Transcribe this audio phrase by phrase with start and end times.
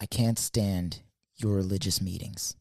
[0.00, 1.02] I can't stand
[1.36, 2.54] your religious meetings.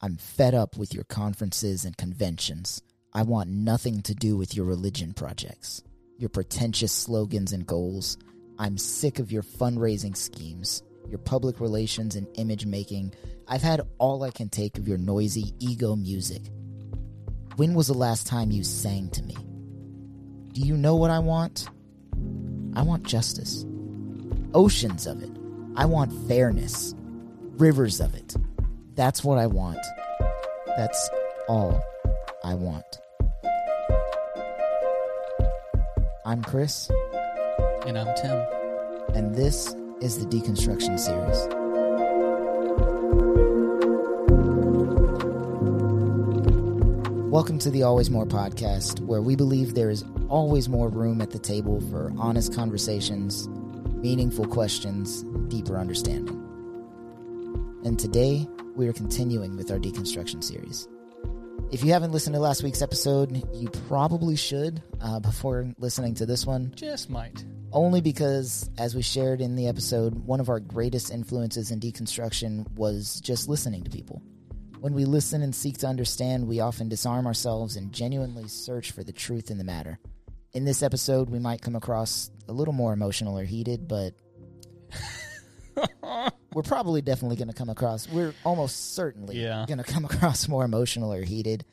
[0.00, 2.82] I'm fed up with your conferences and conventions.
[3.12, 5.82] I want nothing to do with your religion projects,
[6.18, 8.18] your pretentious slogans and goals.
[8.58, 13.14] I'm sick of your fundraising schemes, your public relations and image making.
[13.46, 16.42] I've had all I can take of your noisy ego music.
[17.54, 19.36] When was the last time you sang to me?
[20.52, 21.68] Do you know what I want?
[22.74, 23.64] I want justice.
[24.52, 25.41] Oceans of it.
[25.76, 26.94] I want fairness.
[27.56, 28.34] Rivers of it.
[28.94, 29.78] That's what I want.
[30.66, 31.10] That's
[31.48, 31.82] all
[32.44, 32.84] I want.
[36.24, 36.90] I'm Chris,
[37.86, 38.46] And I'm Tim.
[39.14, 41.48] and this is the Deconstruction Series.
[47.32, 51.30] Welcome to the Always More podcast, where we believe there is always more room at
[51.30, 53.48] the table for honest conversations,
[53.96, 56.38] meaningful questions, deeper understanding.
[57.84, 60.88] And today, we are continuing with our deconstruction series.
[61.70, 66.24] If you haven't listened to last week's episode, you probably should uh, before listening to
[66.26, 67.44] this one, Just might.
[67.70, 72.66] only because, as we shared in the episode, one of our greatest influences in deconstruction
[72.72, 74.22] was just listening to people.
[74.80, 79.04] When we listen and seek to understand, we often disarm ourselves and genuinely search for
[79.04, 79.98] the truth in the matter.
[80.54, 84.14] In this episode, we might come across a little more emotional or heated, but
[86.54, 89.64] we're probably definitely going to come across, we're almost certainly Yeah.
[89.66, 91.64] going to come across more emotional or heated.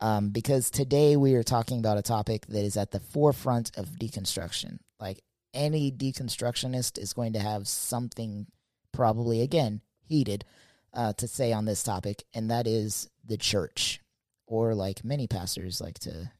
[0.00, 3.88] Um, because today we are talking about a topic that is at the forefront of
[3.98, 4.78] deconstruction.
[5.00, 5.22] Like
[5.54, 8.46] any deconstructionist is going to have something,
[8.92, 10.44] probably again, heated,
[10.92, 14.00] uh, to say on this topic, and that is the church,
[14.46, 16.30] or like many pastors like to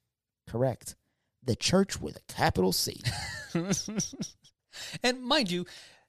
[0.49, 0.95] correct,
[1.43, 3.01] the church with a capital C.
[5.03, 5.65] and mind you,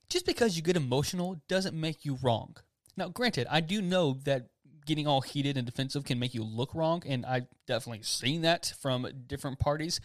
[0.09, 2.55] just because you get emotional doesn't make you wrong.
[2.95, 4.47] Now, granted, I do know that
[4.85, 8.73] getting all heated and defensive can make you look wrong, and I've definitely seen that
[8.79, 9.99] from different parties.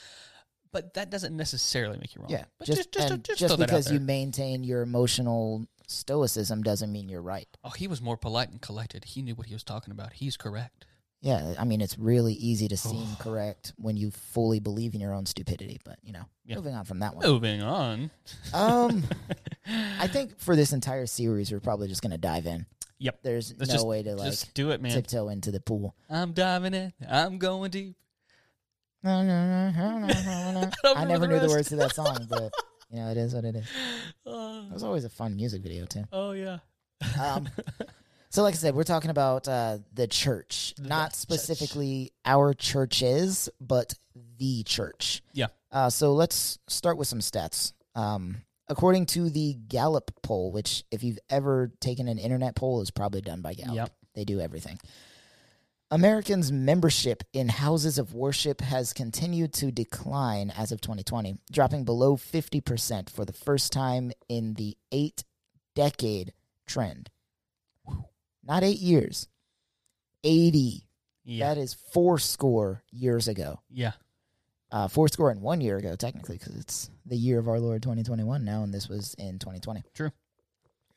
[0.73, 2.31] But that doesn't necessarily make you wrong.
[2.31, 7.09] Yeah, but just just, just, just out because you maintain your emotional stoicism doesn't mean
[7.09, 7.47] you're right.
[7.63, 9.05] Oh, he was more polite and collected.
[9.05, 10.15] He knew what he was talking about.
[10.15, 10.87] He's correct.
[11.23, 15.15] Yeah, I mean it's really easy to seem correct when you fully believe in your
[15.15, 15.79] own stupidity.
[15.85, 16.57] But you know, Yeah.
[16.57, 17.25] moving on from that one.
[17.25, 18.11] Moving on.
[18.53, 19.05] Um,
[20.01, 22.67] I think for this entire series, we're probably just gonna dive in.
[22.99, 23.21] Yep.
[23.23, 24.93] There's Let's no just- way to like Just do it, man.
[24.93, 25.95] tiptoe into the pool.
[26.11, 26.93] I'm diving in.
[27.09, 27.97] I'm going deep.
[29.05, 29.23] I
[31.07, 31.49] never knew the rest.
[31.49, 32.53] words to that song, but
[32.91, 33.67] you know it is what it is.
[34.27, 36.05] Oh, It was always a fun music video too.
[36.13, 36.59] oh yeah.
[37.21, 37.49] Um,
[38.33, 41.17] so, like I said, we're talking about uh, the church, The not church.
[41.17, 43.93] specifically our churches, but
[44.39, 45.23] the church.
[45.35, 45.49] Yeah.
[45.71, 47.75] Uh, so let's start with some stats.
[47.95, 48.37] Um,
[48.69, 53.21] according to the Gallup poll, which if you've ever taken an internet poll, is probably
[53.21, 53.75] done by Gallup.
[53.77, 53.93] Yep.
[54.15, 54.79] They do everything.
[55.91, 62.17] Americans' membership in houses of worship has continued to decline as of 2020, dropping below
[62.17, 65.23] 50% for the first time in the eight
[65.75, 66.33] decade
[66.67, 67.11] trend.
[68.45, 69.29] Not eight years,
[70.25, 70.87] 80.
[71.25, 71.55] Yeah.
[71.55, 73.61] That is four score years ago.
[73.71, 73.93] yeah.
[74.71, 77.83] Uh, four score and one year ago, technically, because it's the year of our Lord
[77.83, 79.83] 2021 now, and this was in 2020.
[79.93, 80.11] True.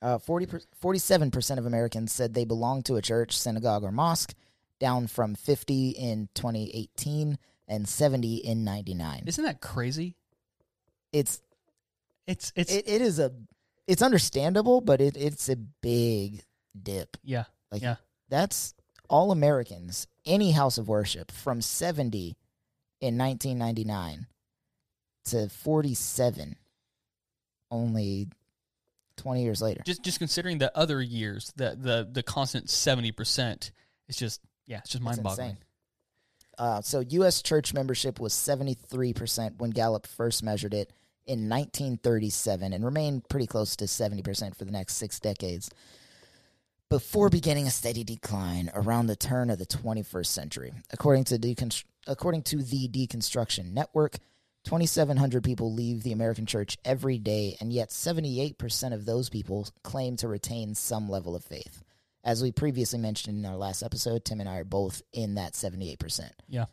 [0.01, 4.33] Uh, 40 per, 47% of Americans said they belong to a church, synagogue, or mosque,
[4.79, 9.23] down from 50 in 2018 and 70 in 99.
[9.27, 10.15] Isn't that crazy?
[11.11, 11.41] It's
[12.27, 13.33] It's it's it, it is a
[13.87, 16.43] it's understandable, but it it's a big
[16.81, 17.17] dip.
[17.23, 17.45] yeah.
[17.71, 17.95] Like Yeah.
[18.29, 18.73] that's
[19.09, 22.35] all Americans, any house of worship from 70
[23.01, 24.27] in 1999
[25.25, 26.55] to 47
[27.71, 28.27] only
[29.17, 29.81] 20 years later.
[29.85, 33.71] Just just considering the other years, the the the constant seventy percent
[34.07, 35.57] it's just yeah, it's just mind boggling.
[36.57, 37.41] Uh, so U.S.
[37.41, 40.93] church membership was 73% when Gallup first measured it
[41.25, 45.69] in 1937 and remained pretty close to 70% for the next six decades
[46.89, 50.73] before beginning a steady decline around the turn of the 21st century.
[50.91, 54.17] According to, deconstr- according to the Deconstruction Network,
[54.65, 60.15] 2,700 people leave the American church every day, and yet 78% of those people claim
[60.17, 61.83] to retain some level of faith.
[62.23, 65.53] As we previously mentioned in our last episode, Tim and I are both in that
[65.53, 66.31] 78%.
[66.47, 66.65] Yeah.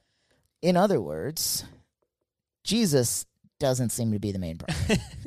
[0.62, 1.64] In other words,
[2.64, 3.26] Jesus
[3.60, 4.98] doesn't seem to be the main problem.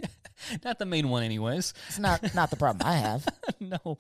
[0.64, 1.74] Not the main one, anyways.
[1.88, 3.28] It's not not the problem I have.
[3.60, 3.98] no, No,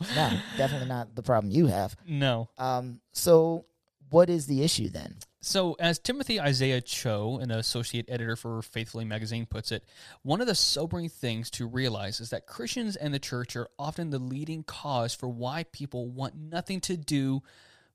[0.57, 1.95] definitely not the problem you have.
[2.07, 2.49] no.
[2.57, 3.65] Um, so
[4.09, 5.17] what is the issue then?
[5.41, 9.83] So, as Timothy Isaiah Cho, an associate editor for Faithfully magazine, puts it,
[10.23, 14.09] one of the sobering things to realize is that Christians and the church are often
[14.09, 17.43] the leading cause for why people want nothing to do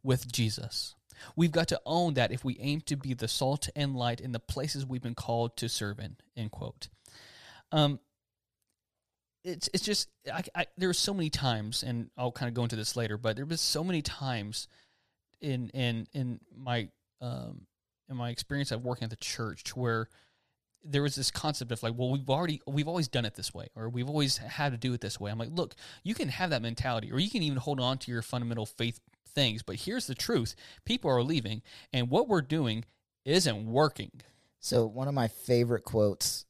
[0.05, 0.94] with Jesus.
[1.35, 4.31] We've got to own that if we aim to be the salt and light in
[4.31, 6.17] the places we've been called to serve in.
[6.37, 6.88] End quote.
[7.73, 7.99] Um,
[9.44, 12.62] it's it's just I, I, there were so many times, and I'll kind of go
[12.62, 14.69] into this later, but there was so many times
[15.40, 16.88] in in in my
[17.20, 17.62] um
[18.08, 20.08] in my experience of working at the church where
[20.82, 23.69] there was this concept of like, well, we've already we've always done it this way,
[23.75, 25.31] or we've always had to do it this way.
[25.31, 28.10] I'm like, look, you can have that mentality, or you can even hold on to
[28.10, 29.00] your fundamental faith
[29.34, 30.54] things, but here's the truth:
[30.84, 32.84] people are leaving, and what we're doing
[33.25, 34.10] isn't working.
[34.58, 36.44] So one of my favorite quotes,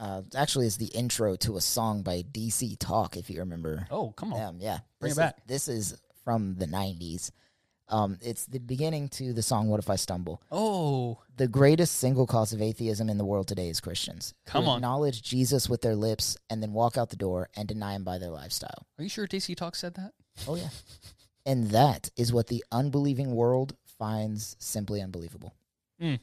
[0.00, 3.16] uh, actually, is the intro to a song by DC Talk.
[3.16, 5.36] If you remember, Oh, come on, um, yeah, Bring this it back.
[5.38, 7.30] Is, this is from the '90s.
[7.88, 12.26] Um, it's the beginning to the song "What If I Stumble." oh, The greatest single
[12.26, 14.78] cause of atheism in the world today is Christians Come on.
[14.78, 18.18] acknowledge Jesus with their lips and then walk out the door and deny him by
[18.18, 18.86] their lifestyle.
[18.98, 20.12] are you sure DC Talk said that?
[20.48, 20.70] Oh yeah,
[21.44, 25.54] and that is what the unbelieving world finds simply unbelievable.
[26.00, 26.18] Man,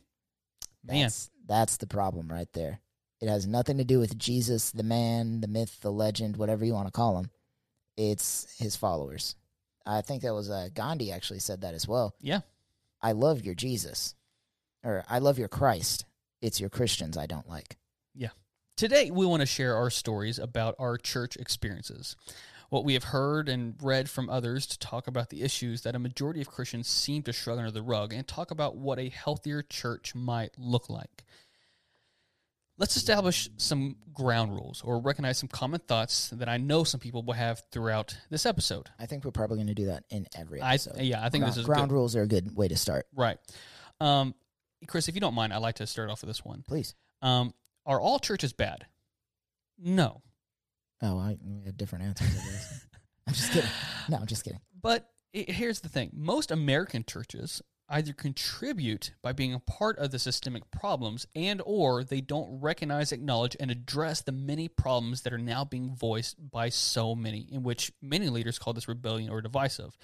[0.83, 2.79] That's, that's the problem right there.
[3.21, 6.73] It has nothing to do with Jesus, the man, the myth, the legend, whatever you
[6.73, 7.29] want to call him.
[7.97, 9.35] It's his followers.
[9.85, 12.15] I think that was uh, Gandhi actually said that as well.
[12.21, 12.41] yeah,
[13.01, 14.15] I love your Jesus,
[14.83, 16.05] or I love your Christ.
[16.41, 17.77] It's your Christians I don't like.
[18.15, 18.29] Yeah.
[18.77, 22.15] Today, we want to share our stories about our church experiences,
[22.69, 25.99] what we have heard and read from others to talk about the issues that a
[25.99, 29.61] majority of Christians seem to shrug under the rug, and talk about what a healthier
[29.61, 31.25] church might look like.
[32.79, 37.23] Let's establish some ground rules or recognize some common thoughts that I know some people
[37.23, 38.87] will have throughout this episode.
[38.97, 41.01] I think we're probably going to do that in every I, episode.
[41.01, 41.95] yeah, I think ground, this is ground good.
[41.95, 43.05] rules are a good way to start.
[43.13, 43.37] Right.
[43.99, 44.33] Um,
[44.87, 46.63] Chris, if you don't mind, I'd like to start off with this one.
[46.65, 46.95] Please.
[47.21, 47.53] Um,
[47.85, 48.85] are all churches bad?
[49.77, 50.21] No.
[51.01, 52.29] Oh, I we had different answers.
[52.29, 52.85] I guess.
[53.27, 53.69] I'm just kidding.
[54.07, 54.61] No, I'm just kidding.
[54.81, 60.11] But i here's the thing most American churches either contribute by being a part of
[60.11, 65.33] the systemic problems and or they don't recognize acknowledge and address the many problems that
[65.33, 69.41] are now being voiced by so many in which many leaders call this rebellion or
[69.41, 69.97] divisive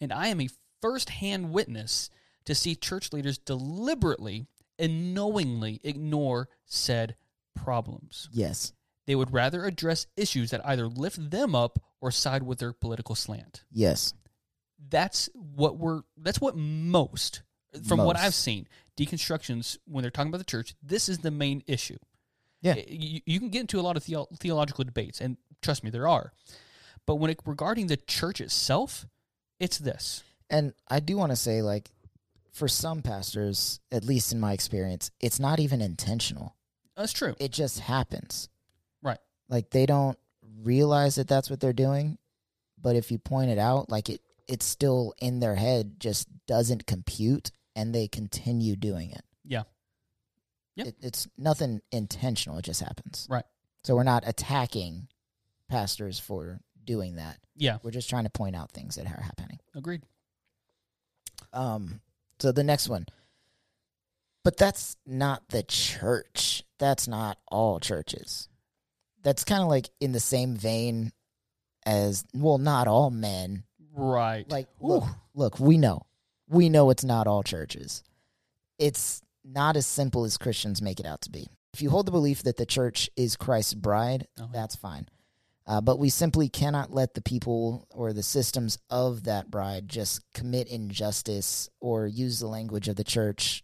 [0.00, 0.48] and i am a
[0.80, 2.08] first-hand witness
[2.44, 4.46] to see church leaders deliberately
[4.78, 7.16] and knowingly ignore said
[7.54, 8.72] problems Yes.
[9.06, 13.14] they would rather address issues that either lift them up or side with their political
[13.14, 14.14] slant Yes.
[14.88, 17.42] That's what we're that's what most
[17.86, 21.62] from what i've seen deconstructions when they're talking about the church this is the main
[21.66, 21.96] issue
[22.60, 22.74] Yeah.
[22.86, 26.06] You, you can get into a lot of theo- theological debates and trust me there
[26.08, 26.32] are
[27.06, 29.06] but when it regarding the church itself
[29.58, 31.88] it's this And I do want to say, like,
[32.52, 36.56] for some pastors, at least in my experience, it's not even intentional.
[36.96, 38.48] that's true It just happens.
[39.02, 39.18] Right.
[39.48, 40.18] Like they don't
[40.62, 42.18] realize that that's what they're doing,
[42.76, 44.20] but if you point it out, like it,
[44.52, 49.22] it's still in their head, just doesn't compute, and they continue doing it.
[49.46, 49.62] Yeah.
[50.76, 50.88] Yep.
[50.88, 52.58] It, it's nothing intentional.
[52.58, 53.26] It just happens.
[53.30, 53.46] Right.
[53.82, 55.08] So we're not attacking
[55.70, 57.38] pastors for doing that.
[57.56, 59.58] yeah We're just trying to point out things that are happening.
[59.74, 60.02] agreed
[61.54, 62.02] Um,
[62.38, 63.06] so the next one.
[64.44, 66.62] But that's not the church.
[66.78, 68.48] That's not all churches.
[69.22, 71.12] That's kind of like in the same vein
[71.86, 73.64] as well, not all men.
[73.94, 76.06] Right Like, look, look, we know,
[76.48, 78.02] we know it's not all churches.
[78.78, 81.48] It's not as simple as Christians make it out to be.
[81.74, 85.08] If you hold the belief that the church is Christ's bride, Oh, that's fine.
[85.66, 90.20] Uh, but we simply cannot let the people or the systems of that bride just
[90.34, 93.62] commit injustice or use the language of the church.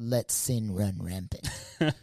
[0.00, 1.48] Let sin run rampant.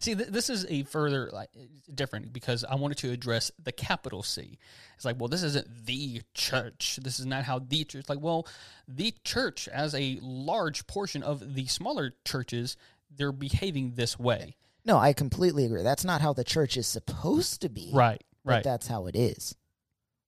[0.00, 1.48] See, th- this is a further like
[1.92, 4.58] different because I wanted to address the capital C.
[4.94, 7.00] It's like, well, this isn't the church.
[7.02, 8.08] This is not how the church.
[8.08, 8.46] Like, well,
[8.86, 12.76] the church, as a large portion of the smaller churches,
[13.14, 14.54] they're behaving this way.
[14.84, 15.82] No, I completely agree.
[15.82, 17.90] That's not how the church is supposed to be.
[17.92, 18.22] Right.
[18.44, 18.64] but Right.
[18.64, 19.56] that's how it is.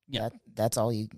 [0.08, 0.30] Yeah.
[0.30, 1.08] That, that's all you.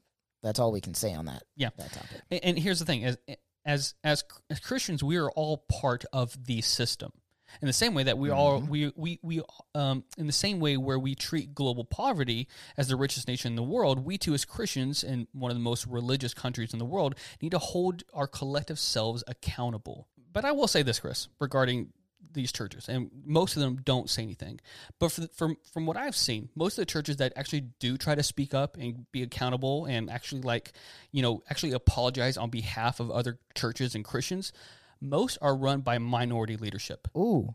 [0.42, 1.42] That's all we can say on that.
[1.56, 1.70] Yeah.
[1.78, 2.20] That topic.
[2.30, 3.16] And, and here's the thing: as
[3.64, 7.12] as as as Christians, we are all part of the system.
[7.61, 9.43] In the same way that we all we we we
[9.75, 13.57] um in the same way where we treat global poverty as the richest nation in
[13.57, 16.85] the world, we too as Christians in one of the most religious countries in the
[16.85, 20.07] world need to hold our collective selves accountable.
[20.33, 21.93] But I will say this, Chris, regarding
[22.32, 24.60] these churches, and most of them don't say anything.
[24.99, 28.14] But for, from from what I've seen, most of the churches that actually do try
[28.14, 30.72] to speak up and be accountable and actually like,
[31.12, 34.52] you know, actually apologize on behalf of other churches and Christians,
[35.00, 37.08] most are run by minority leadership.
[37.16, 37.54] Ooh.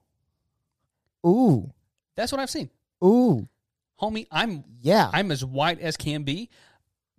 [1.25, 1.72] Ooh.
[2.15, 2.70] That's what I've seen.
[3.03, 3.48] Ooh.
[4.01, 5.10] Homie, I'm Yeah.
[5.13, 6.50] I'm as white as can be,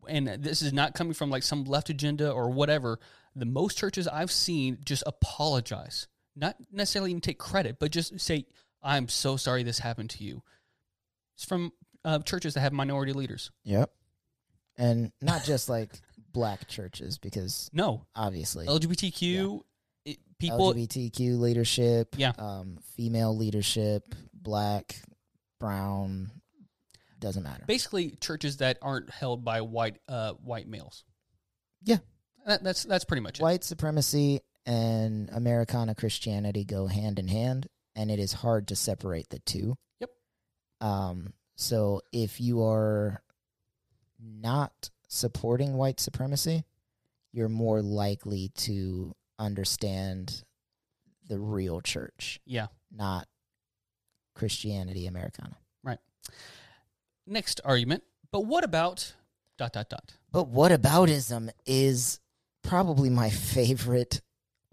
[0.09, 2.99] and this is not coming from like some left agenda or whatever.
[3.35, 6.07] The most churches I've seen just apologize,
[6.37, 8.47] not necessarily even take credit, but just say,
[8.83, 10.43] "I'm so sorry this happened to you."
[11.35, 11.73] It's from
[12.05, 13.51] uh, churches that have minority leaders.
[13.65, 13.91] Yep.
[14.79, 15.91] And not just like
[16.33, 19.63] black churches, because No, obviously LGBTQ
[20.05, 20.59] it- people.
[20.75, 22.33] LGBTQ leadership, Yeah.
[22.39, 24.97] um, female leadership, black,
[25.59, 26.31] brown,
[27.19, 27.65] doesn't matter.
[27.67, 31.05] basically churches that aren't held by white uh, white males.
[31.83, 31.99] Yeah.
[32.47, 33.43] That, that's that's pretty much it.
[33.43, 39.31] White supremacy and Americana Christianity go hand in hand, and it is hard to separate
[39.31, 39.77] the two.
[40.01, 40.11] Yep.
[40.81, 43.23] Um, so if you are
[44.21, 46.65] not supporting white supremacy,
[47.33, 50.43] you're more likely to understand
[51.29, 52.67] the real church, Yeah.
[52.91, 53.29] not
[54.35, 55.57] Christianity Americana.
[55.83, 55.99] Right.
[57.27, 58.03] Next argument.
[58.33, 59.15] But what about
[59.59, 60.15] dot dot dot?
[60.33, 62.21] But whataboutism is
[62.63, 64.21] probably my favorite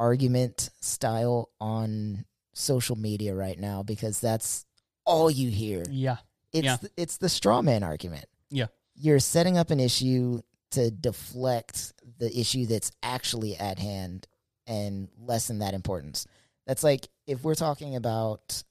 [0.03, 4.65] argument style on social media right now because that's
[5.05, 5.83] all you hear.
[5.89, 6.17] Yeah.
[6.51, 6.77] It's Yeah.
[6.97, 8.25] it's the straw man argument.
[8.49, 8.67] Yeah.
[8.95, 10.41] You're setting up an issue
[10.71, 14.27] to deflect the issue that's actually at hand
[14.67, 16.27] and lessen that importance.
[16.67, 18.63] That's like if we're talking about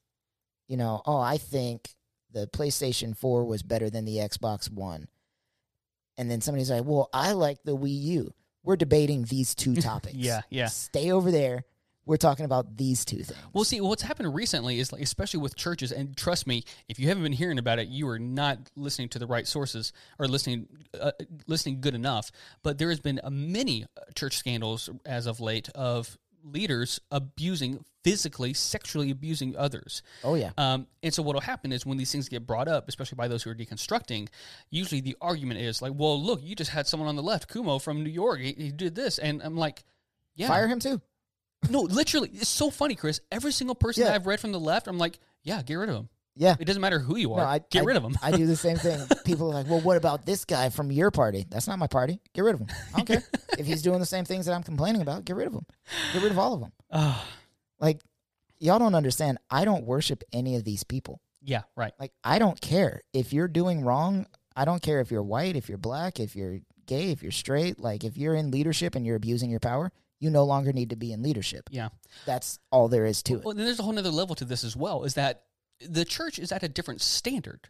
[0.68, 1.90] you know, oh, I think
[2.30, 5.08] the PlayStation 4 was better than the Xbox One.
[6.16, 10.14] And then somebody's like, "Well, I like the Wii U." We're debating these two topics.
[10.14, 10.66] Yeah, yeah.
[10.66, 11.64] Stay over there.
[12.04, 13.38] We're talking about these two things.
[13.52, 17.06] Well, see, what's happened recently is, like, especially with churches, and trust me, if you
[17.06, 20.66] haven't been hearing about it, you are not listening to the right sources or listening,
[21.00, 21.12] uh,
[21.46, 22.32] listening good enough.
[22.64, 28.54] But there has been a many church scandals as of late of leaders abusing, physically,
[28.54, 30.02] sexually abusing others.
[30.24, 30.50] Oh yeah.
[30.58, 33.28] Um, and so what will happen is when these things get brought up, especially by
[33.28, 34.28] those who are deconstructing,
[34.70, 37.80] usually the argument is like, "Well, look, you just had someone on the left, Cuomo
[37.80, 38.40] from New York.
[38.40, 39.84] He, he did this," and I'm like,
[40.34, 41.00] "Yeah, Fire him too.
[41.70, 43.20] no, literally, it's so funny, Chris.
[43.30, 45.96] Every single person that I've read from the left, I'm like, yeah, get rid of
[45.96, 46.08] him.
[46.34, 46.56] Yeah.
[46.58, 47.40] It doesn't matter who you are.
[47.40, 48.16] No, I get I- rid of them.
[48.22, 49.00] I do the same thing.
[49.24, 52.20] People are like, "Well, what about this guy from your party?" That's not my party.
[52.34, 52.68] Get rid of him.
[52.94, 53.22] I don't care
[53.58, 55.24] if he's doing the same things that I'm complaining about.
[55.24, 55.66] Get rid of him.
[56.12, 56.72] Get rid of all of them.
[57.80, 58.00] Like,
[58.60, 59.38] y'all don't understand.
[59.50, 61.20] I don't worship any of these people.
[61.42, 61.92] yeah, right.
[61.98, 64.26] Like, I don't care if you're doing wrong.
[64.54, 67.80] I don't care if you're white, if you're black, if you're gay, if you're straight.
[67.80, 70.96] Like, if you're in leadership and you're abusing your power, you no longer need to
[70.96, 71.68] be in leadership.
[71.72, 71.88] Yeah.
[72.24, 73.44] That's all there is to it.
[73.44, 75.02] Well, then there's a whole other level to this as well.
[75.02, 75.42] Is that
[75.88, 77.68] the church is at a different standard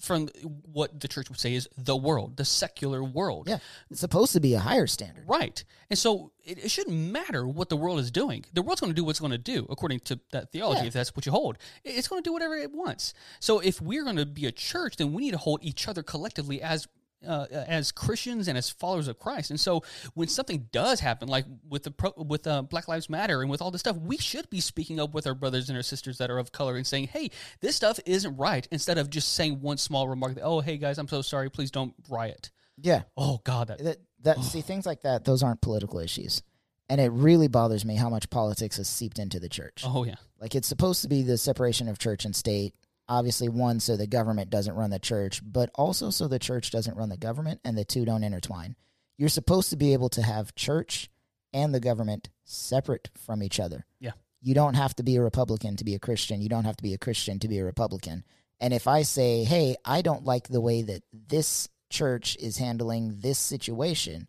[0.00, 0.28] from
[0.64, 3.48] what the church would say is the world, the secular world.
[3.48, 3.58] Yeah.
[3.90, 5.24] It's supposed to be a higher standard.
[5.26, 5.64] Right.
[5.90, 8.44] And so it, it shouldn't matter what the world is doing.
[8.52, 10.86] The world's going to do what's going to do, according to that theology, Yeah.
[10.88, 11.58] if that's what you hold.
[11.84, 13.12] It's going to do whatever it wants.
[13.40, 16.02] So if we're going to be a church, then we need to hold each other
[16.04, 16.86] collectively as.
[17.26, 19.82] Uh, as Christians and as followers of Christ, and so
[20.14, 23.60] when something does happen, like with the pro, with uh, Black Lives Matter and with
[23.60, 26.30] all this stuff, we should be speaking up with our brothers and our sisters that
[26.30, 29.78] are of color and saying, "Hey, this stuff isn't right." Instead of just saying one
[29.78, 31.50] small remark, that, "Oh, hey guys, I'm so sorry.
[31.50, 33.02] Please don't riot." Yeah.
[33.16, 36.42] Oh God, that that that see things like that those aren't political issues
[36.88, 40.16] and it really bothers me how much politics has seeped into the church oh yeah,
[40.40, 42.74] like it's supposed to be the separation of church and state
[43.08, 46.96] obviously one so the government doesn't run the church but also so the church doesn't
[46.96, 48.76] run the government and the two don't intertwine
[49.16, 51.08] you're supposed to be able to have church
[51.52, 54.12] and the government separate from each other Yeah.
[54.42, 56.82] you don't have to be a republican to be a christian you don't have to
[56.82, 58.24] be a christian to be a republican
[58.60, 63.16] and if i say hey i don't like the way that this church is handling
[63.20, 64.28] this situation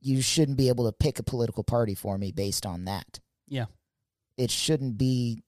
[0.00, 3.20] you shouldn't be able to pick a political party for me based on that.
[3.48, 3.64] Yeah.
[4.36, 5.44] It shouldn't be.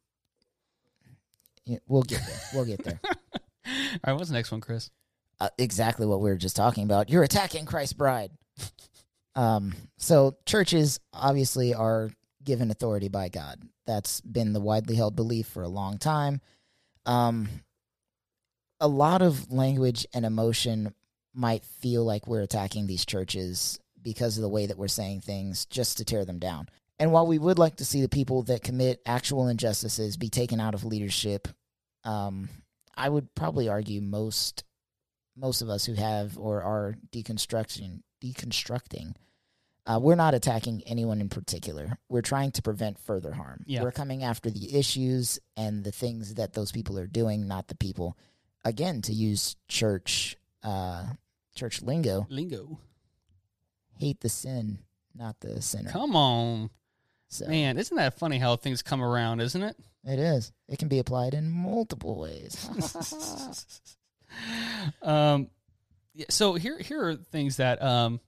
[1.66, 2.40] Yeah, We'll get there.
[2.54, 3.00] We'll get there.
[3.04, 3.12] All
[4.06, 4.90] right, what's the next one, Chris?
[5.40, 7.10] Uh, exactly what we were just talking about.
[7.10, 8.30] You're attacking Christ's bride.
[9.36, 12.10] Um, so churches obviously are
[12.42, 13.60] given authority by God.
[13.86, 16.40] That's been the widely held belief for a long time.
[17.04, 17.48] Um,
[18.80, 20.94] a lot of language and emotion
[21.34, 25.66] might feel like we're attacking these churches because of the way that we're saying things
[25.66, 26.68] just to tear them down.
[26.98, 30.60] And while we would like to see the people that commit actual injustices be taken
[30.60, 31.46] out of leadership,
[32.04, 32.48] um,
[32.96, 34.64] I would probably argue most
[35.38, 39.14] most of us who have or are deconstruction deconstructing
[39.86, 43.82] uh, we're not attacking anyone in particular we're trying to prevent further harm Yeah.
[43.82, 47.74] we're coming after the issues and the things that those people are doing not the
[47.74, 48.16] people
[48.64, 51.04] again to use church uh,
[51.54, 52.78] church lingo Lingo.
[53.98, 54.78] hate the sin
[55.14, 56.70] not the sinner Come on.
[57.28, 59.76] So Man, isn't that funny how things come around, isn't it?
[60.04, 60.52] it is.
[60.68, 62.68] It can be applied in multiple ways.
[65.02, 65.48] um,
[66.14, 68.20] yeah, so here here are things that um,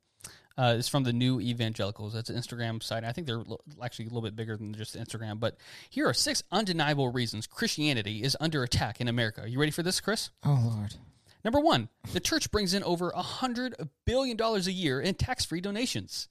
[0.58, 2.12] uh, is from the New Evangelicals.
[2.12, 3.04] That's an Instagram site.
[3.04, 5.38] I think they're lo- actually a little bit bigger than just Instagram.
[5.38, 5.56] But
[5.88, 9.42] here are six undeniable reasons Christianity is under attack in America.
[9.42, 10.30] Are you ready for this, Chris?
[10.44, 10.96] oh Lord.
[11.44, 15.60] Number one, the church brings in over a $100 billion a year in tax free
[15.60, 16.28] donations.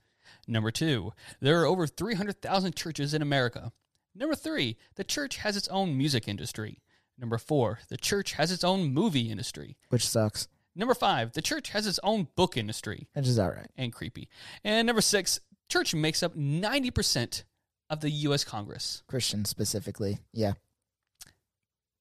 [0.48, 1.12] Number two,
[1.42, 3.72] there are over 300,000 churches in America.
[4.16, 6.82] Number three, the church has its own music industry.
[7.18, 9.76] Number four, the church has its own movie industry.
[9.90, 10.48] Which sucks.
[10.76, 13.70] Number five, the church has its own book industry Which is all right.
[13.76, 14.30] and creepy.
[14.64, 15.40] And number six,
[15.70, 17.44] church makes up 90%
[17.90, 18.44] of the U.S.
[18.44, 19.02] Congress.
[19.08, 20.20] Christian specifically.
[20.34, 20.54] Yeah.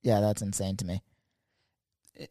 [0.03, 1.03] Yeah, that's insane to me.
[2.15, 2.31] It-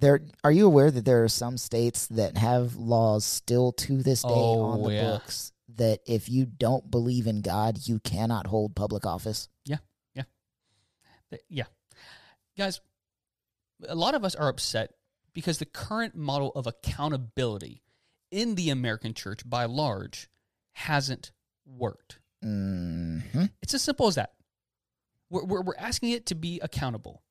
[0.00, 4.22] There are you aware that there are some states that have laws still to this
[4.22, 5.10] day on Oh, the yeah.
[5.10, 9.48] books that if you don't believe in God, you cannot hold public office?
[9.64, 9.78] Yeah.
[10.14, 10.22] Yeah.
[11.48, 11.64] Yeah.
[12.56, 12.80] Guys,
[13.88, 14.92] a lot of us are upset
[15.34, 17.82] because the current model of accountability
[18.30, 20.28] in the American church by large
[20.72, 21.32] hasn't
[21.66, 22.18] worked.
[22.42, 23.18] hmm
[23.62, 24.32] It's as simple as that.
[25.30, 27.22] We're, we're, we're asking it to be accountable.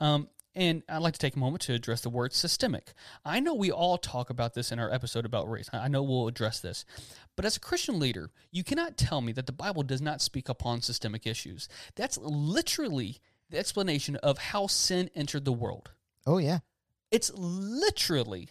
[0.00, 2.92] Um, and I'd like to take a moment to address the word systemic.
[3.24, 5.70] I know we all talk about this in our episode about race.
[5.72, 6.84] I know we'll address this.
[7.36, 10.48] But as a Christian leader, you cannot tell me that the Bible does not speak
[10.48, 11.68] upon systemic issues.
[11.94, 15.90] That's literally the explanation of how sin entered the world.
[16.26, 16.58] Oh yeah.
[17.10, 18.50] It's literally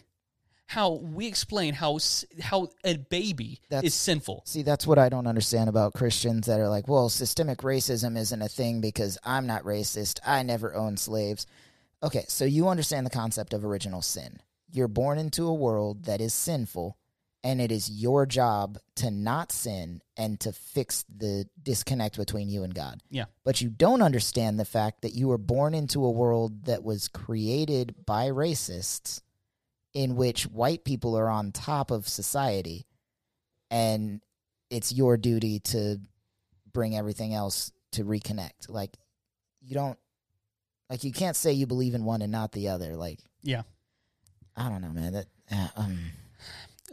[0.66, 1.98] how we explain how
[2.40, 4.44] how a baby That's- is sinful.
[4.46, 8.40] See, that's what I don't understand about Christians that are like, well, systemic racism isn't
[8.40, 10.20] a thing because I'm not racist.
[10.24, 11.46] I never owned slaves.
[12.02, 14.38] Okay, so you understand the concept of original sin.
[14.72, 16.96] You're born into a world that is sinful,
[17.42, 22.62] and it is your job to not sin and to fix the disconnect between you
[22.62, 23.00] and God.
[23.10, 23.24] Yeah.
[23.44, 27.08] But you don't understand the fact that you were born into a world that was
[27.08, 29.20] created by racists,
[29.92, 32.86] in which white people are on top of society
[33.70, 34.20] and
[34.68, 36.00] it's your duty to
[36.72, 38.68] bring everything else to reconnect.
[38.68, 38.96] Like
[39.60, 39.98] you don't
[40.90, 42.96] like you can't say you believe in one and not the other.
[42.96, 43.62] Like Yeah.
[44.56, 45.12] I don't know, man.
[45.14, 45.98] That uh, um,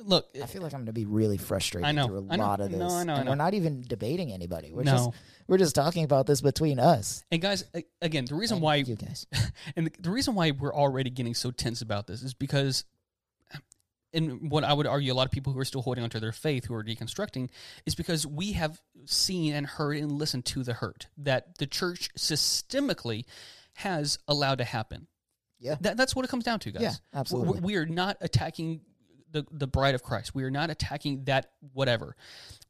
[0.03, 2.05] Look, I feel like I'm going to be really frustrated I know.
[2.07, 2.43] through a I know.
[2.43, 2.79] lot of this.
[2.79, 3.31] No, I know, I know.
[3.31, 4.71] we're not even debating anybody.
[4.71, 4.91] We're no.
[4.91, 5.09] just
[5.47, 7.23] we're just talking about this between us.
[7.31, 7.65] and guys,
[8.01, 9.25] again, the reason And why you guys.
[9.75, 12.85] And the, the reason why we're already getting so tense about this is because,
[14.13, 16.31] and what I would argue, a lot of people who are still holding onto their
[16.31, 17.49] faith, who are deconstructing,
[17.85, 22.09] is because we have seen and heard and listened to the hurt that the church
[22.17, 23.25] systemically
[23.77, 25.05] has allowed to happen.
[25.59, 25.75] Yeah.
[25.81, 26.81] That, that's what it comes down to, guys.
[26.81, 27.59] Yeah, We- absolutely.
[27.61, 28.81] We are not attacking
[29.31, 30.33] the, the bride of Christ.
[30.33, 32.15] We are not attacking that whatever.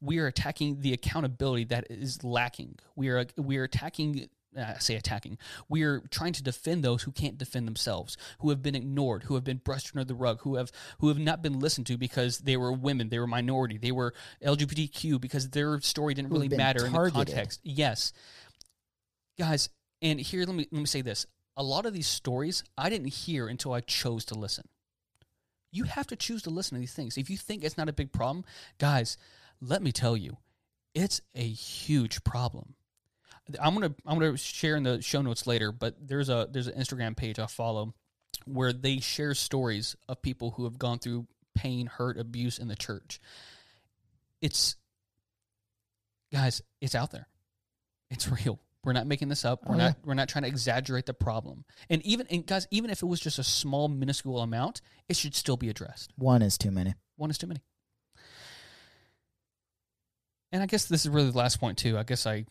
[0.02, 2.78] We are attacking the accountability that is lacking.
[2.94, 4.28] We are we are attacking.
[4.56, 5.38] uh, I say attacking.
[5.70, 9.34] We are trying to defend those who can't defend themselves, who have been ignored, who
[9.34, 12.38] have been brushed under the rug, who have who have not been listened to because
[12.40, 14.12] they were women, they were minority, they were
[14.44, 17.60] LGBTQ because their story didn't really matter in the context.
[17.62, 18.12] Yes,
[19.38, 19.68] guys,
[20.02, 23.08] and here let me let me say this: a lot of these stories I didn't
[23.08, 24.68] hear until I chose to listen.
[25.70, 27.18] You have to choose to listen to these things.
[27.18, 28.44] If you think it's not a big problem,
[28.78, 29.18] guys,
[29.60, 30.38] let me tell you,
[30.94, 32.74] it's a huge problem.
[33.60, 36.80] I'm gonna I'm gonna share in the show notes later, but there's a there's an
[36.80, 37.94] Instagram page I follow
[38.44, 42.76] where they share stories of people who have gone through pain, hurt, abuse in the
[42.76, 43.20] church.
[44.40, 44.76] It's
[46.32, 47.26] guys, it's out there.
[48.10, 48.58] It's real.
[48.84, 49.60] We're not making this up.
[49.66, 50.02] Oh, we're Oh, not yeah.
[50.04, 51.64] we're not trying to exaggerate the problem.
[51.90, 55.34] And even and guys, even if it was just a small minuscule amount, it should
[55.34, 56.12] still be addressed.
[56.16, 56.94] One is too many.
[57.16, 57.60] One is too many.
[60.52, 61.98] And I guess this is really the last point too.
[61.98, 62.46] I guess I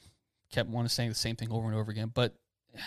[0.51, 2.35] kept wanting to say the same thing over and over again, but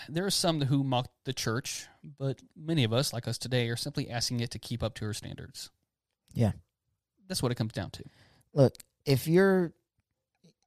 [0.08, 1.86] there are some who mock the church,
[2.18, 5.04] but many of us, like us today, are simply asking it to keep up to
[5.06, 5.70] her standards.
[6.32, 6.52] Yeah.
[7.26, 8.04] That's what it comes down to.
[8.54, 8.74] Look,
[9.04, 9.72] if you're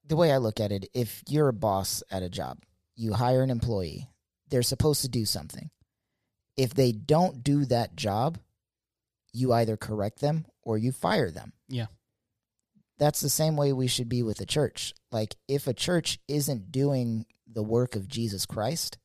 [0.06, 2.60] the way I look at it, if you're a boss at a job,
[2.96, 4.10] you hire an employee,
[4.50, 5.70] they're supposed to do something.
[6.58, 8.38] If they don't do that job,
[9.32, 11.54] you either correct them or you fire them.
[11.68, 11.88] Yeah.
[13.00, 14.94] That's the same way we should be with a church.
[15.12, 18.98] Like, if a church isn't doing the work of Jesus Christ,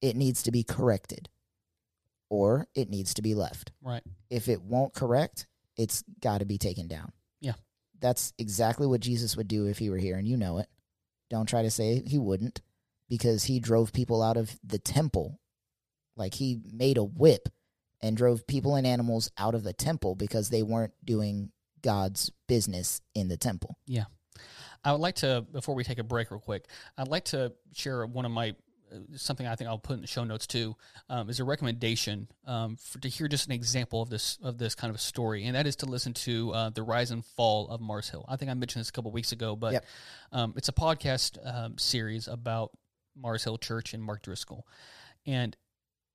[0.00, 1.28] it needs to be corrected
[2.28, 4.02] or it needs to be left Right.
[4.30, 7.12] if it won't correct, it's got to be taken down.
[8.02, 10.68] That's exactly what Jesus would do if he were here, and you know it.
[11.30, 12.60] Don't try to say he wouldn't,
[13.08, 15.38] because he drove people out of the temple.
[16.16, 17.48] Like he made a whip
[18.02, 23.00] and drove people and animals out of the temple because they weren't doing God's business
[23.14, 23.78] in the temple.
[23.86, 24.04] Yeah.
[24.84, 26.66] I would like to, before we take a break, real quick,
[26.98, 28.56] I'd like to share one of my
[29.16, 30.76] something I think I'll put in the show notes too
[31.08, 34.74] um, is a recommendation um, for, to hear just an example of this of this
[34.74, 37.68] kind of a story, and that is to listen to uh, the rise and fall
[37.68, 38.24] of Mars Hill.
[38.28, 39.84] I think I mentioned this a couple weeks ago, but Yep.
[40.32, 42.70] um, it's a podcast um, series about
[43.16, 44.66] Mars Hill Church and Mark Driscoll,
[45.26, 45.56] and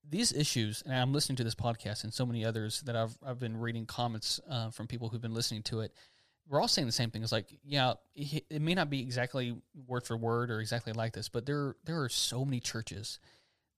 [0.10, 0.82] these issues.
[0.86, 3.86] And I'm listening to this podcast and so many others that I've I've been reading
[3.86, 5.94] comments uh, from people who've been listening to it
[6.50, 7.24] we're all saying the same thing.
[7.24, 9.56] It's like, yeah, it it may not be exactly
[9.88, 13.20] word for word or exactly like this, but there there are so many churches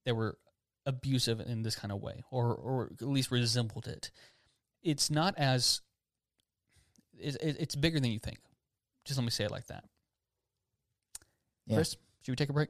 [0.05, 0.38] that were
[0.86, 4.12] abusive in this kind of way, or or at least resembled it.
[4.84, 5.82] It's not as
[7.17, 8.39] it, it- it's bigger than you think.
[9.05, 9.84] Just let me say it like that.
[11.65, 11.77] Yeah.
[11.77, 12.69] Chris, should we take a break?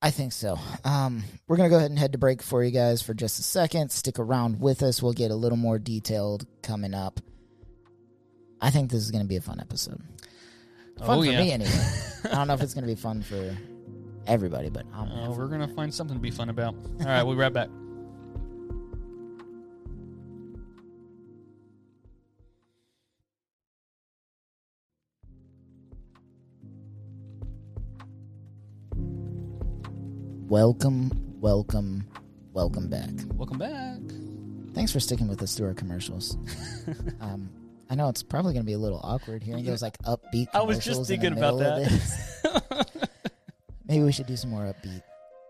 [0.00, 0.58] I think so.
[0.84, 3.40] Um, we're going to go ahead and head to break for you guys for just
[3.40, 3.90] a second.
[3.90, 5.02] Stick around with us.
[5.02, 7.20] We'll get a little more detailed coming up.
[8.60, 10.00] I think this is going to be a fun episode.
[10.98, 11.40] Fun Oh, for yeah.
[11.42, 11.70] me, anyway.
[12.24, 13.56] I don't know if it's going to be fun for
[14.26, 16.74] everybody, but I'm Uh, we're gonna find something to be fun about.
[17.00, 17.68] All right, we'll be right back.
[30.48, 32.06] welcome, welcome,
[32.52, 33.10] welcome back.
[33.34, 33.98] Welcome back.
[34.74, 36.36] Thanks for sticking with us through our commercials.
[37.20, 37.50] um,
[37.90, 39.70] I know it's probably going to be a little awkward hearing Yeah.
[39.70, 40.48] those like upbeat.
[40.54, 42.90] I was just commercials in the thinking about that.
[43.86, 45.02] Maybe we should do some more upbeat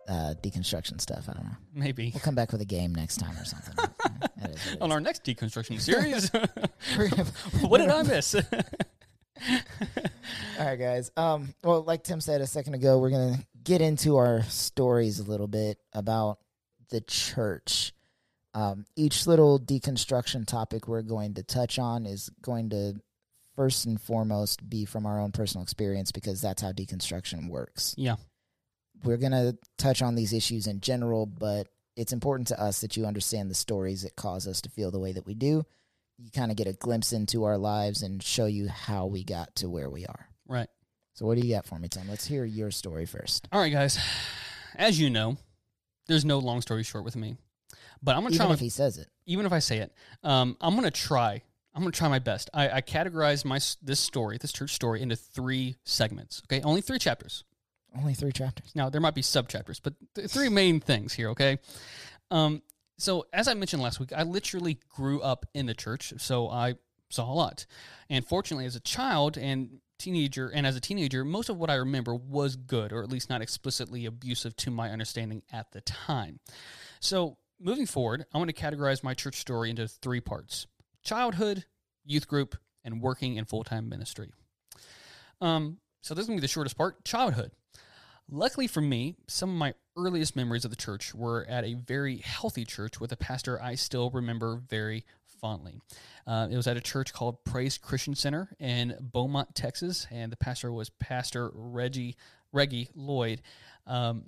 [0.09, 1.29] uh, deconstruction stuff.
[1.29, 1.57] I don't know.
[1.75, 3.75] Maybe We'll come back with a game next time or something.
[4.41, 6.31] That is what it on our next deconstruction series.
[7.69, 8.37] What did I miss?
[8.37, 8.43] All
[10.61, 11.11] right, guys.
[11.17, 15.25] Um, well, like Tim said a second ago, we're gonna get into our stories a
[15.25, 16.39] little bit about
[16.91, 17.93] the church.
[18.55, 22.95] Um, each little deconstruction topic we're going to touch on is going to
[23.55, 27.95] first and foremost be from our own personal experience because that's how deconstruction works.
[27.99, 28.17] yeah.
[29.05, 33.07] We're gonna touch on these issues in general, but it's important to us that you
[33.07, 35.65] understand the stories that cause us to feel the way that we do.
[36.19, 39.55] You kind of get a glimpse into our lives and show you how we got
[39.57, 40.29] to where we are.
[40.49, 40.69] Right.
[41.15, 42.09] So what do you got for me, Tim?
[42.09, 43.47] Let's hear your story first.
[43.53, 43.99] All right, guys.
[44.75, 45.37] As you know,
[46.09, 47.37] there's no long story short with me,
[48.03, 48.55] but I'm gonna Even try.
[48.55, 49.09] if My, he says it.
[49.27, 51.43] even if I say it, um, I'm gonna try.
[51.75, 52.51] I'm gonna try my best.
[52.53, 56.43] I, I categorize my this story, this church story, into three segments.
[56.47, 57.45] Okay, only three chapters.
[57.97, 58.73] Only three chapters.
[58.75, 61.31] Now there might be sub chapters, but th- three main things here.
[61.31, 61.59] Okay.
[62.31, 62.63] Um.
[62.99, 66.75] So as I mentioned last week, I literally grew up in the church, so I
[67.11, 67.65] saw a lot.
[68.11, 71.75] And fortunately, as a child and teenager, and as a teenager, most of what I
[71.75, 76.41] remember was good, or at least not explicitly abusive to my understanding at the time.
[77.01, 80.67] So moving forward, I want to categorize my church story into three parts:
[81.03, 81.65] childhood,
[82.05, 84.31] youth group, and working in full time ministry.
[85.41, 85.79] Um.
[86.01, 87.53] So this is gonna be the shortest part: childhood.
[88.31, 92.19] Luckily for me, some of my earliest memories of the church were at a very
[92.19, 95.05] healthy church with a pastor I still remember very
[95.41, 95.81] fondly.
[96.27, 100.37] Uh, it was at a church called Praise Christian Center in Beaumont, Texas, and the
[100.37, 102.17] pastor was Pastor Reggie
[102.53, 103.41] Reggie Lloyd.
[103.87, 104.27] Um,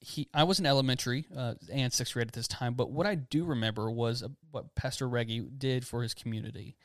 [0.00, 3.14] he, I was in elementary uh, and sixth grade at this time, but what I
[3.16, 6.76] do remember was uh, what Pastor Reggie did for his community.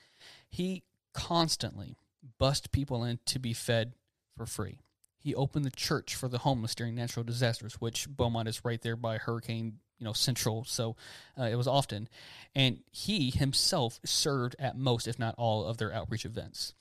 [0.49, 1.97] He constantly
[2.39, 3.93] bussed people in to be fed
[4.36, 4.80] for free.
[5.19, 8.95] He opened the church for the homeless during natural disasters, which Beaumont is right there
[8.95, 10.65] by Hurricane, you know, Central.
[10.65, 10.95] So
[11.39, 12.10] uh, it was often,
[12.56, 16.73] and he himself served at most, if not all, of their outreach events.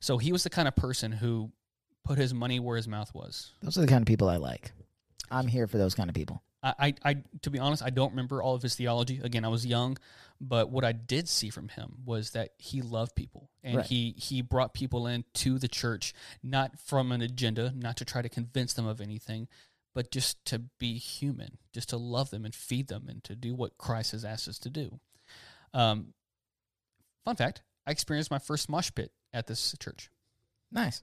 [0.00, 1.52] So he was the kind of person who
[2.04, 3.52] put his money where his mouth was.
[3.62, 4.72] Those are the kind of people I like.
[5.30, 6.42] I'm here for those kind of people.
[6.62, 9.20] I, I, I, to be honest, I don't remember all of his theology.
[9.22, 9.96] Again, I was young,
[10.40, 13.86] but what I did see from him was that he loved people, and Right.
[13.86, 16.12] he he brought people into the church
[16.42, 19.46] not from an agenda, not to try to convince them of anything,
[19.94, 23.54] but just to be human, just to love them and feed them, and to do
[23.54, 24.98] what Christ has asked us to do.
[25.72, 26.12] Um,
[27.24, 30.10] fun fact: I experienced my first mosh pit at this church.
[30.72, 31.02] Nice.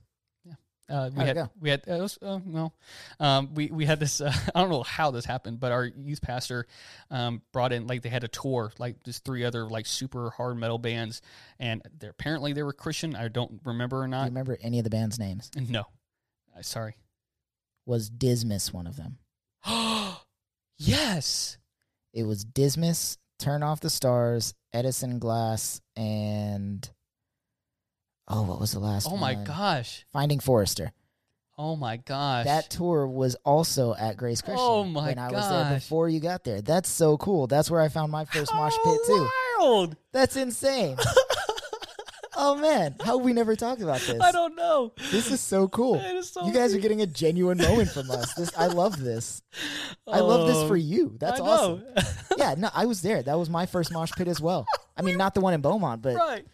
[0.88, 2.72] Uh, we had we had uh, it was, uh, well,
[3.18, 4.20] um, we we had this.
[4.26, 6.66] Uh, I don't know how this happened, but our youth pastor
[7.10, 10.56] um, brought in like they had a tour, like just three other like super hard
[10.56, 11.22] metal bands,
[11.58, 13.16] and they're apparently they were Christian.
[13.16, 14.24] I don't remember or Do you not.
[14.26, 15.50] remember any of the band's names?
[15.68, 15.86] No,
[16.56, 16.96] uh, sorry.
[17.84, 19.18] Was Dismas one of them?
[20.78, 21.58] yes.
[22.12, 26.88] It was Dismas, Turn Off the Stars, Edison Glass, and
[28.28, 29.20] oh, what was the last Oh one?
[29.20, 30.04] my gosh.
[30.12, 30.92] Finding Forrester.
[31.58, 32.44] Oh my gosh.
[32.44, 34.62] That tour was also at Grace Christian.
[34.62, 35.82] Oh my when I was there gosh.
[35.84, 36.60] before you got there.
[36.60, 37.46] That's so cool.
[37.46, 39.28] That's where I found my first mosh pit too.
[39.58, 39.96] Wild.
[40.12, 40.96] That's insane.
[42.38, 44.20] Oh man, how have we never talked about this?
[44.20, 44.92] I don't know.
[45.10, 45.94] This is so cool.
[45.94, 48.34] It is so you guys are getting a genuine moment from us.
[48.34, 49.42] This I love this.
[50.06, 51.12] I love this Oh, for you.
[51.14, 51.80] Oh, That's I awesome.
[51.96, 52.02] know.
[52.36, 53.22] Yeah, no, I was there.
[53.22, 54.66] That was my first mosh pit as well.
[54.94, 56.44] I mean, not the one in Beaumont, but right.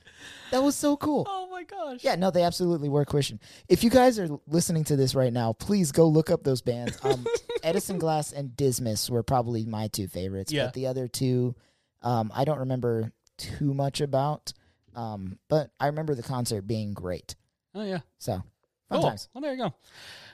[0.52, 1.26] that was so cool.
[1.28, 2.05] Oh my gosh.
[2.05, 3.40] Yeah, no, they absolutely were Christian.
[3.68, 6.98] If you guys are listening to this right now, please go look up those bands.
[7.05, 7.27] Um,
[7.62, 10.66] Edison Glass and Dismas were probably my two favorites, Yeah.
[10.66, 11.55] but the other two,
[12.03, 14.53] um, I don't remember too much about.
[14.94, 17.35] Um, but I remember the concert being great.
[17.75, 18.01] Oh yeah.
[18.18, 18.42] So fun
[18.90, 19.03] Cool.
[19.03, 19.29] times.
[19.33, 19.75] Well, there you go.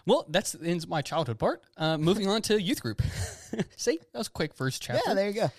[0.05, 1.63] Well, that's ends my childhood part.
[1.77, 3.01] Uh, moving on to youth group.
[3.77, 5.03] See, that was a quick first chapter.
[5.07, 5.51] Yeah, there you go.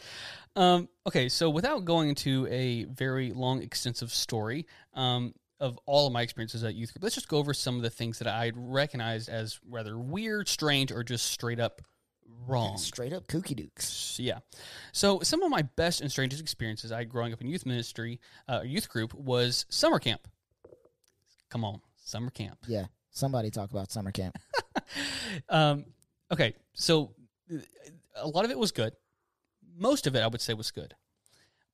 [0.55, 6.13] Um, okay, so without going into a very long, extensive story um, of all of
[6.13, 8.51] my experiences at youth group, let's just go over some of the things that I
[8.55, 11.81] recognized as rather weird, strange, or just straight up
[12.47, 12.77] wrong.
[12.77, 14.17] Straight up kooky dukes.
[14.19, 14.39] Yeah.
[14.91, 18.19] So some of my best and strangest experiences I had growing up in youth ministry,
[18.47, 20.27] uh, youth group, was summer camp.
[21.49, 22.59] Come on, summer camp.
[22.67, 22.85] Yeah.
[23.11, 24.37] Somebody talk about summer camp.
[25.49, 25.85] Um,
[26.31, 27.13] okay, so
[27.53, 27.57] uh,
[28.15, 28.93] a lot of it was good.
[29.77, 30.95] Most of it, I would say, was good.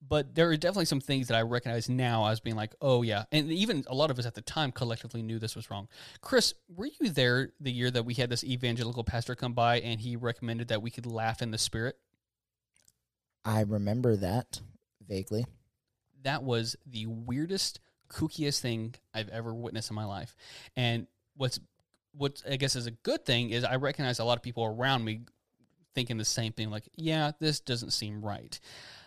[0.07, 3.23] But there are definitely some things that I recognize now as being like, oh yeah,
[3.31, 5.87] and even a lot of us at the time collectively knew this was wrong.
[6.21, 9.99] Chris, were you there the year that we had this evangelical pastor come by and
[9.99, 11.97] he recommended that we could laugh in the spirit?
[13.43, 14.61] I remember that
[15.07, 15.45] vaguely.
[16.23, 20.35] That was the weirdest, kookiest thing I've ever witnessed in my life.
[20.75, 21.59] And what's
[22.17, 25.03] what I guess is a good thing is I recognize a lot of people around
[25.03, 25.21] me
[25.95, 28.59] thinking the same thing, like, yeah, this doesn't seem right.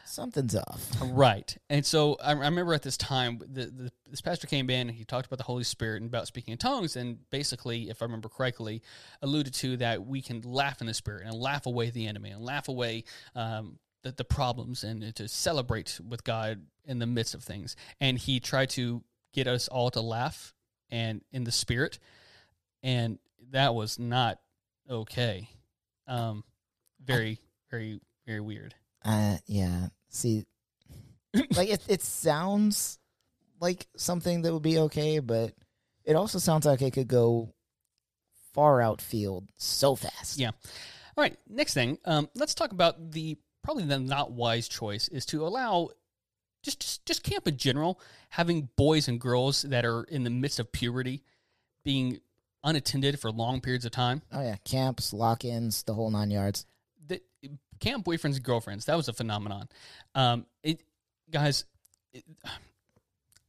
[0.09, 0.91] Something's off.
[1.03, 1.57] Right.
[1.69, 4.97] And so I, I remember at this time, the, the, this pastor came in and
[4.97, 6.97] he talked about the Holy Spirit and about speaking in tongues.
[6.97, 8.83] And basically, if I remember correctly,
[9.23, 12.43] alluded to that we can laugh in the Spirit and laugh away the enemy and
[12.43, 17.45] laugh away um, the, the problems and to celebrate with God in the midst of
[17.45, 17.77] things.
[18.01, 19.03] And he tried to
[19.35, 20.55] get us all to laugh
[20.91, 21.99] and in the Spirit.
[22.83, 23.19] And
[23.51, 24.41] that was not
[24.91, 25.49] okay.
[26.07, 26.45] Um,
[27.05, 27.41] very,
[27.71, 28.75] very, very weird.
[29.05, 29.89] Uh, yeah.
[30.09, 30.45] See,
[31.55, 32.99] like it, it sounds
[33.61, 35.53] like something that would be okay, but
[36.05, 37.53] it also sounds like it could go
[38.55, 40.39] far outfield so fast.
[40.39, 40.51] Yeah.
[41.17, 41.37] All right.
[41.49, 45.91] Next thing, um, let's talk about the probably the not wise choice is to allow
[46.63, 50.59] just, just just camp in general having boys and girls that are in the midst
[50.59, 51.23] of puberty
[51.85, 52.21] being
[52.65, 54.23] unattended for long periods of time.
[54.33, 56.67] Oh yeah, camps, lock-ins, the whole nine yards.
[57.07, 57.21] The
[57.79, 59.69] camp boyfriends and girlfriends that was a phenomenon.
[60.15, 60.83] Um, it
[61.31, 61.65] guys.
[62.13, 62.25] It,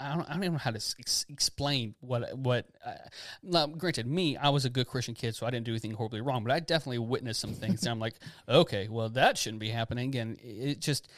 [0.02, 2.68] I don't, I don't even know how to ex- explain what what.
[2.86, 2.94] Uh,
[3.44, 6.22] now, granted, me, I was a good Christian kid, so I didn't do anything horribly
[6.22, 6.44] wrong.
[6.44, 8.16] But I definitely witnessed some things, and I'm like,
[8.50, 10.16] okay, well, that shouldn't be happening.
[10.16, 11.10] And it just,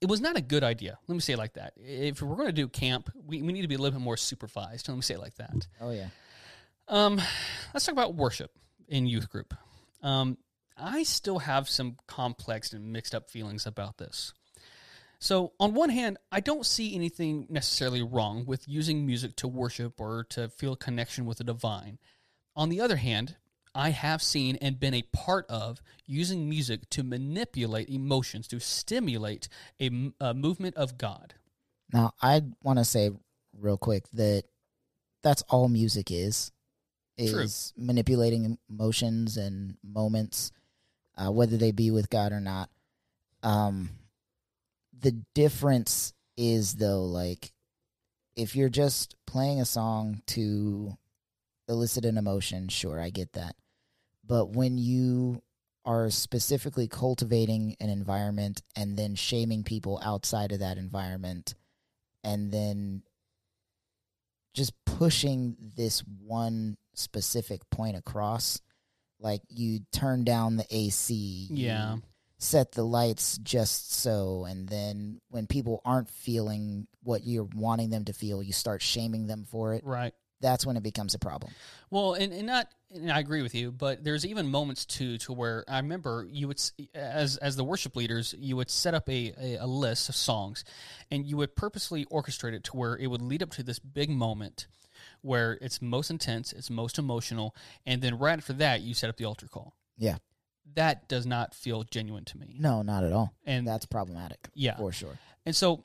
[0.00, 0.96] it was not a good idea.
[1.08, 1.72] Let me say it like that.
[1.76, 4.16] If we're going to do camp, we, we need to be a little bit more
[4.16, 4.88] supervised.
[4.88, 5.66] Let me say it like that.
[5.80, 6.08] Oh yeah.
[6.86, 7.20] Um,
[7.74, 8.52] let's talk about worship
[8.86, 9.54] in youth group.
[10.02, 10.38] Um,
[10.78, 14.32] I still have some complex and mixed up feelings about this.
[15.20, 20.00] So, on one hand, I don't see anything necessarily wrong with using music to worship
[20.00, 21.98] or to feel a connection with the divine.
[22.54, 23.36] On the other hand,
[23.74, 29.48] I have seen and been a part of using music to manipulate emotions to stimulate
[29.80, 29.90] a
[30.34, 31.34] movement of God.
[31.92, 33.10] Now I want to say
[33.56, 34.44] real quick that
[35.22, 36.52] that's all music is
[37.18, 37.40] True.
[37.40, 40.52] is manipulating emotions and moments,
[41.18, 42.70] uh, whether they be with God or not.
[43.42, 43.90] Um,
[44.98, 47.52] the difference is though, like
[48.36, 50.96] if you're just playing a song to
[51.68, 53.56] elicit an emotion, sure, I get that.
[54.24, 55.42] But when you
[55.84, 61.54] are specifically cultivating an environment and then shaming people outside of that environment
[62.22, 63.02] and then
[64.54, 68.60] just pushing this one specific point across
[69.20, 71.96] like you turn down the AC Yeah.
[72.38, 78.04] set the lights just so and then when people aren't feeling what you're wanting them
[78.04, 80.14] to feel you start shaming them for it Right.
[80.40, 81.52] that's when it becomes a problem
[81.90, 85.32] Well, and, and not, and I agree with you, but there's even moments too to
[85.32, 86.60] where I remember you would,
[86.94, 90.64] as as the worship leaders, you would set up a, a, a list of songs,
[91.10, 94.10] and you would purposely orchestrate it to where it would lead up to this big
[94.10, 94.66] moment
[95.22, 97.54] where it's most intense, it's most emotional,
[97.86, 99.74] and then right after that, you set up the altar call.
[99.96, 100.16] Yeah.
[100.74, 102.56] That does not feel genuine to me.
[102.58, 105.84] no not at all And that's problematic yeah, for sure and so,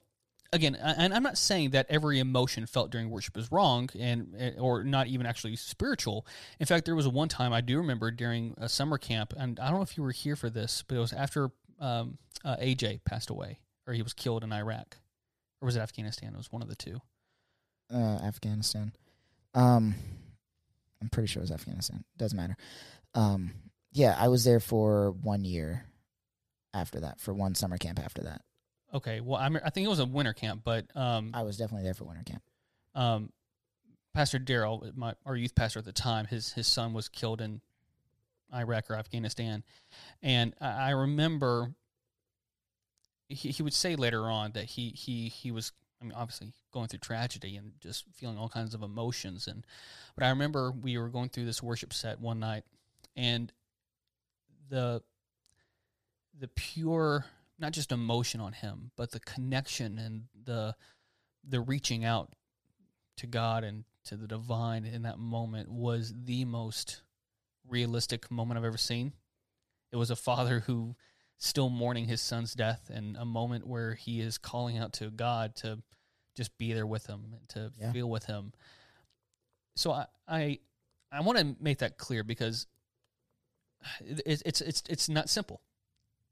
[0.51, 4.51] again, and I'm not saying that every emotion felt during worship is wrong and eh,
[4.59, 6.27] or not even actually spiritual.
[6.59, 9.69] In fact, there was one time I do remember during a summer camp, and I
[9.69, 13.05] don't know if you were here for this, but it was after um, uh, AJ
[13.05, 14.97] passed away or he was killed in Iraq,
[15.61, 16.33] or was it Afghanistan?
[16.33, 16.99] It was one of the two.
[17.93, 18.91] uh, Afghanistan.
[19.53, 19.95] Um,
[21.01, 22.03] I'm pretty sure it was Afghanistan.
[22.17, 22.57] Doesn't matter.
[23.13, 23.51] Um,
[23.91, 25.85] yeah, I was there for one year.
[26.75, 27.99] After that, for one summer camp.
[27.99, 28.41] After that,
[28.91, 31.83] Okay, well, I'm, I think it was a winter camp, but um, I was definitely
[31.83, 32.41] there for winter camp.
[32.95, 33.31] um,
[34.15, 37.61] Pastor Daryl, my our youth pastor at the time, his his son was killed in
[38.51, 39.63] Iraq or Afghanistan,
[40.23, 41.75] and I, I remember
[43.29, 46.87] he he would say later on that he he he was I mean obviously going
[46.87, 49.65] through tragedy and just feeling all kinds of emotions and
[50.15, 52.63] but I remember we were going through this worship set one night
[53.15, 53.51] and
[54.69, 55.01] the
[56.37, 57.25] the pure
[57.57, 60.75] not just emotion on him but the connection and the
[61.47, 62.33] the reaching out
[63.17, 67.01] to God and to the divine in that moment was the most
[67.67, 69.13] realistic moment I've ever seen.
[69.91, 70.95] It was a father who
[71.37, 75.55] still mourning his son's death and a moment where he is calling out to God
[75.57, 75.79] to
[76.35, 77.91] just be there with him and to Yeah.
[77.91, 78.53] feel with him.
[79.75, 80.59] So I I,
[81.11, 82.67] I want to make that clear because
[84.01, 85.61] it, it's it's it's not simple.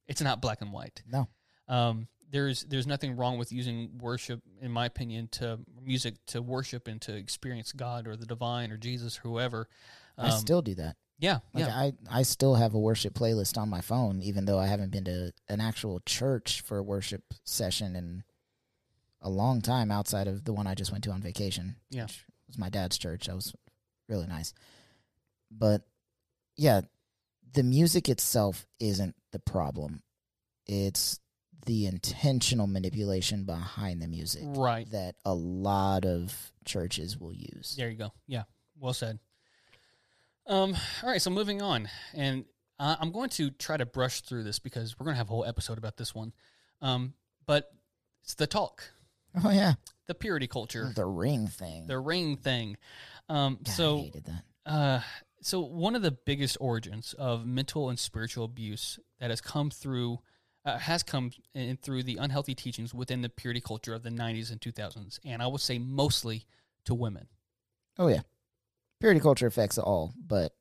[0.07, 1.01] It's not black and white.
[1.07, 1.27] No,
[1.67, 6.87] Um, there's there's nothing wrong with using worship, in my opinion, to music to worship
[6.87, 9.67] and to experience God or the divine or Jesus, or whoever.
[10.17, 10.95] I Um, still do that.
[11.19, 14.59] yeah, Like yeah, I, I still have a worship playlist on my phone, even though
[14.59, 18.23] I haven't been to an actual church for a worship session in
[19.21, 21.75] a long time outside of the one I just went to on vacation.
[21.89, 22.03] Yeah.
[22.03, 23.27] which was my dad's church.
[23.27, 23.53] That was
[24.07, 24.53] really nice.
[25.51, 25.83] But
[26.57, 26.81] yeah,
[27.53, 30.01] the music itself isn't the problem.
[30.67, 31.19] It's
[31.65, 34.89] the intentional manipulation behind the music right.
[34.91, 37.75] that a lot of churches will use.
[37.77, 38.13] There you go.
[38.27, 38.43] Yeah,
[38.79, 39.19] well said.
[40.47, 42.45] Um, all right, so moving on, and
[42.79, 45.31] uh, I'm going to try to brush through this because we're going to have a
[45.31, 46.33] whole episode about this one.
[46.81, 47.13] Um,
[47.45, 47.71] but
[48.23, 48.83] it's the talk,
[49.43, 49.73] Oh yeah,
[50.07, 51.87] the purity culture, the ring thing.
[51.87, 52.77] the ring thing.
[53.29, 54.43] Um, God, I so hated that.
[54.65, 55.01] Uh,
[55.41, 60.19] so one of the biggest origins of mental and spiritual abuse that has come through
[60.65, 64.51] uh, has come in through the unhealthy teachings within the purity culture of the 90s
[64.51, 66.45] and 2000s, and I would say mostly
[66.85, 67.27] to women.
[67.97, 68.21] Oh yeah,
[68.99, 70.53] purity culture affects all, but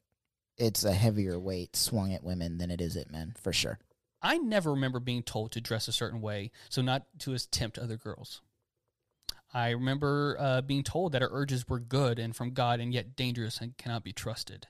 [0.57, 3.79] it's a heavier weight swung at women than it is at men for sure.
[4.23, 7.97] I never remember being told to dress a certain way, so not to tempt other
[7.97, 8.43] girls.
[9.53, 13.17] I remember uh, being told that our urges were good and from God and yet
[13.17, 14.69] dangerous and cannot be trusted.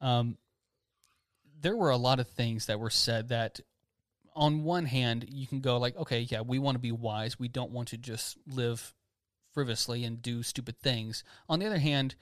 [0.00, 0.36] Um,
[1.60, 3.60] there were a lot of things that were said that,
[4.34, 7.38] on one hand, you can go like, okay, yeah, we want to be wise.
[7.38, 8.94] We don't want to just live
[9.52, 11.24] frivolously and do stupid things.
[11.48, 12.14] On the other hand,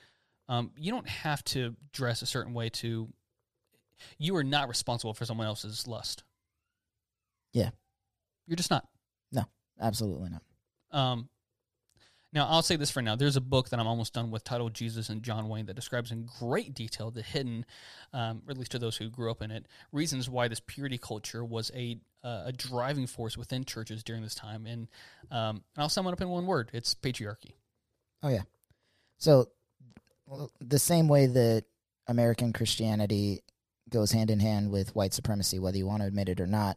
[0.48, 3.08] um, you don't have to dress a certain way to.
[4.18, 6.22] You are not responsible for someone else's lust.
[7.52, 7.70] Yeah.
[8.46, 8.86] You're just not.
[9.32, 9.44] No,
[9.80, 10.42] absolutely not.
[10.98, 11.28] Um,
[12.32, 13.16] now, I'll say this for now.
[13.16, 16.10] There's a book that I'm almost done with titled Jesus and John Wayne that describes
[16.10, 17.64] in great detail the hidden,
[18.12, 20.98] um, or at least to those who grew up in it, reasons why this purity
[20.98, 24.66] culture was a, uh, a driving force within churches during this time.
[24.66, 24.88] And,
[25.30, 27.54] um, and I'll sum it up in one word it's patriarchy.
[28.22, 28.42] Oh yeah.
[29.18, 29.48] So
[30.60, 31.64] the same way that
[32.08, 33.42] American Christianity
[33.88, 36.76] goes hand in hand with white supremacy, whether you want to admit it or not,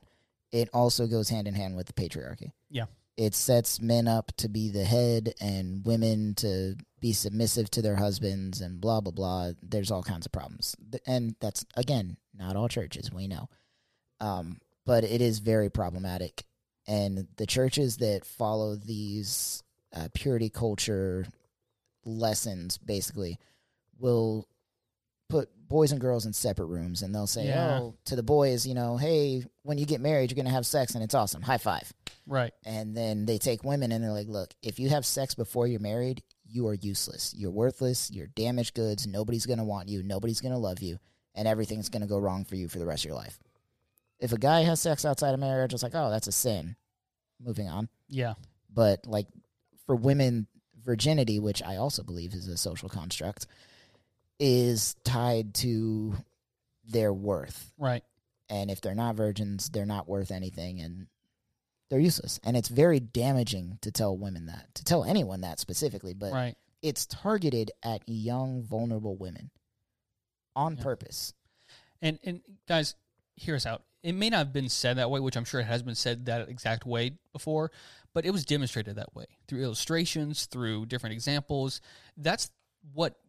[0.51, 2.51] it also goes hand in hand with the patriarchy.
[2.69, 2.85] Yeah.
[3.19, 7.97] It sets men up to be the head and women to be submissive to their
[7.97, 9.51] husbands and blah blah blah.
[9.61, 10.73] There's all kinds of problems.
[11.05, 13.49] And that's again, not all churches, we know.
[14.21, 16.43] Um, but it is very problematic.
[16.87, 21.25] And the churches that follow these uh, purity culture
[22.05, 23.37] lessons basically
[23.99, 24.47] will
[25.29, 27.79] put boys and girls in separate rooms and they'll say Yeah.
[27.81, 30.65] oh to the boys you know hey when you get married you're going to have
[30.65, 31.91] sex and it's awesome high five
[32.29, 32.53] Right.
[32.63, 35.79] and then they take women and they're like look if you have sex before you're
[35.79, 37.31] married you are useless.
[37.37, 38.09] You're worthless.
[38.09, 39.05] You're damaged goods.
[39.05, 40.01] Nobody's going to want you.
[40.01, 40.97] Nobody's going to love you.
[41.35, 43.37] And everything's going to go wrong for you for the rest of your life.
[44.19, 46.75] If a guy has sex outside of marriage it's like oh that's a sin.
[47.39, 47.87] Moving on.
[48.07, 48.33] Yeah.
[48.73, 49.27] but like
[49.85, 50.47] for women
[50.83, 53.45] virginity which i also believe is a social construct
[54.39, 56.15] is tied to
[56.85, 57.71] their worth.
[57.77, 58.03] Right.
[58.49, 60.79] and if they're not virgins they're not worth anything.
[60.81, 61.07] And
[61.89, 66.13] they're useless and it's very damaging to tell women that to tell anyone that specifically
[66.13, 66.55] but Right.
[66.81, 69.51] it's targeted at young vulnerable women
[70.55, 70.83] on Yeah.
[70.83, 71.33] purpose
[72.01, 72.95] And and guys,
[73.35, 73.83] hear us out.
[74.03, 76.25] It may not have been said that way, which I'm sure it has been said
[76.27, 77.71] that exact way before,
[78.13, 81.81] but it was demonstrated that way through illustrations, through different examples.
[82.15, 82.51] That's
[82.93, 83.19] what,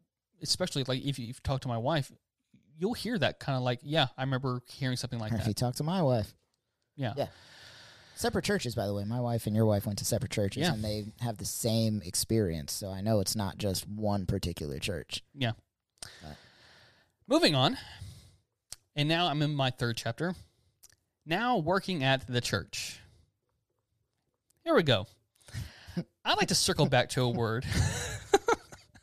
[0.40, 2.12] especially like if you, if you talk to my wife,
[2.78, 5.54] you'll hear that kind of like, yeah, I remember hearing something like or if you
[5.54, 6.32] talk to my wife
[6.94, 7.14] Yeah.
[7.16, 7.26] yeah
[8.20, 9.02] Separate churches, by the way.
[9.04, 10.74] My wife and your wife went to separate churches, Yeah.
[10.74, 12.70] and they have the same experience.
[12.70, 15.24] So I know it's not just one particular church.
[15.34, 15.52] Yeah.
[16.22, 16.36] Right.
[17.26, 17.78] Moving on.
[18.94, 20.34] And now I'm in my third chapter.
[21.24, 23.00] Now working at the church.
[24.64, 25.06] Here we go.
[26.26, 27.64] I'd like to circle back to a word.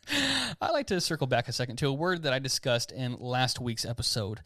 [0.61, 3.59] I'd like to circle back a second to a word that I discussed in last
[3.59, 4.41] week's episode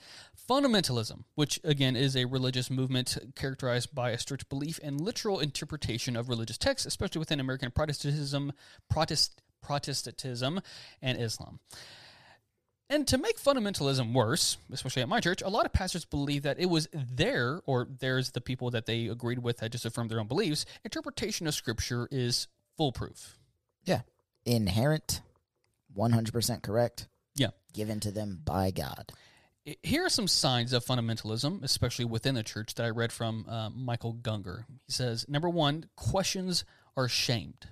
[0.49, 6.15] fundamentalism, which again is a religious movement characterized by a strict belief and literal interpretation
[6.15, 8.51] of religious texts, especially within American Protestantism,
[8.89, 10.61] Protest, Protestantism,
[11.01, 11.59] and Islam.
[12.89, 16.59] And to make fundamentalism worse, especially at my church, a lot of pastors believe that
[16.59, 20.19] it was their, or there's the people that they agreed with that just affirmed their
[20.19, 23.37] own beliefs, interpretation of Scripture is foolproof.
[23.85, 24.01] Yeah.
[24.45, 25.21] Inherent,
[25.97, 27.07] 100% correct.
[27.35, 27.49] Yeah.
[27.73, 29.11] Given to them by God.
[29.83, 33.69] Here are some signs of fundamentalism, especially within the church, that I read from uh,
[33.69, 34.65] Michael Gungor.
[34.87, 36.65] He says, number one, questions
[36.97, 37.67] are shamed.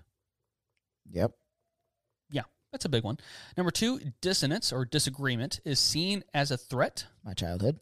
[1.12, 1.32] Yep.
[2.30, 3.18] Yeah, that's a big one.
[3.58, 7.08] Number two, dissonance or disagreement is seen as a threat.
[7.24, 7.80] My childhood.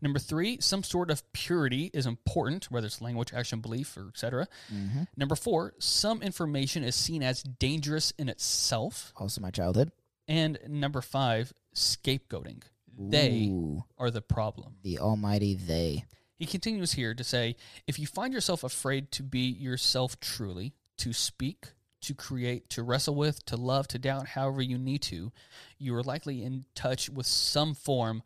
[0.00, 4.46] Number three, some sort of purity is important, whether it's language, action, belief, or etc.
[4.68, 9.12] hmm Number four, some information is seen as dangerous in itself.
[9.16, 9.90] Also my childhood.
[10.28, 12.62] And number five, scapegoating.
[13.00, 13.52] They
[13.96, 14.76] are the problem.
[14.82, 16.04] the almighty they.
[16.36, 21.12] He continues here to say if you find yourself afraid to be yourself truly, to
[21.12, 21.66] speak,
[22.02, 25.32] to create, to wrestle with, to love, to doubt, however you need to,
[25.78, 28.22] you are likely in touch with some form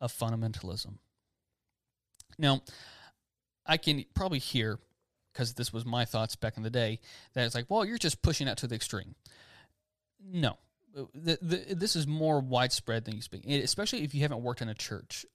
[0.00, 0.98] of fundamentalism.
[2.38, 2.62] Now,
[3.66, 4.78] I can probably hear,
[5.32, 7.00] because this was my thoughts back in the day,
[7.34, 9.14] that it's like, well, you're just pushing that to the extreme.
[10.24, 10.58] No.
[10.94, 14.68] The, the, this is more widespread than you speak, especially if you haven't worked in
[14.68, 15.26] a church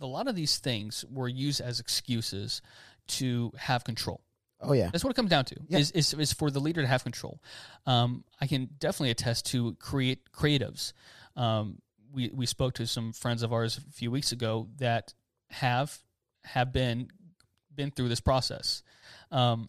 [0.00, 2.62] a lot of these things were used as excuses
[3.06, 4.20] to have control.
[4.60, 4.90] Oh yeah.
[4.92, 5.56] That's what it comes down to.
[5.68, 5.78] Yeah.
[5.78, 7.40] Is, is is for the leader to have control.
[7.86, 10.92] Um, I can definitely attest to create creatives.
[11.36, 11.80] Um,
[12.12, 15.14] we we spoke to some friends of ours a few weeks ago that
[15.50, 15.96] have
[16.48, 17.08] have been
[17.74, 18.82] been through this process.
[19.30, 19.68] Um,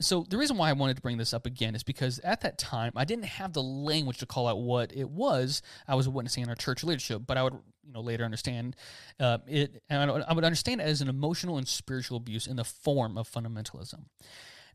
[0.00, 2.56] so the reason why I wanted to bring this up again is because at that
[2.56, 6.42] time I didn't have the language to call out what it was I was witnessing
[6.42, 7.52] in our church leadership, but I would
[7.84, 8.76] you know later understand
[9.18, 12.46] uh, it, and I would- I would understand it as an emotional and spiritual abuse
[12.46, 14.04] in the form of fundamentalism.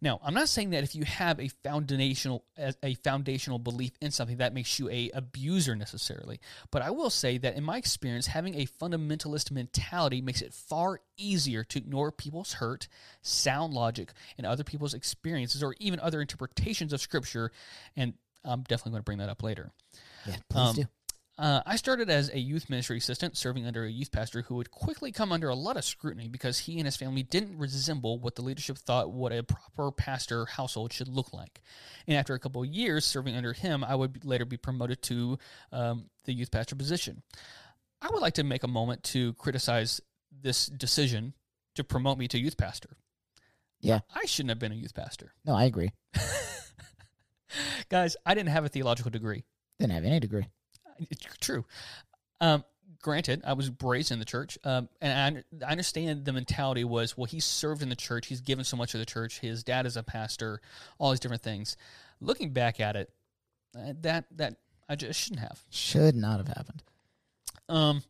[0.02, 2.44] Now, I'm not saying that if you have a foundational
[2.84, 6.40] a foundational belief in something that makes you a abuser necessarily,
[6.72, 11.02] but I will say that in my experience, having a fundamentalist mentality makes it far
[11.18, 12.88] easier to ignore people's hurt,
[13.22, 17.52] sound logic, and other people's experiences, or even other interpretations of Scripture.
[17.96, 19.72] And I'm definitely going to bring that up later.
[20.26, 20.36] Yeah.
[20.50, 20.86] Please Um, do.
[21.38, 24.72] Uh, I started as a youth ministry assistant, serving under a youth pastor who would
[24.72, 28.36] quickly come under a lot of scrutiny because he and his family didn't resemble what
[28.36, 31.62] the leadership thought what a proper pastor household should look like.
[32.08, 35.38] And after a couple of years serving under him, I would later be promoted to
[35.74, 37.22] um, the youth pastor position.
[38.02, 40.00] I would like to make a moment to criticize
[40.42, 41.34] this decision
[41.76, 42.92] to promote me to youth pastor.
[43.82, 44.00] Yeah.
[44.14, 45.34] I shouldn't have been a youth pastor.
[45.44, 45.92] No, I agree.
[47.90, 49.44] Guys, I didn't have a theological degree.
[49.80, 50.48] Didn't have any degree.
[51.00, 51.66] It's true.
[52.42, 52.64] Um,
[53.02, 57.18] granted, I was raised in the church, um, and I, I understand the mentality was,
[57.18, 59.86] well, he served in the church, he's given so much to the church, his dad
[59.86, 60.62] is a pastor,
[60.98, 61.78] all these different things.
[62.20, 63.10] Looking back at it,
[63.78, 64.56] uh, that that
[64.88, 65.62] I just shouldn't have.
[65.70, 66.84] Should not have happened.
[67.68, 68.04] Um,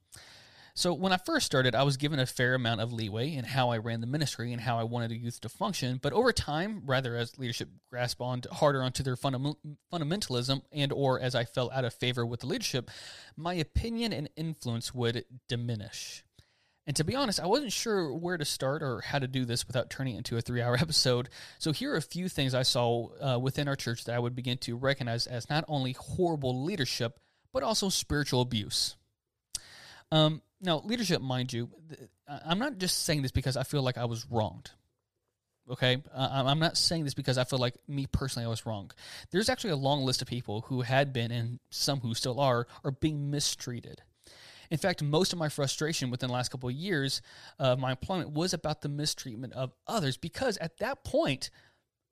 [0.78, 3.70] so when I first started, I was given a fair amount of leeway in how
[3.70, 6.00] I ran the ministry and how I wanted the youth to function.
[6.02, 9.56] But over time, rather as leadership grasped on harder onto their fundam-
[9.94, 12.92] fundamentalism, and or as I fell out of favor with the leadership,
[13.38, 16.26] my opinion and influence would diminish.
[16.86, 19.66] And to be honest, I wasn't sure where to start or how to do this
[19.66, 21.30] without turning it into a three-hour episode.
[21.58, 24.36] So here are a few things I saw uh, within our church that I would
[24.36, 27.18] begin to recognize as not only horrible leadership
[27.54, 28.98] but also spiritual abuse.
[30.16, 31.70] Um, now, leadership, mind you,
[32.28, 34.72] I'm not just saying this because I feel like I was wronged.
[35.70, 38.92] Okay, I'm I'm not saying this because I feel like me personally I was wrong.
[39.32, 42.68] There's actually a long list of people who had been and some who still are
[42.84, 44.04] are being mistreated.
[44.72, 47.22] In fact, most of my frustration within the last couple of years
[47.60, 51.50] of my employment was about the mistreatment of others because at that point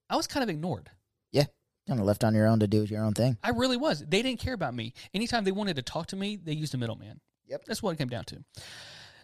[0.10, 0.89] I was kind of ignored.
[1.32, 1.45] Yeah.
[1.88, 3.38] Kind of left on your own to do your own thing.
[3.43, 3.99] I really was.
[3.99, 4.93] They didn't care about me.
[5.14, 7.22] Anytime they wanted to talk to me, they used a middleman.
[7.54, 7.66] Yep.
[7.66, 8.43] That's what it came down to.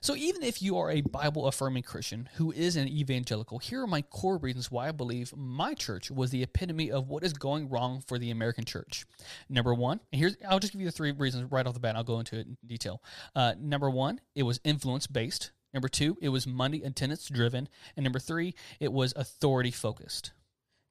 [0.02, 3.88] So even if you are a Bible affirming Christian who is an evangelical, here are
[3.88, 7.70] my core reasons why I believe my church was the epitome of what is going
[7.70, 9.04] wrong for the American church.
[9.50, 11.96] Number one, and here's I'll just give you the three reasons right off the bat.
[11.96, 13.02] I'll go into it in detail.
[13.36, 15.50] Uh, number one, it was influence based.
[15.74, 17.68] Number two, it was money attendance driven.
[17.98, 20.34] And number three, it was authority focused.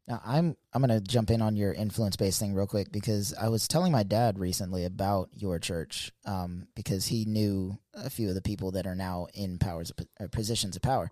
[0.09, 3.49] Now I'm I'm gonna jump in on your influence based thing real quick because I
[3.49, 8.35] was telling my dad recently about your church um, because he knew a few of
[8.35, 11.11] the people that are now in powers of, uh, positions of power,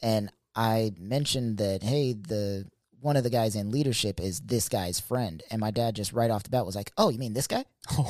[0.00, 2.66] and I mentioned that hey the
[3.00, 6.30] one of the guys in leadership is this guy's friend, and my dad just right
[6.30, 7.64] off the bat was like, oh you mean this guy?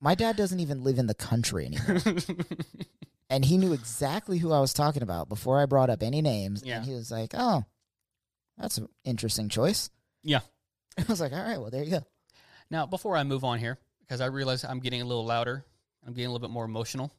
[0.00, 2.02] my dad doesn't even live in the country anymore.
[3.30, 6.62] and he knew exactly who I was talking about before I brought up any names.
[6.64, 6.76] Yeah.
[6.76, 7.64] And he was like, "Oh,
[8.58, 9.90] that's an interesting choice."
[10.22, 10.40] Yeah.
[10.98, 12.06] I was like, "All right, well, there you go."
[12.70, 15.64] Now, before I move on here, because I realize I'm getting a little louder,
[16.06, 17.12] I'm getting a little bit more emotional.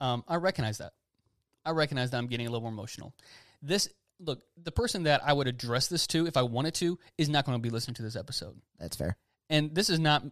[0.00, 0.92] Um, I recognize that.
[1.64, 3.14] I recognize that I'm getting a little more emotional.
[3.62, 3.88] This
[4.18, 7.44] look, the person that I would address this to, if I wanted to, is not
[7.46, 8.60] going to be listening to this episode.
[8.78, 9.16] That's fair.
[9.48, 10.24] and this is not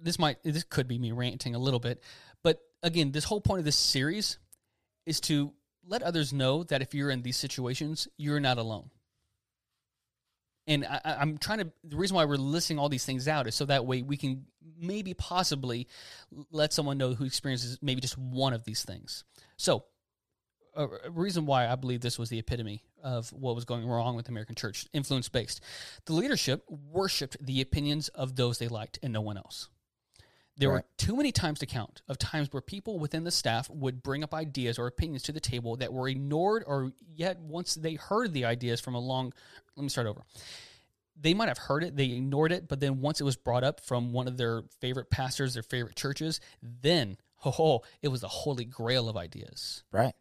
[0.00, 2.02] this might this could be me ranting a little bit
[2.42, 4.38] but again this whole point of this series
[5.04, 5.52] is to
[5.86, 8.90] let others know that if you're in these situations you're not alone
[10.66, 13.54] and I, i'm trying to the reason why we're listing all these things out is
[13.54, 14.46] so that way we can
[14.78, 15.86] maybe possibly
[16.50, 19.24] let someone know who experiences maybe just one of these things
[19.56, 19.84] so
[20.76, 24.16] a a reason why I believe this was the epitome of what was going wrong
[24.16, 25.60] with the American church, influence based.
[26.04, 29.68] The leadership worshipped the opinions of those they liked and no one else.
[30.58, 34.02] There were too many times to count of times where people within the staff would
[34.02, 37.94] bring up ideas or opinions to the table that were ignored, or yet once they
[37.94, 39.34] heard the ideas from a long,
[39.76, 40.22] let me start over.
[41.18, 43.80] They might have heard it, they ignored it, but then once it was brought up
[43.80, 48.28] from one of their favorite pastors, their favorite churches, then, ho ho, it was the
[48.28, 49.82] holy grail of ideas.
[49.92, 50.14] Right.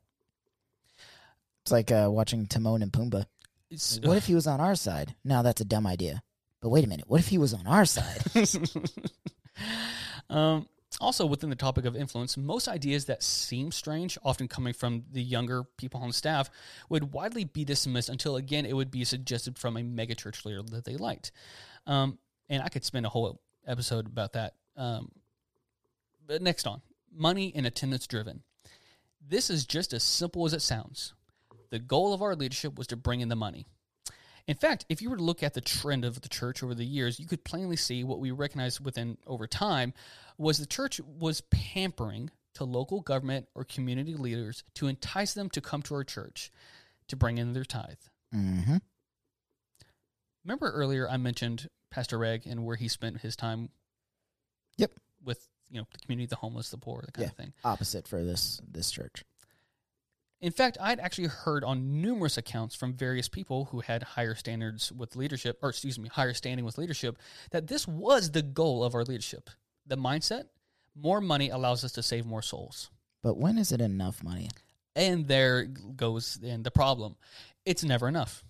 [1.63, 3.25] It's like uh, watching Timon and Pumbaa.
[3.71, 5.15] It's, What if he was on our side?
[5.23, 6.21] No, that's a dumb idea.
[6.61, 7.05] But wait a minute.
[7.07, 8.21] What if he was on our side?
[10.30, 10.67] um,
[11.01, 15.21] also, within the topic of influence, most ideas that seem strange, often coming from the
[15.21, 16.49] younger people on staff,
[16.89, 20.86] would widely be dismissed until again it would be suggested from a megachurch leader that
[20.86, 21.32] they liked.
[21.86, 22.17] Um,
[22.49, 24.53] and I could spend a whole episode about that.
[24.78, 25.11] Um,
[26.28, 26.82] but next on
[27.17, 28.43] money and attendance driven.
[29.28, 31.13] This is just as simple as it sounds.
[31.71, 33.67] The goal of our leadership was to bring in the money.
[34.48, 36.86] In fact, if you were to look at the trend of the church over the
[36.86, 39.93] years, you could plainly see what we recognize within over time
[40.38, 45.62] was the church was pampering to local government or community leaders to entice them to
[45.62, 46.52] come to our church
[47.08, 47.98] to bring in their tithe.
[48.34, 48.78] mm-hmm.
[50.43, 53.70] Remember earlier I mentioned Pastor Reg and where he spent his time
[54.78, 54.91] Yep.
[55.24, 57.30] with you know the community, the homeless, the poor, that kind Yeah.
[57.32, 57.54] of thing.
[57.64, 59.24] Opposite for this this church.
[60.41, 64.91] In fact, I'd actually heard on numerous accounts from various people who had higher standards
[64.91, 67.17] with leadership, or excuse me, higher standing with leadership,
[67.51, 69.49] that this was the goal of our leadership.
[69.88, 70.45] The mindset
[70.95, 72.89] more money allows us to save more souls.
[73.23, 74.49] But when is it enough money?
[74.95, 77.15] And there goes and the problem.
[77.65, 78.43] It's never enough.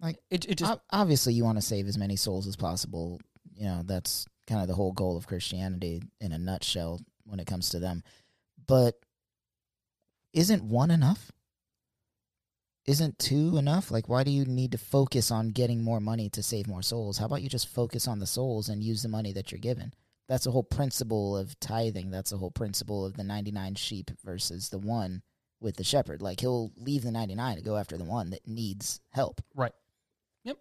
[0.00, 3.20] Like, it, it just obviously, you want to save as many souls as possible.
[3.54, 7.46] You know, that's kind of the whole goal of Christianity in a nutshell when it
[7.46, 8.02] comes to them.
[8.66, 8.98] But
[10.32, 11.32] isn't one enough?
[12.86, 13.90] Isn't two enough?
[13.90, 17.18] Like, why do you need to focus on getting more money to save more souls?
[17.18, 19.92] How about you just focus on the souls and use the money that you're given?
[20.26, 22.10] That's the whole principle of tithing.
[22.10, 25.22] That's the whole principle of the 99 sheep versus the one
[25.60, 26.22] with the shepherd.
[26.22, 29.42] Like, he'll leave the 99 to go after the one that needs help.
[29.54, 29.72] Right.
[30.44, 30.58] Yep.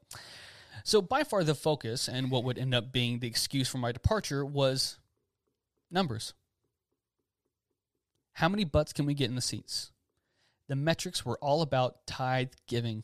[0.83, 3.91] So by far the focus and what would end up being the excuse for my
[3.91, 4.99] departure was
[5.89, 6.33] numbers.
[8.37, 9.91] How many butts can we get in the seats?
[10.67, 13.03] The metrics were all about tithe giving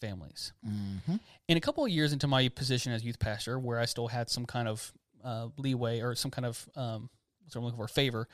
[0.00, 0.52] families.
[0.68, 1.16] Mm-hmm.
[1.46, 4.28] In a couple of years into my position as youth pastor, where I still had
[4.28, 7.10] some kind of uh, leeway or some kind of um,
[7.44, 8.26] what's I'm looking for favor,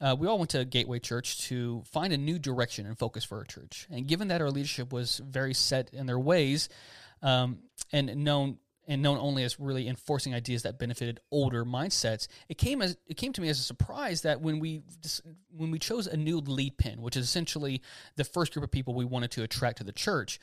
[0.00, 3.38] uh, we all went to Gateway Church to find a new direction and focus for
[3.38, 3.88] our church.
[3.90, 6.68] And given that our leadership was very set in their ways,
[7.20, 7.58] um,
[7.92, 12.80] and known and known only as really enforcing ideas that benefited older mindsets, it came
[12.82, 14.82] as it came to me as a surprise that when we
[15.50, 17.82] when we chose a new lead pin, which is essentially
[18.16, 20.38] the first group of people we wanted to attract to the church,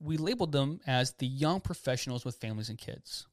[0.00, 3.26] we labeled them as the young professionals with families and kids.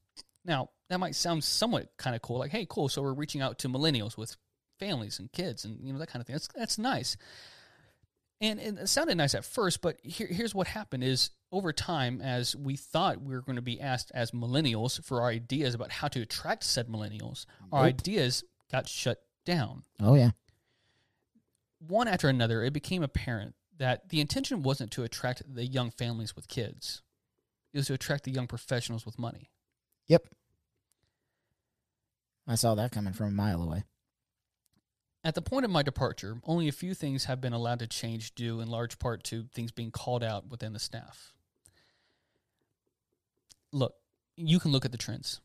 [0.44, 3.58] Now that might sound somewhat kind of cool, like hey, cool, so we're reaching out
[3.60, 4.36] to millennials with
[4.78, 6.34] families and kids and you know that kind of thing.
[6.34, 7.16] That's that's nice.
[8.40, 12.20] And, and it sounded nice at first, but here, here's what happened: is over time,
[12.20, 15.90] as we thought we were going to be asked as millennials for our ideas about
[15.90, 19.84] how to attract said millennials, our ideas got shut down.
[20.00, 20.32] Oh, yeah.
[21.78, 26.36] One after another, it became apparent that the intention wasn't to attract the young families
[26.36, 27.00] with kids;
[27.72, 29.50] it was to attract the young professionals with money.
[30.08, 30.26] Yep.
[32.46, 33.84] I saw that coming from a mile away.
[35.26, 38.36] At the point of my departure, only a few things have been allowed to change
[38.36, 41.32] due in large part to things being called out within the staff.
[43.72, 43.96] Look,
[44.36, 45.40] you can look at the trends.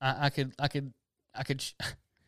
[0.00, 0.92] I, I could, I could,
[1.32, 1.64] I could.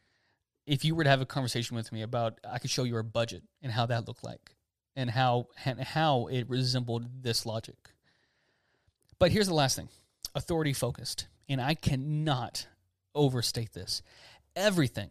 [0.69, 3.03] if you were to have a conversation with me about, I could show you our
[3.03, 4.55] budget and how that looked like,
[4.95, 7.91] and how and how it resembled this logic.
[9.19, 9.89] But here's the last thing:
[10.33, 12.69] authority focused, and I cannot
[13.17, 14.01] overstate this.
[14.55, 15.11] Everything,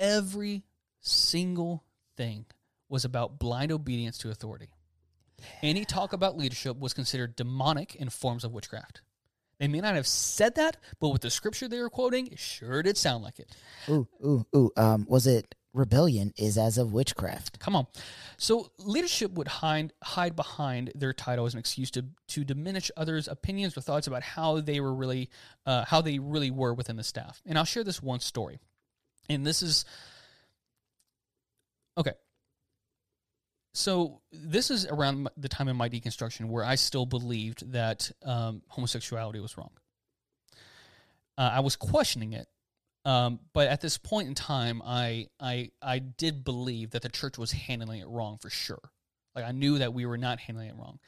[0.00, 0.62] every
[1.06, 1.84] single
[2.16, 2.46] thing
[2.88, 4.68] was about blind obedience to authority.
[5.62, 9.02] Any talk about leadership was considered demonic in forms of witchcraft.
[9.58, 12.82] They may not have said that, but with the scripture they were quoting, it sure
[12.82, 13.54] did sound like it.
[13.88, 14.70] Ooh, ooh, ooh.
[14.76, 17.58] Um, was it rebellion is as of witchcraft?
[17.58, 17.86] Come on.
[18.36, 23.28] So leadership would hide hide behind their title as an excuse to to diminish others'
[23.28, 25.30] opinions or thoughts about how they were really
[25.64, 27.40] uh, how they really were within the staff.
[27.46, 28.58] And I'll share this one story.
[29.30, 29.86] And this is
[31.96, 32.12] okay.
[33.76, 38.62] So this is around the time in my deconstruction where I still believed that um,
[38.68, 39.70] homosexuality was wrong.
[41.36, 42.48] Uh, I was questioning it,
[43.04, 47.36] um, but at this point in time, I I I did believe that the church
[47.36, 48.80] was handling it wrong for sure.
[49.34, 50.98] Like I knew that we were not handling it wrong,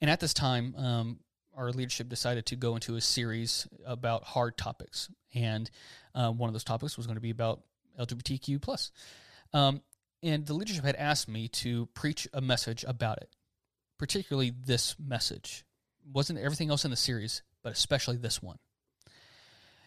[0.00, 1.20] and at this time, um,
[1.56, 5.70] our leadership decided to go into a series about hard topics, and
[6.16, 7.62] uh, one of those topics was going to be about
[7.98, 8.90] LGBTQ plus.
[9.52, 9.82] Um,
[10.22, 13.30] and the leadership had asked me to preach a message about it,
[13.98, 15.64] particularly this message.
[16.12, 18.58] Wasn't everything else in the series, but especially this one.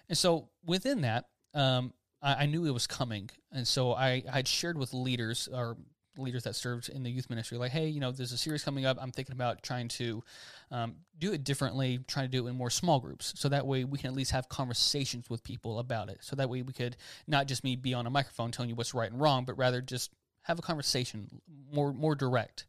[0.08, 4.48] And so within that, um, I, I, knew it was coming, and so I had
[4.48, 5.78] shared with leaders or
[6.18, 8.86] leaders that served in the youth ministry, like, hey, you know, there's a series coming
[8.86, 8.98] up.
[9.00, 10.24] I'm thinking about trying to
[10.70, 13.84] um, do it differently, trying to do it in more small groups, so that way
[13.84, 16.20] we can at least have conversations with people about it.
[16.22, 18.94] So that way we could not just me be on a microphone telling you what's
[18.94, 20.12] right and wrong, but rather just
[20.44, 22.66] have a conversation more more direct.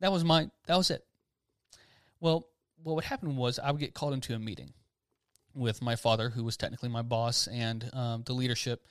[0.00, 1.04] That was my that was it.
[2.20, 2.48] Well,
[2.82, 4.72] what would happen was I would get called into a meeting
[5.54, 8.86] with my father, who was technically my boss, and um, the leadership,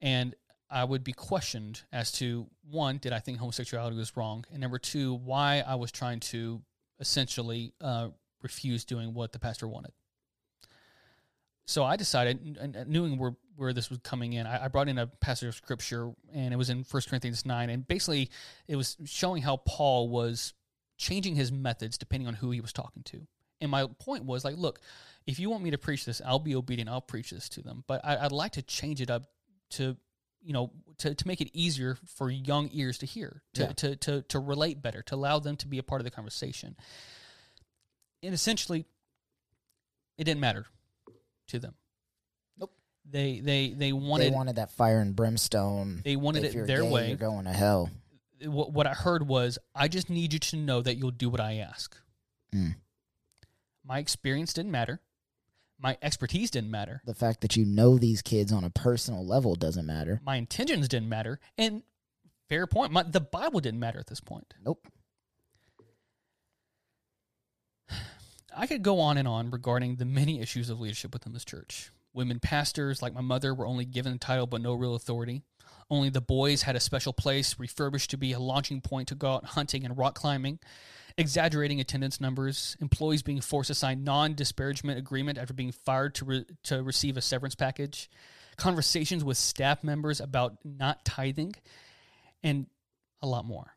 [0.00, 0.34] and
[0.70, 4.78] I would be questioned as to one, did I think homosexuality was wrong, and number
[4.78, 6.62] two, why I was trying to
[7.00, 8.08] essentially uh,
[8.42, 9.92] refuse doing what the pastor wanted.
[11.66, 15.06] So I decided, knowing where where this was coming in, I, I brought in a
[15.06, 18.30] passage of scripture, and it was in First Corinthians nine, and basically
[18.66, 20.54] it was showing how Paul was
[20.96, 23.26] changing his methods depending on who he was talking to.
[23.60, 24.80] And my point was like, look,
[25.26, 26.90] if you want me to preach this, I'll be obedient.
[26.90, 29.30] I'll preach this to them, but I, would like to change it up
[29.70, 29.96] to
[30.42, 33.72] you know to, to make it easier for young ears to hear to, yeah.
[33.72, 36.76] to, to to relate better to allow them to be a part of the conversation
[38.22, 38.84] and essentially
[40.18, 40.66] it didn't matter
[41.52, 41.74] to them.
[42.58, 42.72] Nope.
[43.08, 46.02] They they they wanted they wanted that fire and brimstone.
[46.04, 47.08] They wanted it their gay, way.
[47.08, 47.90] You're going to hell.
[48.44, 51.40] What, what I heard was, I just need you to know that you'll do what
[51.40, 51.96] I ask.
[52.52, 52.74] Mm.
[53.84, 55.00] My experience didn't matter.
[55.78, 57.02] My expertise didn't matter.
[57.04, 60.20] The fact that you know these kids on a personal level doesn't matter.
[60.24, 61.38] My intentions didn't matter.
[61.56, 61.82] And
[62.48, 62.92] fair point.
[62.92, 64.54] My, the Bible didn't matter at this point.
[64.64, 64.86] Nope.
[68.56, 71.90] I could go on and on regarding the many issues of leadership within this church.
[72.14, 75.42] Women pastors, like my mother, were only given a title but no real authority.
[75.90, 79.32] Only the boys had a special place, refurbished to be a launching point to go
[79.32, 80.58] out hunting and rock climbing.
[81.18, 86.46] Exaggerating attendance numbers, employees being forced to sign non-disparagement agreement after being fired to re-
[86.62, 88.08] to receive a severance package,
[88.56, 91.54] conversations with staff members about not tithing,
[92.42, 92.66] and
[93.20, 93.74] a lot more.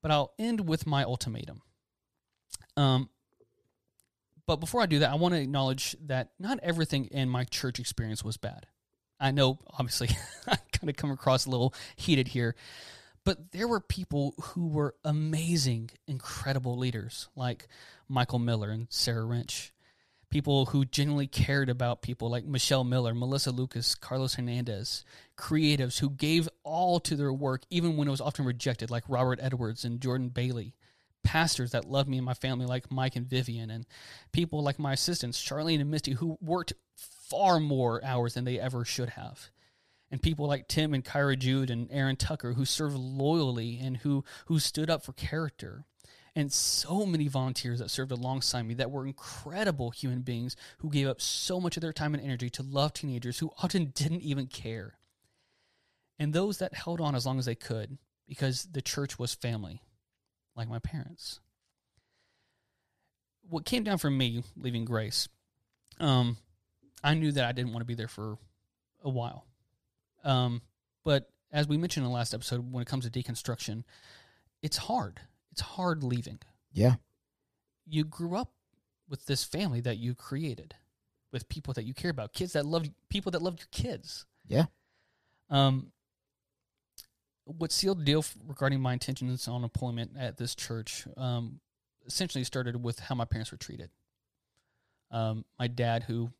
[0.00, 1.62] But I'll end with my ultimatum.
[2.76, 3.10] Um,
[4.52, 7.80] but before I do that, I want to acknowledge that not everything in my church
[7.80, 8.66] experience was bad.
[9.18, 10.10] I know, obviously,
[10.46, 12.54] I kind of come across a little heated here,
[13.24, 17.66] but there were people who were amazing, incredible leaders like
[18.08, 19.72] Michael Miller and Sarah Wrench.
[20.28, 25.04] People who genuinely cared about people like Michelle Miller, Melissa Lucas, Carlos Hernandez,
[25.36, 29.38] creatives who gave all to their work even when it was often rejected, like Robert
[29.42, 30.74] Edwards and Jordan Bailey
[31.22, 33.86] pastors that love me and my family, like Mike and Vivian, and
[34.32, 38.84] people like my assistants, Charlene and Misty, who worked far more hours than they ever
[38.84, 39.50] should have.
[40.10, 44.24] And people like Tim and Kyra Jude and Aaron Tucker, who served loyally and who,
[44.46, 45.86] who stood up for character.
[46.36, 51.06] And so many volunteers that served alongside me that were incredible human beings who gave
[51.06, 54.46] up so much of their time and energy to love teenagers who often didn't even
[54.46, 54.98] care.
[56.18, 57.98] And those that held on as long as they could
[58.28, 59.80] because the church was family
[60.56, 61.40] like my parents.
[63.48, 65.28] What came down for me leaving Grace,
[66.00, 66.36] um,
[67.02, 68.38] I knew that I didn't want to be there for
[69.02, 69.44] a while.
[70.24, 70.62] Um,
[71.04, 73.84] but as we mentioned in the last episode, when it comes to deconstruction,
[74.62, 75.20] it's hard.
[75.50, 76.38] It's hard leaving.
[76.72, 76.94] Yeah.
[77.86, 78.52] You grew up
[79.08, 80.74] with this family that you created,
[81.32, 84.24] with people that you care about, kids that love people that loved your kids.
[84.46, 84.66] Yeah.
[85.50, 85.92] Um,
[87.44, 91.60] what sealed the deal regarding my intentions on employment at this church um,
[92.06, 93.90] essentially started with how my parents were treated.
[95.10, 96.30] Um, my dad, who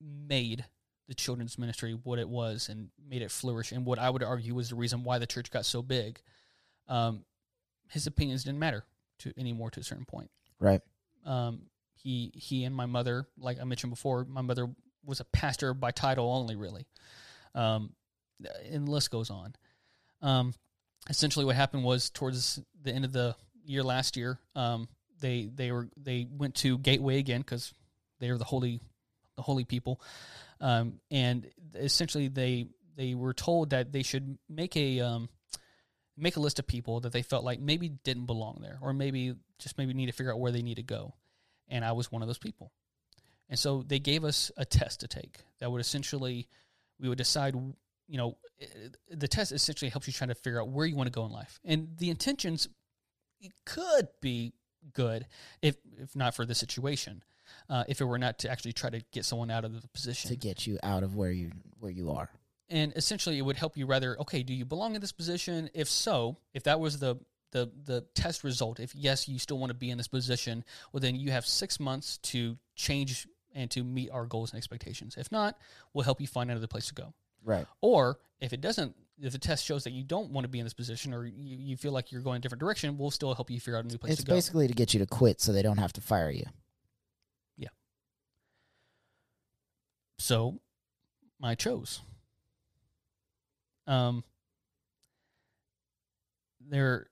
[0.00, 0.64] made
[1.08, 4.54] the children's ministry what it was and made it flourish, and what I would argue
[4.54, 6.20] was the reason why the church got so big,
[6.88, 7.24] um,
[7.90, 8.84] his opinions didn't matter
[9.18, 10.30] to anymore to a certain point.
[10.58, 10.80] Right.
[11.26, 11.62] Um,
[11.94, 14.68] he he and my mother, like I mentioned before, my mother
[15.04, 16.86] was a pastor by title only, really.
[17.54, 17.92] Um,
[18.70, 19.54] and the list goes on.
[20.24, 20.54] Um,
[21.08, 24.88] essentially, what happened was towards the end of the year last year, um,
[25.20, 27.72] they they were they went to Gateway again because
[28.20, 28.80] they are the holy
[29.36, 30.00] the holy people,
[30.60, 32.66] um, and essentially they
[32.96, 35.28] they were told that they should make a um,
[36.16, 39.34] make a list of people that they felt like maybe didn't belong there, or maybe
[39.58, 41.14] just maybe need to figure out where they need to go,
[41.68, 42.72] and I was one of those people,
[43.50, 46.48] and so they gave us a test to take that would essentially
[46.98, 47.54] we would decide
[48.08, 48.36] you know
[49.10, 51.32] the test essentially helps you try to figure out where you want to go in
[51.32, 51.60] life.
[51.64, 52.68] And the intentions
[53.66, 54.54] could be
[54.92, 55.26] good
[55.62, 57.22] if if not for the situation
[57.68, 60.30] uh, if it were not to actually try to get someone out of the position.
[60.30, 62.30] To get you out of where you where you are.
[62.70, 65.68] and essentially it would help you rather okay do you belong in this position?
[65.74, 67.16] If so if that was the
[67.52, 71.00] the the test result if yes you still want to be in this position well
[71.00, 75.16] then you have six months to change and to meet our goals and expectations.
[75.16, 75.58] If not
[75.92, 77.14] we'll help you find another place to go
[77.44, 77.66] Right.
[77.80, 80.64] or if it doesn't, if the test shows that you don't want to be in
[80.64, 83.50] this position or you, you feel like you're going a different direction, we'll still help
[83.50, 84.34] you figure out a new place It's to go.
[84.34, 86.44] basically to get you to quit so they don't have to fire you.
[87.56, 87.68] Yeah.
[90.18, 90.58] So
[91.42, 92.00] I chose.
[93.86, 94.24] Um,
[96.68, 97.08] they're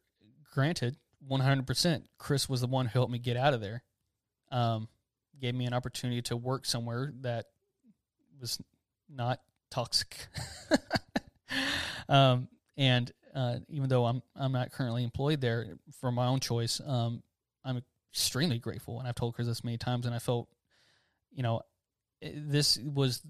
[0.53, 0.97] granted
[1.31, 2.03] 100%.
[2.19, 3.83] Chris was the one who helped me get out of there.
[4.51, 4.89] Um,
[5.41, 7.47] gave me an opportunity to work somewhere that
[8.41, 8.59] was
[9.09, 9.41] not
[9.73, 10.29] toxic.
[12.09, 16.81] um, and uh, even though I'm I'm not currently employed there for my own choice,
[16.87, 17.23] um,
[17.65, 20.49] I'm extremely grateful, and I've told Chris this many times, and I felt,
[21.33, 21.63] you know,
[22.21, 23.23] this was.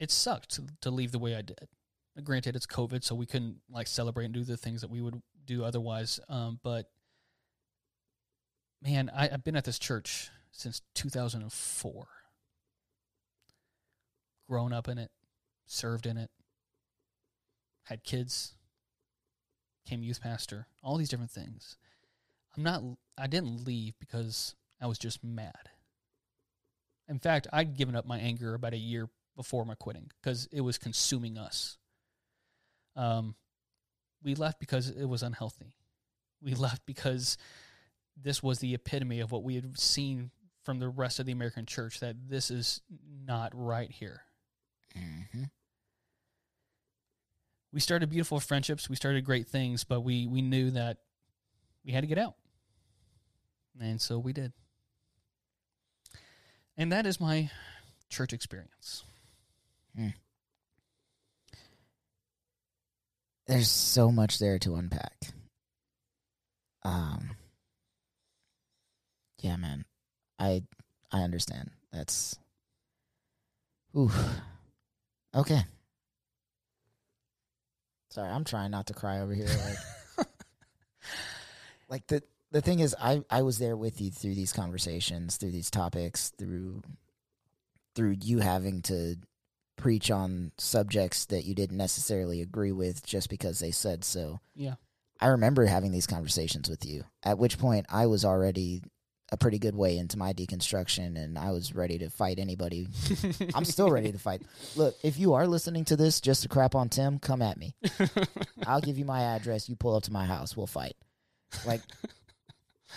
[0.00, 1.68] It sucked to, to leave the way I did.
[2.24, 5.22] Granted, it's COVID, so we couldn't like celebrate and do the things that we would
[5.46, 6.18] do otherwise.
[6.28, 6.90] Um, but
[8.82, 12.06] man, I, I've been at this church since 2004
[14.48, 15.10] grown up in it,
[15.66, 16.30] served in it,
[17.84, 18.54] had kids,
[19.84, 21.76] became youth pastor, all these different things.
[22.56, 22.82] I'm not
[23.16, 25.70] I didn't leave because I was just mad.
[27.08, 30.62] In fact, I'd given up my anger about a year before my quitting because it
[30.62, 31.78] was consuming us.
[32.96, 33.34] Um,
[34.22, 35.74] we left because it was unhealthy.
[36.40, 37.36] We left because
[38.16, 40.30] this was the epitome of what we had seen
[40.64, 42.80] from the rest of the American church that this is
[43.26, 44.22] not right here.
[44.96, 45.44] Mm-hmm.
[47.72, 48.88] we started beautiful friendships.
[48.88, 50.98] We started great things, but we we knew that
[51.84, 52.34] we had to get out,
[53.80, 54.52] and so we did.
[56.76, 57.50] And that is my
[58.08, 59.04] church experience.
[63.46, 65.16] There's so much there to unpack.
[66.82, 67.30] Um.
[69.40, 69.84] Yeah, man.
[70.38, 70.62] I
[71.12, 71.70] I understand.
[71.92, 72.38] That's.
[73.96, 74.10] Ooh.
[75.34, 75.64] Okay.
[78.10, 79.48] Sorry, I'm trying not to cry over here.
[80.16, 80.26] Like,
[81.88, 82.22] like the
[82.52, 86.30] the thing is, I I was there with you through these conversations, through these topics,
[86.38, 86.82] through
[87.96, 89.16] through you having to
[89.76, 94.40] preach on subjects that you didn't necessarily agree with just because they said so.
[94.54, 94.74] Yeah.
[95.20, 98.82] I remember having these conversations with you, at which point I was already
[99.32, 102.88] a pretty good way into my deconstruction and I was ready to fight anybody.
[103.54, 104.42] I'm still ready to fight.
[104.76, 107.74] Look, if you are listening to this just to crap on Tim, come at me.
[108.66, 109.68] I'll give you my address.
[109.68, 110.56] You pull up to my house.
[110.56, 110.94] We'll fight.
[111.66, 111.80] Like,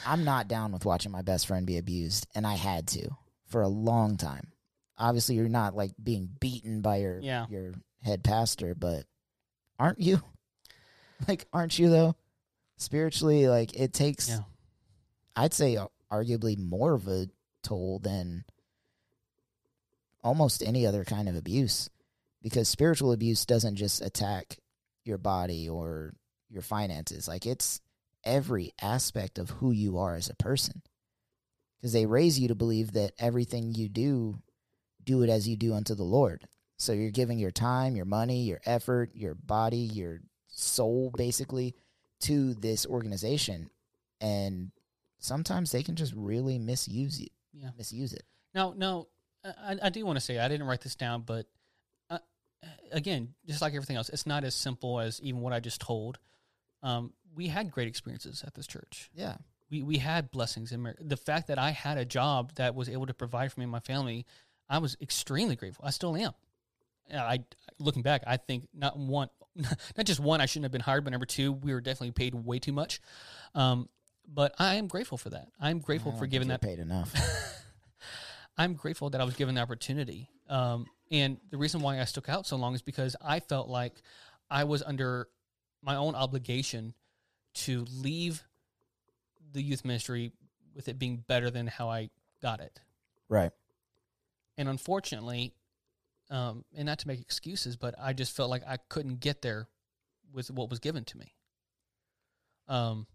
[0.06, 3.10] I'm not down with watching my best friend be abused, and I had to
[3.48, 4.52] for a long time.
[4.98, 7.46] Obviously, you're not like being beaten by your Yeah.
[7.50, 7.74] your
[8.04, 9.06] head pastor, but
[9.80, 10.22] aren't you?
[11.28, 12.16] Like, aren't you though?
[12.78, 14.30] Spiritually, like it takes.
[14.30, 14.42] Yeah.
[15.36, 17.28] I'd say uh, arguably more of a
[17.64, 18.46] toll than
[20.24, 21.90] almost any other kind of abuse,
[22.42, 24.58] because spiritual abuse doesn't just attack
[25.04, 26.14] your body or
[26.50, 27.28] your finances.
[27.28, 27.82] Like it's
[28.24, 30.82] every aspect of who you are as a person.
[31.80, 34.40] Because they raise you to believe that everything you do,
[35.04, 36.48] do it as you do unto the Lord.
[36.78, 41.76] So you're giving your time, your money, your effort, your body, your soul basically
[42.22, 43.70] to this organization
[44.20, 44.72] and
[45.28, 47.32] sometimes they can just really misuse it.
[47.54, 47.70] Yeah.
[47.78, 48.24] Misuse it.
[48.54, 49.08] Now, now,
[49.44, 51.46] I, I do want to say I didn't write this down, but
[52.10, 52.20] uh,
[52.92, 56.18] again, just like everything else, it's not as simple as even what I just told.
[56.84, 59.10] Um, we had great experiences at this church.
[59.14, 59.36] Yeah.
[59.70, 63.06] We we had blessings in the fact that I had a job that was able
[63.08, 64.26] to provide for me and my family.
[64.70, 65.84] I was extremely grateful.
[65.86, 66.34] I still am.
[67.14, 67.40] I
[67.80, 71.12] looking back, I think not one, not just one, I shouldn't have been hired, but
[71.12, 73.00] number two, we were definitely paid way too much.
[73.56, 73.90] Um,
[74.28, 75.48] but I am grateful for that.
[75.60, 77.14] I'm grateful for giving that paid enough.
[78.58, 80.30] I'm grateful that I was given the opportunity.
[80.50, 84.02] Um, and the reason why I stuck out so long is because I felt like
[84.50, 85.28] I was under
[85.82, 86.94] my own obligation
[87.54, 88.44] to leave
[89.54, 90.32] the youth ministry
[90.76, 92.10] with it being better than how I
[92.42, 92.80] got it.
[93.30, 93.52] right.
[94.60, 95.54] And unfortunately,
[96.32, 99.68] um, and not to make excuses, but I just felt like I couldn't get there
[100.34, 101.34] with what was given to me.
[102.68, 103.08] Um,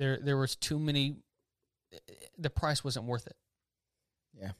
[0.00, 1.16] there, there was too many.
[2.38, 3.36] The price wasn't worth it.
[4.34, 4.52] Yeah.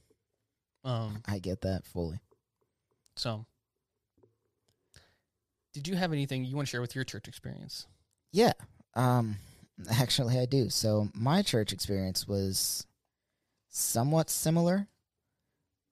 [0.85, 1.23] Um.
[1.27, 2.21] I get that fully.
[3.17, 3.47] So,
[5.73, 7.87] did you have anything you want to share with your church experience?
[8.33, 8.53] Yeah.
[8.95, 9.37] Um
[9.91, 10.69] actually I do.
[10.69, 12.87] So my church experience was
[13.71, 14.87] somewhat similar.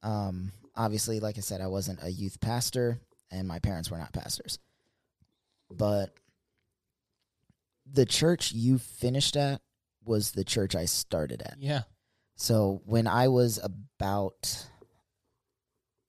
[0.03, 2.99] Um obviously like I said I wasn't a youth pastor
[3.31, 4.59] and my parents were not pastors.
[5.71, 6.11] But
[7.93, 9.61] the church you finished at
[10.05, 11.57] was the church I started at.
[11.59, 11.83] Yeah.
[12.37, 14.67] So when I was about,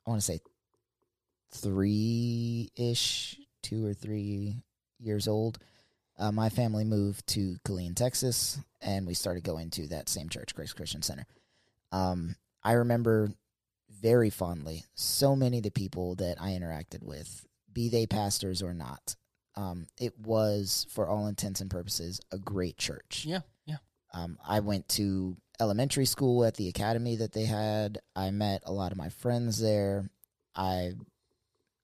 [0.05, 0.39] I want to say
[1.51, 4.57] three ish, two or three
[4.99, 5.59] years old,
[6.17, 10.53] uh, my family moved to Killeen, Texas, and we started going to that same church,
[10.53, 11.25] Grace Christian Center.
[11.91, 13.31] Um, I remember
[14.01, 18.73] very fondly so many of the people that I interacted with, be they pastors or
[18.73, 19.15] not.
[19.59, 23.25] Um, it was, for all intents and purposes, a great church.
[23.27, 23.41] Yeah.
[23.65, 23.77] Yeah.
[24.13, 27.99] Um, I went to elementary school at the academy that they had.
[28.15, 30.09] I met a lot of my friends there.
[30.55, 30.93] I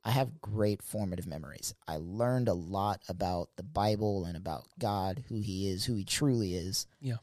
[0.05, 1.73] I have great formative memories.
[1.88, 6.05] I learned a lot about the Bible and about God, who He is, who He
[6.05, 6.88] truly is.
[7.01, 7.17] Yeah.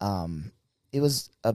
[0.00, 0.50] Um,
[0.92, 1.54] it was a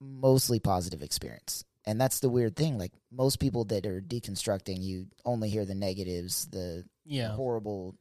[0.00, 2.78] mostly positive experience, and that's the weird thing.
[2.78, 7.28] Like most people that are deconstructing, you only hear the negatives, the Yeah.
[7.28, 7.94] horrible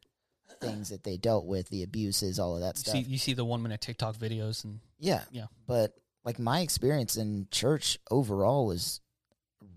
[0.61, 2.93] things that they dealt with, the abuses, all of that You stuff.
[2.93, 5.23] see, you see the one minute TikTok videos, and Yeah.
[5.31, 5.47] Yeah.
[5.67, 9.01] But like my experience in church overall was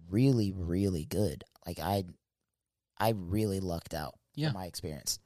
[0.08, 1.44] really, really good.
[1.66, 2.04] Like I
[2.98, 4.52] I really lucked out Yeah.
[4.52, 5.18] my experience.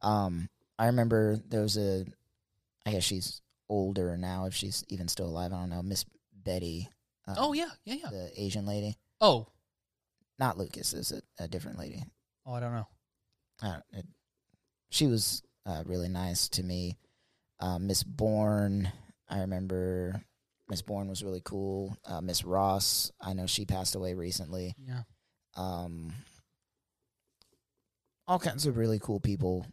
[0.00, 0.48] Um
[0.78, 2.04] I remember there was a
[2.86, 6.88] I guess she's older now if she's even still alive, I don't know, Miss Betty.
[7.26, 8.10] Um, oh yeah, yeah, yeah.
[8.10, 8.96] The Asian lady.
[9.20, 9.46] Oh,
[10.38, 12.02] Not Lucas, is a, a different lady.
[12.46, 12.86] oh, I don't know.
[13.62, 14.06] uh, it,
[14.90, 16.96] she was uh, really nice to me.
[17.60, 18.90] Uh, Miss Bourne,
[19.28, 20.22] I remember
[20.68, 21.96] Miss Bourne was really cool.
[22.04, 24.74] Uh, Miss Ross, I know she passed away recently.
[24.78, 25.02] Yeah.
[25.56, 26.12] Um,
[28.26, 29.66] all kinds of really cool people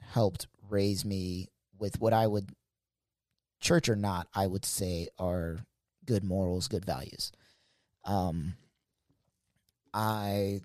[0.00, 1.48] helped raise me
[1.78, 2.50] with what I would,
[3.60, 5.58] church or not, I would say are
[6.08, 7.30] good morals, good values.
[8.04, 8.54] Um,
[9.94, 10.60] I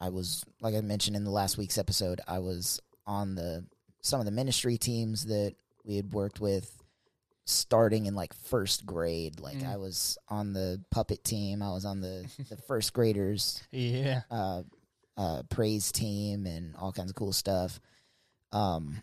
[0.00, 3.64] I was like I mentioned in the last week's episode, I was on the
[4.00, 5.54] some of the ministry teams that
[5.84, 6.80] we had worked with
[7.46, 9.38] starting in like first grade.
[9.40, 9.68] Like Mm.
[9.72, 14.22] I was on the puppet team, I was on the the first graders Yeah.
[14.30, 14.62] uh
[15.16, 17.80] uh praise team and all kinds of cool stuff.
[18.52, 19.02] Um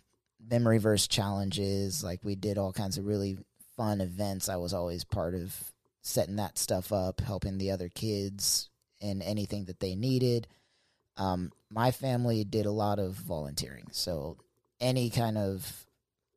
[0.50, 3.38] memory verse challenges, like we did all kinds of really
[3.82, 4.48] fun events.
[4.48, 5.56] I was always part of
[6.02, 8.70] setting that stuff up, helping the other kids
[9.00, 10.46] in anything that they needed.
[11.16, 14.36] Um, my family did a lot of volunteering, so
[14.80, 15.86] any kind of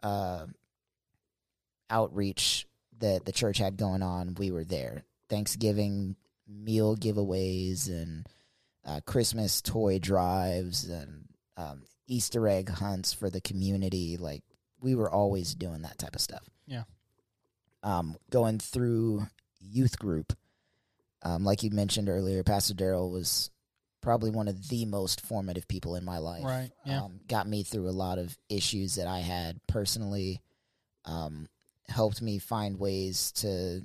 [0.01, 0.47] uh,
[1.87, 2.65] outreach
[2.97, 5.03] that the church had going on, we were there.
[5.29, 6.15] Thanksgiving
[6.47, 8.27] meal giveaways and
[8.83, 11.25] uh, Christmas toy drives and
[11.57, 14.17] um, Easter egg hunts for the community.
[14.17, 14.41] Like
[14.81, 16.49] we were always doing that type of stuff.
[16.65, 16.83] Yeah.
[17.85, 19.25] Um, going through
[19.61, 20.33] youth group,
[21.21, 23.51] um, like you mentioned earlier, Pastor Daryl was
[24.01, 26.43] probably one of the most formative people in my life.
[26.43, 26.71] Right.
[26.85, 27.03] Yeah.
[27.03, 30.41] Um, got me through a lot of issues that I had personally.
[31.05, 31.47] Um,
[31.87, 33.81] helped me find ways to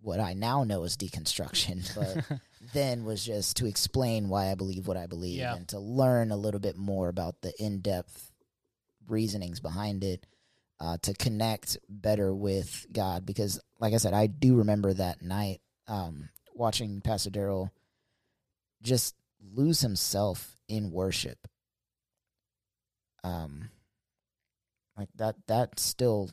[0.00, 1.90] what I now know as deconstruction,
[2.30, 2.40] but
[2.72, 5.54] then was just to explain why I believe what I believe Yeah.
[5.54, 8.30] and to learn a little bit more about the in depth
[9.08, 10.26] reasonings behind it,
[10.80, 13.26] uh, to connect better with God.
[13.26, 17.70] Because, like I said, I do remember that night um, watching Pastor Daryl
[18.82, 19.14] just
[19.54, 21.38] lose himself in worship.
[23.22, 23.70] Um,
[24.96, 26.30] like that that still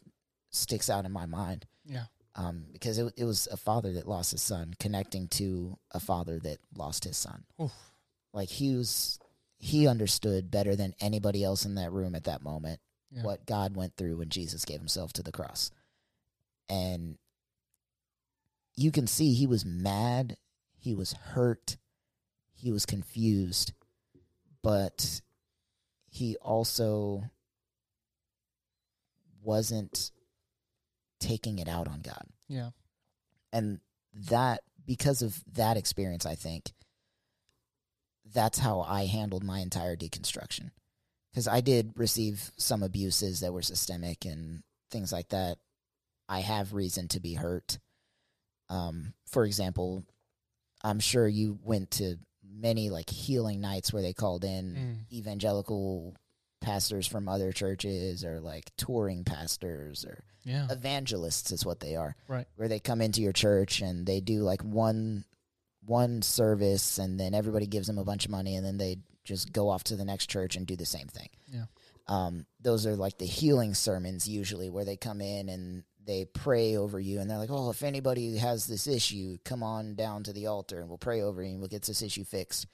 [0.52, 1.66] sticks out in my mind.
[1.86, 2.06] Yeah.
[2.36, 6.40] Um, because it it was a father that lost his son connecting to a father
[6.40, 7.44] that lost his son.
[7.62, 7.72] Oof.
[8.34, 9.20] Like he was
[9.58, 12.80] he understood better than anybody else in that room at that moment
[13.12, 13.24] Yeah.
[13.24, 15.72] what God went through when Jesus gave himself to the cross.
[16.70, 17.18] And
[18.76, 20.38] you can see he was mad,
[20.78, 21.78] he was hurt,
[22.54, 23.74] he was confused,
[24.64, 25.22] but
[26.10, 27.24] he also
[29.44, 30.12] wasn't
[31.20, 32.26] taking it out on God.
[32.48, 32.70] Yeah.
[33.52, 33.80] And
[34.30, 36.72] that, because of that experience, I think
[38.34, 40.72] that's how I handled my entire deconstruction.
[41.32, 45.58] Because I did receive some abuses that were systemic and things like that.
[46.28, 47.80] I have reason to be hurt.
[48.70, 50.04] Um, for example,
[50.84, 55.14] I'm sure you went to many like healing nights where they called in Mm.
[55.18, 56.16] evangelical
[56.60, 60.68] pastors from other churches or like touring pastors or Yeah.
[60.70, 62.48] evangelists is what they are Right.
[62.56, 65.26] where they come into your church and they do like one
[65.84, 69.52] one service and then everybody gives them a bunch of money and then they just
[69.54, 71.30] go off to the next church and do the same thing.
[71.48, 71.66] Yeah.
[72.08, 76.76] um, those are like the healing sermons usually where they come in and they pray
[76.76, 80.34] over you and they're like oh if anybody has this issue come on down to
[80.34, 82.66] the altar and we'll pray over you and we'll get this issue fixed.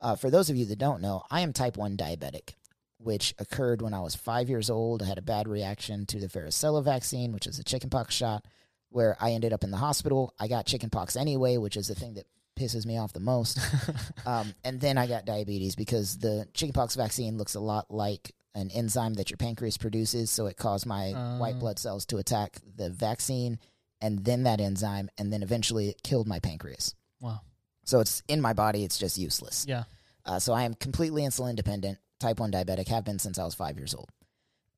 [0.00, 2.50] Uh, for those of you that don't know i am type 1 diabetic
[2.98, 5.02] which occurred when i was five years old.
[5.02, 8.44] I had a bad reaction to the varicella vaccine which is a chickenpox shot
[8.90, 10.34] where i ended up in the hospital.
[10.38, 12.26] I got chickenpox anyway which is the thing that
[12.56, 13.58] pisses me off the most
[14.26, 18.70] um, and then I got diabetes because the chickenpox vaccine looks a lot like an
[18.70, 20.30] enzyme that your pancreas produces.
[20.30, 21.58] So it caused my white Uh.
[21.58, 23.58] blood cells to attack the vaccine
[24.00, 25.10] and then that enzyme.
[25.18, 26.94] And then eventually it killed my pancreas.
[27.20, 27.40] wow.
[27.84, 29.64] So it's in my body, it's just useless.
[29.68, 29.84] Yeah.
[30.24, 33.54] Uh, so I am completely insulin dependent, type 1 diabetic, have been since I was
[33.54, 34.08] five years old.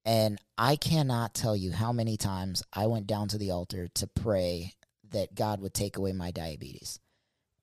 [0.05, 4.07] And I cannot tell you how many times I went down to the altar to
[4.09, 4.74] pray
[5.11, 6.99] that God would take away my diabetes.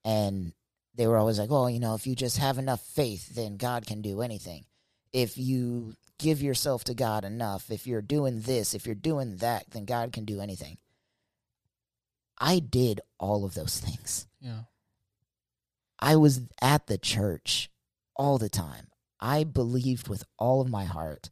[0.06, 0.54] And
[0.94, 3.86] they were always like, well, you know, if you just have enough faith, then God
[3.86, 4.66] can do anything.
[5.12, 9.72] If you give yourself to God enough, if you're doing this, if you're doing that,
[9.72, 10.78] then God can do anything.
[12.38, 14.28] I did all of those things.
[14.40, 14.62] Yeah.
[16.00, 17.72] I was at the church
[18.16, 18.88] all the time.
[19.20, 21.32] I believed with all of my heart.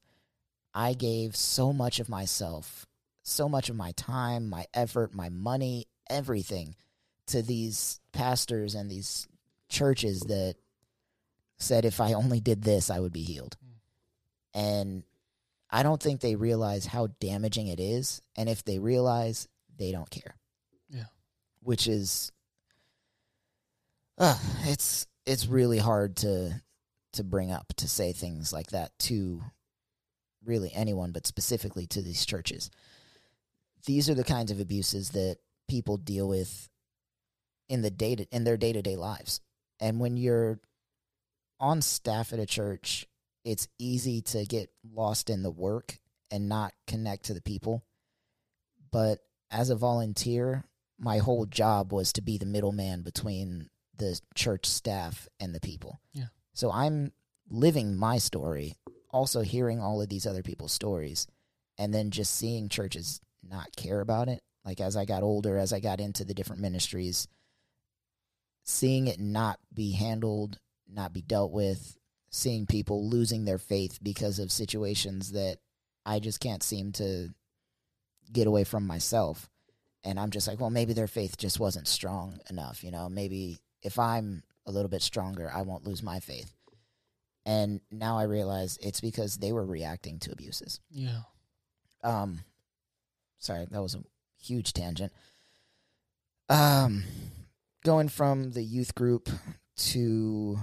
[0.74, 2.88] I gave so much of myself,
[3.22, 6.76] so much of my time, my effort, my money, everything
[7.28, 9.28] to these pastors and these
[9.70, 10.56] churches that
[11.58, 13.58] said if I only did this, I would be healed.
[14.54, 15.04] And
[15.70, 18.22] I don't think they realize how damaging it is.
[18.36, 19.48] And if they realize,
[19.78, 20.36] they don't care.
[20.90, 21.06] Yeah.
[21.62, 22.32] Which is
[24.18, 26.62] uh, it's it's really hard to
[27.14, 29.42] to bring up to say things like that to
[30.46, 32.70] really anyone but specifically to these churches
[33.86, 36.70] these are the kinds of abuses that people deal with
[37.70, 39.42] in the day to, in their day-to-day lives
[39.80, 40.60] and when you're
[41.60, 43.06] on staff at a church
[43.44, 45.98] it's easy to get lost in the work
[46.32, 47.84] and not connect to the people
[48.92, 49.20] but
[49.52, 50.66] as a volunteer
[51.00, 56.00] my whole job was to be the middleman between the church staff and the people.
[56.14, 56.28] Yeah.
[56.54, 57.12] So I'm
[57.50, 58.76] living my story,
[59.12, 61.28] also hearing all of these other people's stories,
[61.78, 64.42] and then just seeing churches not care about it.
[64.66, 67.28] Like as I got older, as I got into the different ministries,
[68.64, 70.60] seeing it not be handled,
[70.92, 71.98] not be dealt with,
[72.30, 75.58] seeing people losing their faith because of situations that
[76.06, 77.30] I just can't seem to
[78.32, 79.50] get away from myself
[80.04, 83.08] and I'm just like, well, maybe their faith just wasn't strong enough, you know.
[83.08, 86.52] Maybe if I'm a little bit stronger, I won't lose my faith.
[87.46, 90.80] And now I realize it's because they were reacting to abuses.
[90.90, 91.22] Yeah.
[92.04, 92.40] Um,
[93.40, 94.04] sorry, that was a
[94.42, 95.12] huge tangent.
[96.50, 97.04] Um,
[97.84, 99.30] going from the youth group
[99.76, 100.58] to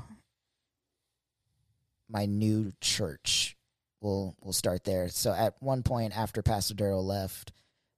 [2.09, 3.57] my new church.
[4.01, 5.09] We'll we'll start there.
[5.09, 7.53] So at one point after Pastor Darrell left,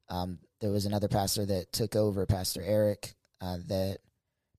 [0.09, 3.99] um, there was another pastor that took over, Pastor Eric, uh, that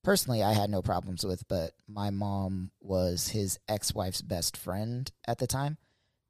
[0.04, 5.12] personally I had no problems with, but my mom was his ex wife's best friend
[5.28, 5.78] at the time.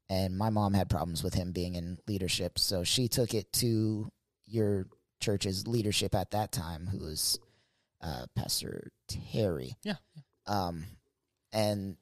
[0.10, 2.60] And my mom had problems with him being in leadership.
[2.60, 4.12] So she took it to
[4.46, 4.88] your
[5.22, 7.40] church's leadership at that time, who was
[8.04, 9.76] uh, Pastor Terry.
[9.84, 9.96] Yeah.
[10.46, 10.84] Um,
[11.52, 11.96] and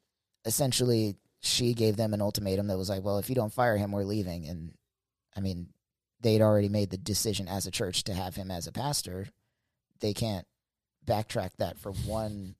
[0.45, 3.91] essentially, she gave them an ultimatum that was like, well, if you don't fire him,
[3.91, 4.47] we're leaving.
[4.47, 4.73] And
[5.35, 5.67] I mean,
[6.21, 9.27] they'd already made the decision as a church to have him as a pastor.
[9.99, 10.45] They can't
[11.05, 12.55] backtrack that for one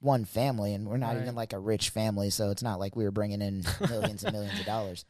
[0.00, 1.22] one family, and we're not Right.
[1.22, 4.32] even like a rich family, so it's not like we were bringing in millions and
[4.34, 5.04] millions of dollars.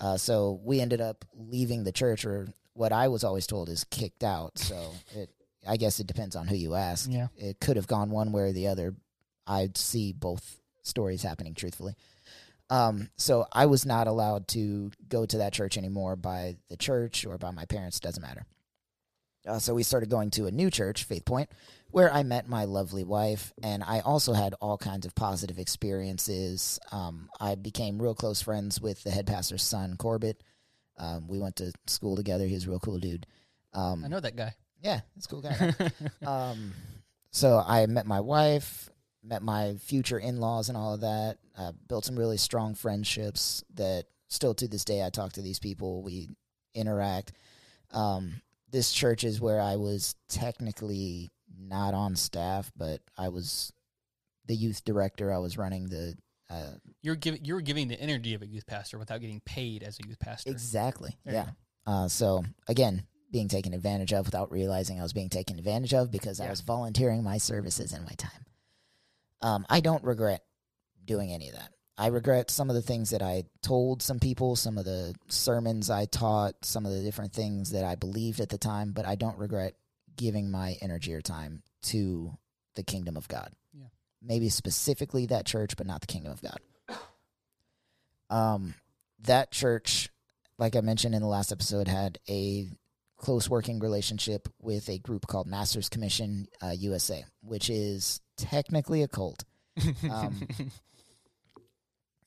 [0.00, 3.84] Uh, so we ended up leaving the church, or what I was always told is
[3.84, 4.58] kicked out.
[4.58, 5.30] So it,
[5.66, 7.10] I guess it depends on who you ask.
[7.10, 7.28] Yeah.
[7.36, 8.94] It could have gone one way or the other.
[9.46, 11.94] I'd see both stories happening truthfully.
[12.70, 17.26] Um, so I was not allowed to go to that church anymore by the church
[17.26, 18.46] or by my parents, doesn't matter.
[19.46, 21.50] Uh, so we started going to a new church, Faith Point,
[21.90, 26.78] where I met my lovely wife, and I also had all kinds of positive experiences.
[26.90, 30.42] Um, I became real close friends with the head pastor's son, Corbett.
[30.96, 32.46] Um, we went to school together.
[32.46, 33.26] He was a real cool dude.
[33.74, 34.54] Um, I know that guy.
[34.84, 35.74] Yeah, that's a cool guy.
[36.26, 36.72] um,
[37.30, 38.90] so I met my wife,
[39.22, 41.38] met my future in laws, and all of that.
[41.56, 45.58] Uh, built some really strong friendships that still to this day I talk to these
[45.58, 46.02] people.
[46.02, 46.28] We
[46.74, 47.32] interact.
[47.92, 53.72] Um, this church is where I was technically not on staff, but I was
[54.46, 55.32] the youth director.
[55.32, 56.14] I was running the
[56.50, 59.98] uh, You're giving you're giving the energy of a youth pastor without getting paid as
[59.98, 60.50] a youth pastor.
[60.50, 61.16] Exactly.
[61.24, 61.50] There you yeah.
[61.86, 63.04] Uh, so again,
[63.34, 66.60] being taken advantage of without realizing I was being taken advantage of because I was
[66.60, 68.46] volunteering my services and my time.
[69.42, 70.44] Um, I don't regret
[71.04, 71.72] doing any of that.
[71.98, 75.90] I regret some of the things that I told some people, some of the sermons
[75.90, 79.16] I taught, some of the different things that I believed at the time, but I
[79.16, 79.74] don't regret
[80.16, 82.38] giving my energy or time to
[82.76, 83.50] the kingdom of God.
[83.76, 83.88] Yeah.
[84.22, 86.60] Maybe specifically that church, but not the kingdom of God.
[88.30, 88.74] Um,
[89.24, 90.08] that church,
[90.56, 92.68] like I mentioned in the last episode, had a
[93.16, 99.08] close working relationship with a group called Masters Commission uh, USA, which is technically a
[99.08, 99.44] cult.
[100.10, 100.46] Um,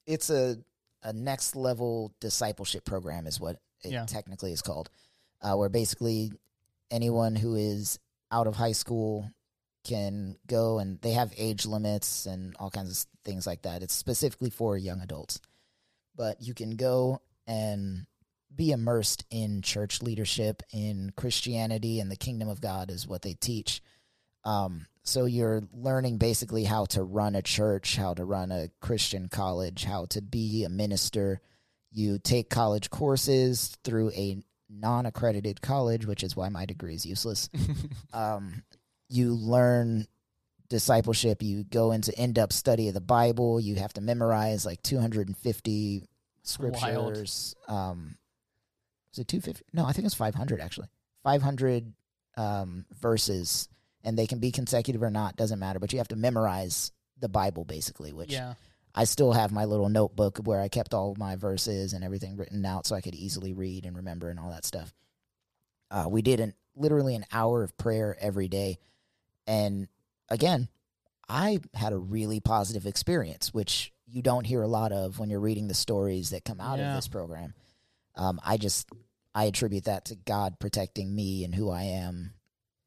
[0.05, 0.57] it's a
[1.03, 4.05] a next level discipleship program is what it Yeah.
[4.05, 4.89] technically is called
[5.41, 6.31] uh, where basically
[6.89, 7.99] anyone who is
[8.31, 9.29] out of high school
[9.83, 13.93] can go and they have age limits and all kinds of things like that it's
[13.93, 15.39] specifically for young adults
[16.15, 18.05] but you can go and
[18.57, 23.33] be immersed in church leadership in christianity and the kingdom of god is what they
[23.33, 23.81] teach
[24.43, 29.29] um, so you're learning basically how to run a church, how to run a Christian
[29.29, 31.39] college, how to be a minister.
[31.91, 37.49] You take college courses through a non-accredited college, which is why my degree is useless.
[38.13, 38.63] um,
[39.07, 40.07] you learn
[40.67, 41.41] discipleship.
[41.41, 43.61] You go into in-depth study of the Bible.
[43.61, 46.03] You have to memorize like 250
[46.43, 47.55] scriptures.
[47.69, 48.17] Um,
[49.17, 49.65] is it 250?
[49.73, 50.87] No, I think it's 500 actually.
[51.23, 51.93] 500
[52.37, 53.67] um, verses
[54.03, 57.27] and they can be consecutive or not doesn't matter but you have to memorize the
[57.27, 58.53] bible basically which yeah.
[58.93, 62.63] i still have my little notebook where i kept all my verses and everything written
[62.63, 64.93] out so i could easily read and remember and all that stuff
[65.89, 68.77] uh, we did an literally an hour of prayer every day
[69.47, 69.87] and
[70.29, 70.67] again
[71.27, 75.39] i had a really positive experience which you don't hear a lot of when you're
[75.39, 76.91] reading the stories that come out Yeah.
[76.91, 77.55] of this program
[78.15, 78.87] um, i just
[79.37, 82.33] i attribute that to god protecting me and who i am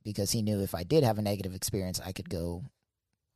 [0.04, 2.64] because he knew if I did have a negative experience, I could go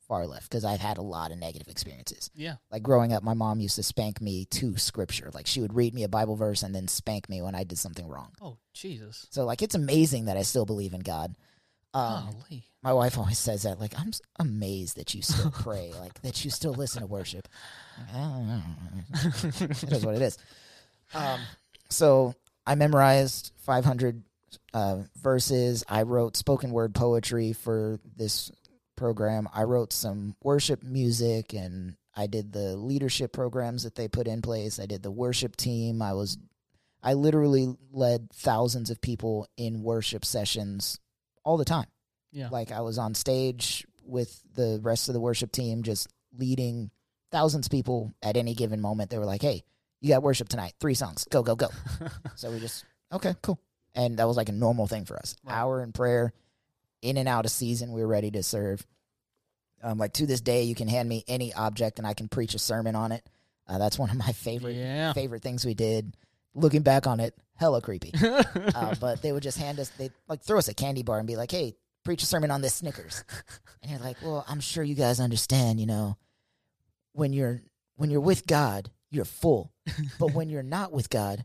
[0.09, 2.31] far left because I've had a lot of negative experiences.
[2.35, 2.57] Yeah.
[2.71, 5.31] Like growing up, my mom used to spank me to scripture.
[5.33, 7.79] Like she would read me a Bible verse and then spank me when I did
[7.79, 8.33] something wrong.
[8.41, 9.27] Oh Jesus.
[9.31, 11.35] So like it's amazing that I still believe in God.
[11.95, 12.65] Um, Golly.
[12.83, 13.81] my wife always says that.
[13.81, 17.49] Like I'm amazed that you still pray, like that you still listen to worship.
[17.97, 19.85] Like, I don't know.
[19.85, 20.37] it is what it is.
[21.15, 21.39] Um,
[21.91, 22.35] so
[22.67, 24.23] I memorized 500
[24.73, 25.85] uh, verses.
[25.89, 28.51] I wrote spoken word poetry for this
[28.97, 29.49] program.
[29.53, 34.41] I wrote some worship music and I did the leadership programs that they put in
[34.41, 34.79] place.
[34.79, 36.01] I did the worship team.
[36.01, 36.39] I was,
[37.03, 41.01] I literally led thousands of people in worship sessions
[41.45, 41.87] all the time.
[42.33, 42.49] Yeah.
[42.51, 46.91] Like I was on stage with the rest of the worship team, just leading
[47.31, 49.11] thousands of people at any given moment.
[49.11, 49.65] They were like, "Hey,
[50.05, 50.75] you got worship tonight.
[50.79, 51.27] Three songs.
[51.31, 51.69] Go, go, go."
[52.37, 53.59] so we just okay, cool.
[53.95, 55.35] And that was like a normal thing for us.
[55.43, 55.55] Right.
[55.55, 56.35] Hour in prayer,
[57.01, 57.91] in and out of season.
[57.91, 58.87] We were ready to serve.
[59.83, 62.55] Um, like to this day, you can hand me any object and I can preach
[62.55, 63.27] a sermon on it.
[63.67, 65.15] Uh, that's one of my favorite yeah.
[65.15, 66.15] favorite things we did.
[66.55, 68.13] Looking back on it, hella creepy.
[68.75, 71.29] Uh, but they would just hand us, they like throw us a candy bar and
[71.29, 73.25] be like, "Hey, preach a sermon on this Snickers,"
[73.83, 76.17] and you're like, "Well, I'm sure you guys understand, you know,
[77.13, 77.63] when you're
[77.97, 79.73] when you're with God, you're full,
[80.19, 81.45] but when you're not with God,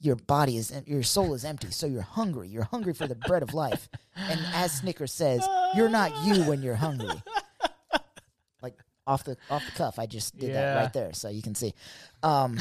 [0.00, 2.48] your body is your soul is empty, so you're hungry.
[2.48, 6.62] You're hungry for the bread of life, and as snicker says, you're not you when
[6.62, 7.22] you're hungry."
[8.60, 11.54] Like off the off the cuff, I just did that right there, so you can
[11.54, 11.74] see.
[12.22, 12.58] Um,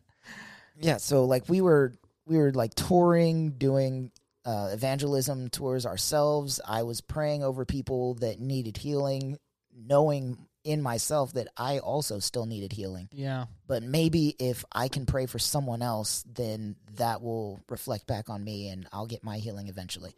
[0.80, 1.92] yeah, so like we were
[2.26, 4.12] we were like touring, doing
[4.44, 6.60] uh, evangelism tours ourselves.
[6.66, 9.38] I was praying over people that needed healing,
[9.74, 13.08] knowing in myself that I also still needed healing.
[13.12, 13.46] Yeah.
[13.66, 18.44] But maybe if I can pray for someone else, then that will reflect back on
[18.44, 20.14] me and I'll get my healing eventually.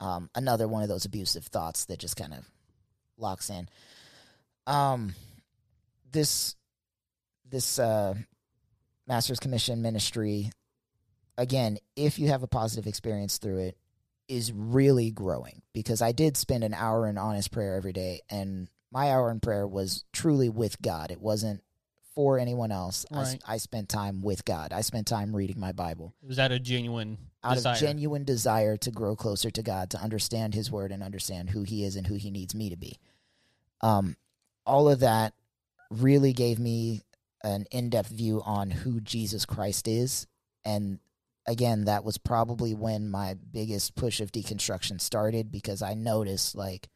[0.00, 2.48] Um, another one of those abusive thoughts that just kind of
[3.16, 3.68] locks in.
[4.66, 5.14] Um,
[6.10, 6.56] this
[7.48, 8.14] this uh,
[9.06, 10.50] Master's Commission ministry,
[11.36, 13.78] again, if you have a positive experience through it,
[14.26, 18.68] is really growing because I did spend an hour in honest prayer every day, and
[18.94, 21.10] my hour in prayer was truly with God.
[21.10, 21.62] It wasn't
[22.14, 23.04] for anyone else.
[23.10, 23.42] Right.
[23.46, 24.72] I, I spent time with God.
[24.72, 27.72] I spent time reading my Bible Was that a genuine out desire?
[27.72, 31.64] of genuine desire to grow closer to God, to understand His Word and understand who
[31.64, 32.98] He is and who He needs me to be.
[33.80, 34.16] Um,
[34.64, 35.34] all of that
[35.90, 37.02] really gave me
[37.42, 40.26] an in-depth view on who Jesus Christ is,
[40.64, 41.00] and
[41.46, 46.88] again, that was probably when my biggest push of deconstruction started because I noticed like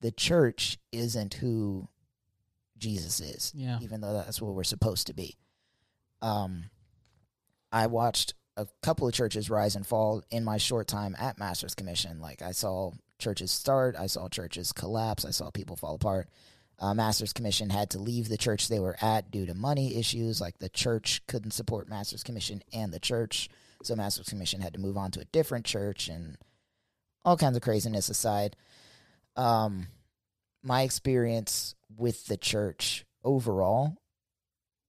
[0.00, 1.88] the church isn't who
[2.78, 3.78] Jesus is yeah.
[3.82, 5.36] even though that's what we're supposed to be.
[6.22, 6.64] Um,
[7.70, 11.74] I watched a couple of churches rise and fall in my short time at Masters
[11.74, 12.20] Commission.
[12.20, 16.28] Like I saw churches start, I saw churches collapse, I saw people fall apart.
[16.78, 20.40] Uh, Masters Commission had to leave the church they were at due to money issues.
[20.40, 23.50] Like the church couldn't support Masters Commission and the church,
[23.82, 26.38] so Masters Commission had to move on to a different church, and
[27.24, 28.56] all kinds of craziness aside.
[29.40, 29.86] Um,
[30.62, 33.96] my experience with the church overall,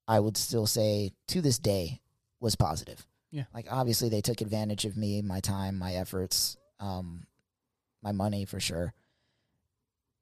[0.08, 2.02] I would still say to this day
[2.40, 3.06] was positive.
[3.32, 3.46] Yeah.
[3.54, 7.26] Like obviously they took advantage of me, my time, my efforts, um,
[8.04, 8.94] my money for sure.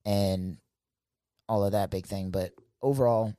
[0.05, 0.57] And
[1.47, 2.51] all of that big thing, but
[2.81, 3.33] overall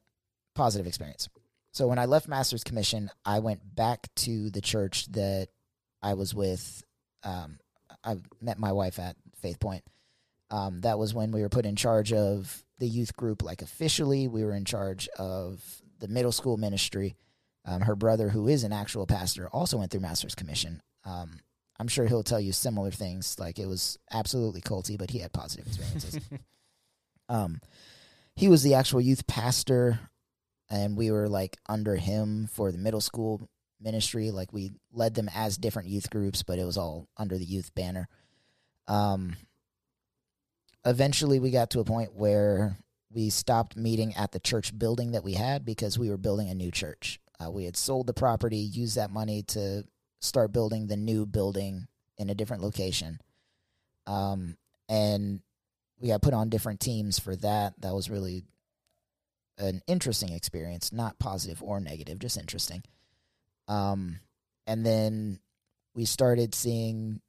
[0.56, 1.28] positive experience.
[1.72, 5.48] So when I left Master's Commission, I went back to the church that
[6.02, 6.82] I was with.
[7.22, 7.60] Um,
[8.02, 9.84] I met my wife at Faith Point.
[10.50, 14.26] Um, that was when we were put in charge of the youth group, like officially.
[14.26, 15.62] We were in charge of
[16.00, 17.16] the middle school ministry.
[17.64, 20.82] Um, her brother, who is an actual pastor, also went through Master's Commission.
[21.04, 21.40] Um,
[21.78, 23.38] I'm sure he'll tell you similar things.
[23.38, 26.20] Like it was absolutely culty, but he had positive experiences.
[27.28, 27.60] um,
[28.34, 30.00] he was the actual youth pastor,
[30.70, 33.48] and we were like under him for the middle school
[33.80, 34.30] ministry.
[34.30, 37.74] Like we led them as different youth groups, but it was all under the youth
[37.74, 38.08] banner.
[38.88, 39.36] Um,
[40.84, 42.76] eventually we got to a point where
[43.12, 46.54] we stopped meeting at the church building that we had because we were building a
[46.54, 47.20] new church.
[47.42, 49.84] Uh, we had sold the property, used that money to
[50.20, 51.86] start building the new building
[52.18, 53.18] in a different location.
[54.06, 54.56] Um,
[54.88, 55.40] and
[55.98, 57.74] we got put on different teams for that.
[57.80, 58.44] That was really
[59.58, 62.82] an interesting experience, not positive or negative, just interesting.
[63.68, 64.20] Um,
[64.66, 65.40] and then
[65.94, 67.20] we started seeing,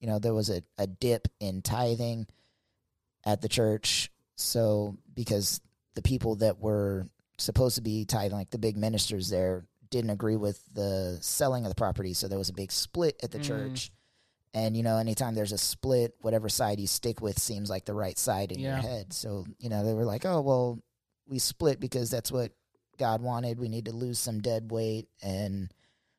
[0.00, 2.26] you know, there was a, a dip in tithing
[3.26, 4.10] at the church.
[4.36, 5.60] So because
[5.94, 7.08] the people that were
[7.38, 11.68] supposed to be tithing, like the big ministers there, didn't agree with the selling of
[11.68, 13.42] the property, so there was a big split at the Mm.
[13.44, 13.92] church.
[14.54, 17.94] And you know, anytime there's a split, whatever side you stick with seems like the
[17.94, 18.80] right side in Yeah.
[18.80, 19.12] your head.
[19.12, 20.78] So you know, they were like, "Oh well,
[21.26, 22.52] we split because that's what
[22.98, 23.58] God wanted.
[23.60, 25.70] We need to lose some dead weight, and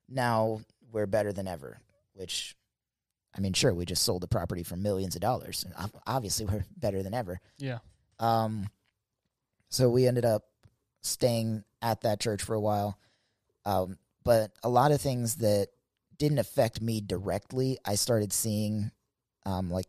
[0.08, 0.62] now
[0.92, 1.80] we're better than ever."
[2.14, 2.56] Which,
[3.38, 5.64] I mean, sure, we just sold the property for millions of dollars.
[5.64, 7.40] and Obviously, we're better than ever.
[7.58, 7.80] Yeah.
[8.20, 8.70] Um,
[9.70, 10.44] so we ended up
[11.02, 12.98] staying at that church for a while.
[13.66, 15.68] Um, but a lot of things that
[16.18, 18.92] didn't affect me directly, I started seeing,
[19.46, 19.86] um, like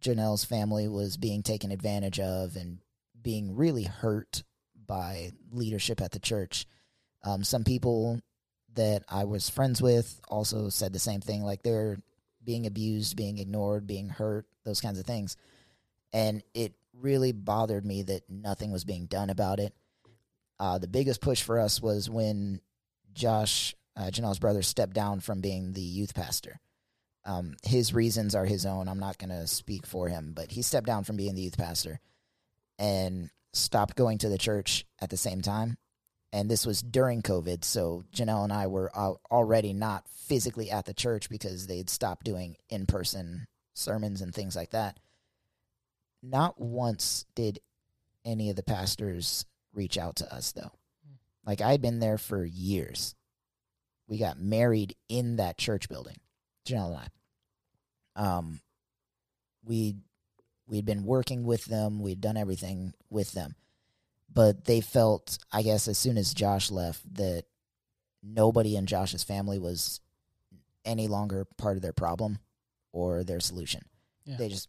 [0.00, 2.78] Janelle's family was being taken advantage of and
[3.20, 4.42] being really hurt
[4.86, 6.66] by leadership at the church.
[7.24, 8.20] Um, some people
[8.74, 11.96] that I was friends with also said the same thing, like they're
[12.46, 15.36] being abused, being ignored, being hurt, those kinds of things.
[16.12, 19.74] And it really bothered me that nothing was being done about it.
[20.58, 22.60] Uh, the biggest push for us was when
[23.12, 26.60] Josh, uh, Janelle's brother, stepped down from being the youth pastor.
[27.26, 28.88] Um, his reasons are his own.
[28.88, 31.58] I'm not going to speak for him, but he stepped down from being the youth
[31.58, 32.00] pastor
[32.78, 35.76] and stopped going to the church at the same time.
[36.32, 38.90] And this was during COVID, so Janelle and I were
[39.30, 44.56] already not physically at the church because they'd stopped doing in person sermons and things
[44.56, 44.98] like that.
[46.22, 47.60] Not once did
[48.24, 50.72] any of the pastors reach out to us, though.
[51.46, 53.14] Like, I'd been there for years.
[54.08, 56.16] We got married in that church building,
[56.66, 58.36] Janelle and I.
[58.36, 58.60] Um,
[59.64, 59.96] we
[60.66, 62.00] we'd been working with them.
[62.00, 63.54] We'd done everything with them,
[64.36, 67.44] but they felt, I guess, as soon as Josh left, that
[68.22, 70.00] nobody in Josh's family was
[70.84, 72.38] any longer part of their problem.
[72.92, 73.82] or their solution.
[74.24, 74.36] Yeah.
[74.36, 74.68] They just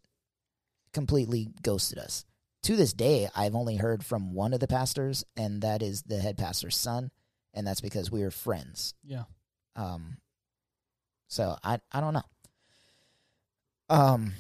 [0.94, 2.26] completely ghosted us.
[2.64, 6.20] To this day, I've only heard from one of the pastors, and that is the
[6.20, 7.12] head pastor's son,
[7.54, 8.94] and that's because we were friends.
[9.04, 9.24] Yeah.
[9.76, 10.18] Um,
[11.28, 12.24] so I I don't know.
[13.90, 14.34] Um,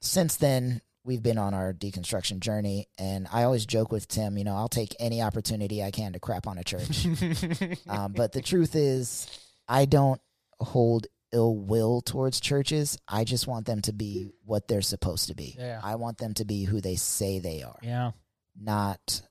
[0.00, 4.44] since then we've been on our deconstruction journey, and I always joke with Tim, you
[4.44, 7.06] know, I'll take any opportunity I can to crap on a church.
[7.88, 9.26] um, but the truth is,
[9.68, 10.20] I don't
[10.60, 12.98] hold ill will towards churches.
[13.08, 15.56] I just want them to be what they're supposed to be.
[15.58, 15.80] Yeah.
[15.82, 18.12] I want them to be who they say they are, yeah.
[18.60, 19.22] not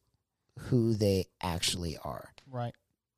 [0.57, 2.29] who they actually are.
[2.49, 2.73] Right.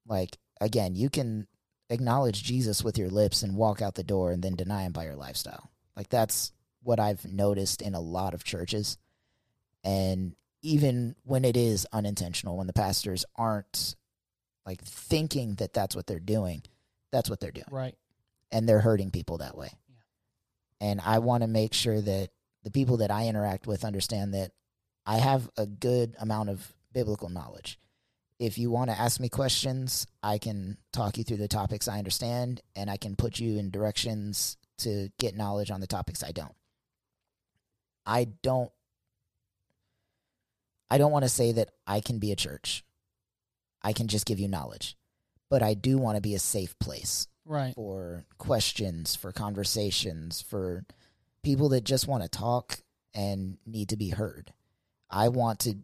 [0.06, 1.48] Like again, you can
[1.90, 5.06] acknowledge Jesus with your lips and walk out the door and then deny him by
[5.06, 5.72] your lifestyle.
[5.96, 6.52] Like that's
[6.84, 8.98] what I've noticed in a lot of churches.
[9.84, 13.96] And even when it is unintentional, when the pastors aren't
[14.66, 16.64] like thinking that that's what they're doing,
[17.12, 17.66] that's what they're doing.
[17.70, 17.96] Right.
[18.52, 19.70] And they're hurting people that way.
[19.90, 20.90] Yeah.
[20.90, 22.30] And I want to make sure that
[22.64, 24.52] the people that I interact with understand that
[25.06, 27.78] I have a good amount of biblical knowledge.
[28.40, 31.98] If you want to ask me questions, I can talk you through the topics I
[31.98, 36.32] understand and I can put you in directions to get knowledge on the topics I
[36.32, 36.56] don't.
[38.06, 38.72] I don't
[40.90, 42.84] I don't want to say that I can be a church.
[43.82, 44.96] I can just give you knowledge.
[45.50, 47.74] But I do want to be a safe place Right.
[47.76, 50.86] for questions, for conversations, for
[51.44, 52.80] people that just want to talk
[53.14, 54.54] and need to be heard.
[55.10, 55.78] I want to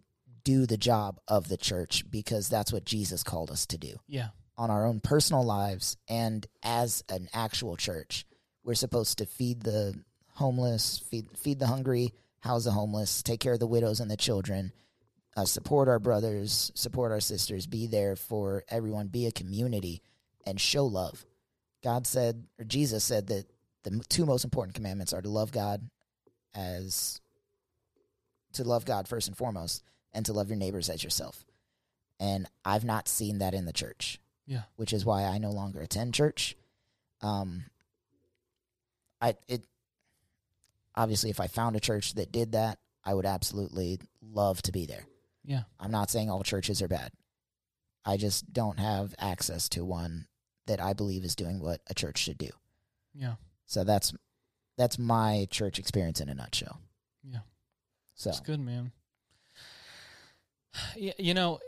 [0.43, 4.29] do the job of the church because that's what Jesus called us to do Yeah.
[4.57, 8.25] on our own personal lives and as an actual church.
[8.63, 10.03] We're supposed to feed the
[10.39, 14.17] homeless, feed feed the hungry, house the homeless, take care of the widows and the
[14.17, 14.71] children,
[15.37, 20.01] uh, support our brothers, support our sisters, be there for everyone, be a community,
[20.45, 21.25] and show love.
[21.83, 23.45] God said, or Jesus said that
[23.83, 25.89] the two most important commandments are to love God
[26.55, 27.21] as
[28.53, 29.83] to love God first and foremost,
[30.13, 31.45] and to love your neighbors as yourself.
[32.19, 34.63] And I've not seen that in the church Yeah.
[34.75, 36.55] which is why I no longer attend church.
[37.21, 37.65] Um,
[39.21, 39.63] I it
[40.95, 44.85] obviously if I found a church that did that, I would absolutely love to be
[44.85, 45.05] there.
[45.45, 45.63] Yeah.
[45.79, 47.11] I'm not saying all churches are bad.
[48.05, 50.27] I just don't have access to one
[50.67, 52.49] that I believe is doing what a church should do.
[53.13, 53.35] Yeah.
[53.65, 54.13] So that's
[54.77, 56.79] that's my church experience in a nutshell.
[57.23, 57.39] Yeah.
[58.15, 58.91] So That's good, man.
[60.95, 61.59] Yeah, you know,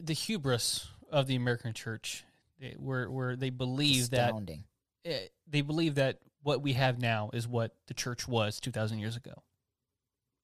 [0.00, 2.24] the hubris of the American church,
[2.78, 4.64] where where they believe that astounding.
[5.04, 9.00] eh, they believe that what we have now is what the church was two thousand
[9.00, 9.42] years ago,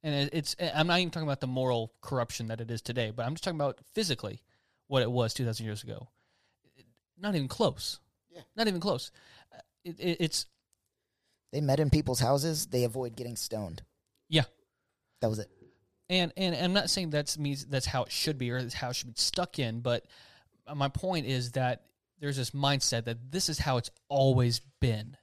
[0.03, 3.25] and it's I'm not even talking about the moral corruption that it is today, but
[3.25, 4.43] I'm just talking about physically
[4.89, 6.09] what it was two thousand years ago.
[7.17, 8.01] Not even close.
[8.31, 8.41] Yeah.
[8.57, 9.13] Not even close.
[9.55, 10.47] Uh, It, it, it's
[11.53, 12.67] They met in people's houses.
[12.67, 13.83] They avoid getting stoned.
[14.29, 14.47] Yeah.
[15.21, 15.49] That was it.
[16.09, 18.91] and and I'm not saying that's means that's how it should be or that's how
[18.91, 20.05] it should be stuck in, but
[20.75, 21.83] my point is that
[22.19, 25.17] there's this mindset that this is how it's always been,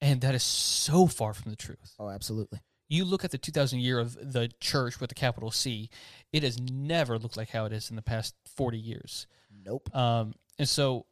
[0.00, 1.94] and that is so far from the truth.
[1.98, 2.60] Oh, absolutely.
[2.88, 5.90] You look at the 2000 year of the church with a capital C,
[6.32, 9.26] it has never looked like how it is in the past 40 years.
[9.64, 9.94] Nope.
[9.94, 11.06] Um, and so,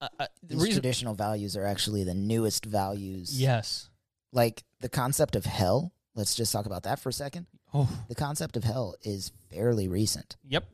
[0.00, 3.38] uh, uh, the These reason, traditional values are actually the newest values.
[3.38, 3.90] yes,
[4.32, 5.92] Like the concept of hell.
[6.14, 7.46] Let's just talk about that for a second.
[7.74, 10.36] oh, The concept of hell is fairly recent.
[10.48, 10.64] yep,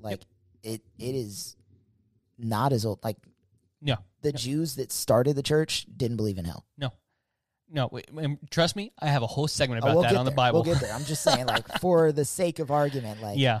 [0.00, 0.20] Like
[0.62, 1.56] it it is
[2.38, 3.16] not as old like
[3.82, 3.96] yeah.
[4.22, 4.36] the Yep.
[4.36, 6.64] Jews that started the church didn't believe in hell.
[7.74, 10.26] No, wait, and trust me, I have a whole segment Oh, about we'll that on
[10.26, 10.30] the.
[10.30, 10.62] Bible.
[10.62, 10.92] We'll get there.
[10.92, 13.60] I'm just saying, like, for the sake of argument, like yeah,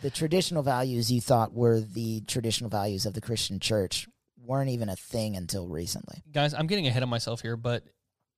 [0.00, 4.08] the traditional values you thought were the traditional values of the Christian church
[4.42, 6.22] weren't even a thing until recently.
[6.32, 7.84] guys, I'm getting ahead of myself here, but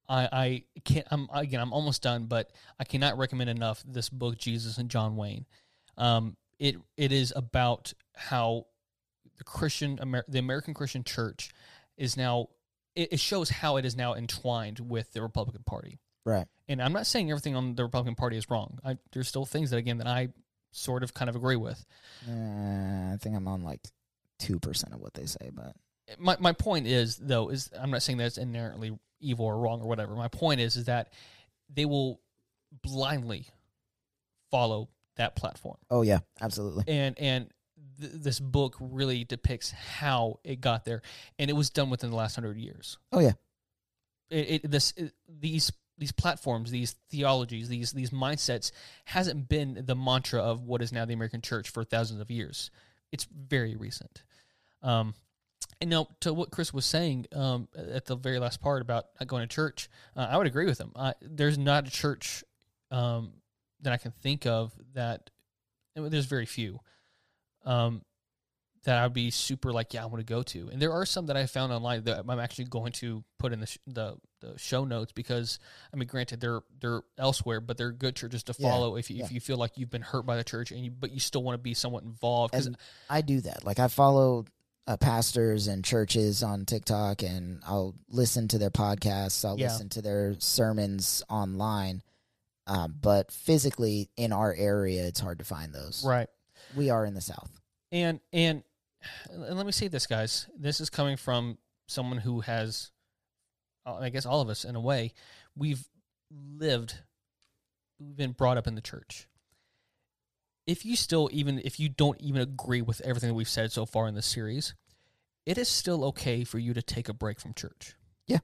[0.08, 1.06] I, I can't.
[1.12, 1.60] I'm again.
[1.60, 5.46] I'm almost done, but I cannot recommend enough this book, Jesus and John Wayne.
[5.96, 8.66] Um, it it is about how
[9.36, 11.50] the Christian Amer- the American Christian Church
[11.96, 12.48] is now.
[12.94, 15.98] It, it shows how it is now entwined with the Republican Party.
[16.24, 16.46] Right.
[16.68, 18.78] And I'm not saying everything on the Republican Party is wrong.
[18.84, 20.28] I, there's still things that again that I
[20.72, 21.84] sort of kind of agree with.
[22.28, 23.80] Uh, I think I'm on like
[24.38, 25.74] two percent of what they say, but
[26.18, 29.80] my my point is though is I'm not saying that it's inherently evil or wrong
[29.80, 30.14] or whatever.
[30.14, 31.12] My point is is that
[31.72, 32.20] they will
[32.82, 33.46] blindly
[34.50, 36.84] follow that platform, oh yeah, absolutely.
[36.88, 37.50] and and
[38.00, 41.02] th- this book really depicts how it got there,
[41.38, 42.98] and it was done within the last hundred years.
[43.12, 43.32] Oh yeah,
[44.30, 48.72] It, it this it, these these platforms, these theologies, these these mindsets
[49.04, 52.70] hasn't been the mantra of what is now the American church for thousands of years.
[53.12, 54.24] It's very recent.
[54.82, 55.14] Um,
[55.80, 59.28] And now, to what Chris was saying um, at the very last part about not
[59.28, 60.92] going to church, uh, I would agree with him.
[60.96, 62.44] Uh, there's not a church
[62.90, 63.34] um,
[63.82, 65.30] that I can think of that
[65.94, 66.80] there's very few
[67.64, 68.02] um,
[68.84, 70.68] that I'd be super like, yeah, I want to go to.
[70.70, 73.60] And there are some that I found online that I'm actually going to put in
[73.60, 75.58] the sh- the, the show notes because
[75.92, 79.16] I mean, granted, they're they're elsewhere, but they're good churches to Yeah, follow if you,
[79.16, 79.24] yeah.
[79.24, 81.42] if you feel like you've been hurt by the church and you but you still
[81.42, 82.52] want to be somewhat involved.
[82.52, 82.76] 'Cause- And
[83.08, 83.64] I do that.
[83.64, 84.44] Like I follow
[84.86, 89.42] uh, pastors and churches on TikTok, and I'll listen to their podcasts.
[89.46, 89.68] I'll Yeah.
[89.72, 92.02] listen to their sermons online.
[92.66, 96.04] Um, but physically in our area, it's hard to find those.
[96.04, 96.28] right.
[96.76, 97.50] We are in the South.
[97.92, 98.62] And and
[99.30, 100.46] and let me say this, guys.
[100.58, 102.90] This is coming from someone who has,
[103.86, 105.12] uh, I guess, all of us in a way,
[105.56, 105.86] we've
[106.30, 106.94] lived,
[107.98, 109.28] we've been brought up in the church.
[110.66, 113.84] If you still even if you don't even agree with everything that we've said so
[113.84, 114.74] far in this series,
[115.44, 117.94] it is still okay for you to take a break from church.
[118.26, 118.38] Yeah.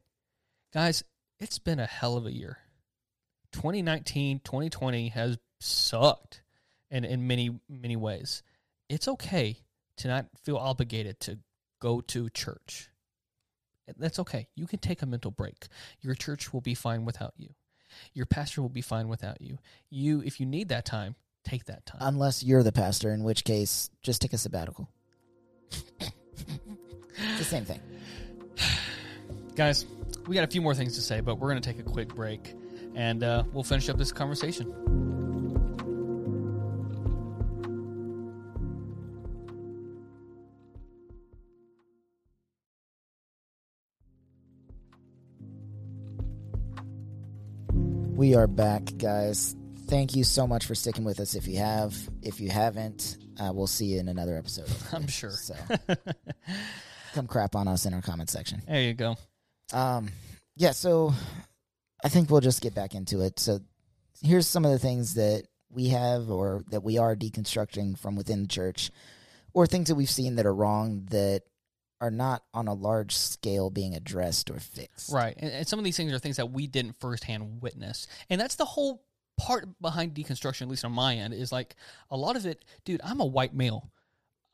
[0.72, 1.02] Guys,
[1.38, 2.58] it's been a hell of a year.
[3.52, 6.42] 2019, 2020 has sucked
[6.90, 8.42] in, in many, many ways.
[8.88, 9.58] It's okay
[9.98, 11.38] to not feel obligated to
[11.80, 12.90] go to church.
[13.98, 14.46] That's okay.
[14.54, 15.66] You can take a mental break.
[16.00, 17.50] Your church will be fine without you.
[18.14, 19.58] Your pastor will be fine without you.
[19.90, 21.98] You, if you need that time, take that time.
[22.00, 24.88] Unless you're the pastor, in which case, just take a sabbatical.
[26.00, 27.80] it's the same thing.
[29.56, 29.86] Guys,
[30.28, 32.14] we got a few more things to say, but we're going to take a quick
[32.14, 32.54] break
[32.94, 35.09] and uh, we'll finish up this conversation.
[48.20, 49.56] We are back, guys.
[49.86, 51.34] Thank you so much for sticking with us.
[51.34, 54.68] If you have, if you haven't, uh, we'll see you in another episode.
[54.92, 55.30] I'm sure.
[55.30, 55.54] So
[57.14, 58.60] come crap on us in our comment section.
[58.68, 59.16] There you go.
[59.72, 60.10] Um,
[60.54, 61.14] yeah, so
[62.04, 63.38] I think we'll just get back into it.
[63.38, 63.60] So
[64.20, 68.42] here's some of the things that we have or that we are deconstructing from within
[68.42, 68.90] the church,
[69.54, 71.44] or things that we've seen that are wrong that
[72.00, 75.12] are not on a large scale being addressed or fixed.
[75.12, 75.34] Right.
[75.38, 78.06] And, and some of these things are things that we didn't firsthand witness.
[78.30, 79.02] And that's the whole
[79.36, 81.76] part behind deconstruction, at least on my end, is like
[82.10, 83.90] a lot of it, dude, I'm a white male.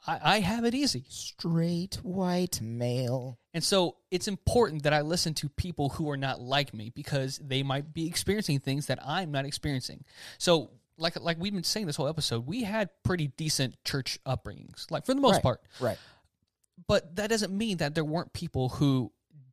[0.06, 1.04] I, I have it easy.
[1.08, 3.38] Straight white male.
[3.54, 7.38] And so it's important that I listen to people who are not like me because
[7.38, 10.04] they might be experiencing things that I'm not experiencing.
[10.38, 14.90] So like like we've been saying this whole episode, we had pretty decent church upbringings,
[14.90, 15.42] like for the most Right.
[15.42, 15.60] part.
[15.80, 15.98] Right.
[16.88, 19.12] But that doesn't mean that there weren't people who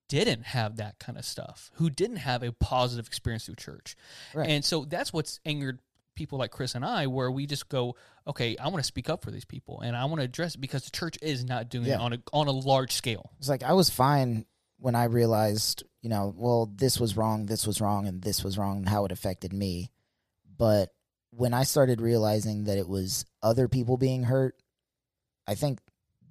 [0.09, 3.95] didn't have that kind of stuff, who didn't have a positive experience through church.
[4.33, 4.49] Right.
[4.49, 5.79] And so that's what's angered
[6.15, 7.95] people like Chris and I, where we just go,
[8.27, 10.61] okay, I want to speak up for these people and I want to address it
[10.61, 11.95] because the church is not doing Yeah.
[11.95, 13.31] it on a on a large scale.
[13.39, 14.45] It's like I was fine
[14.77, 18.57] when I realized, you know, well, this was wrong, this was wrong, and this was
[18.57, 19.89] wrong, and how it affected me.
[20.57, 20.89] But
[21.31, 24.55] when I started realizing that it was other people being hurt,
[25.47, 25.79] I think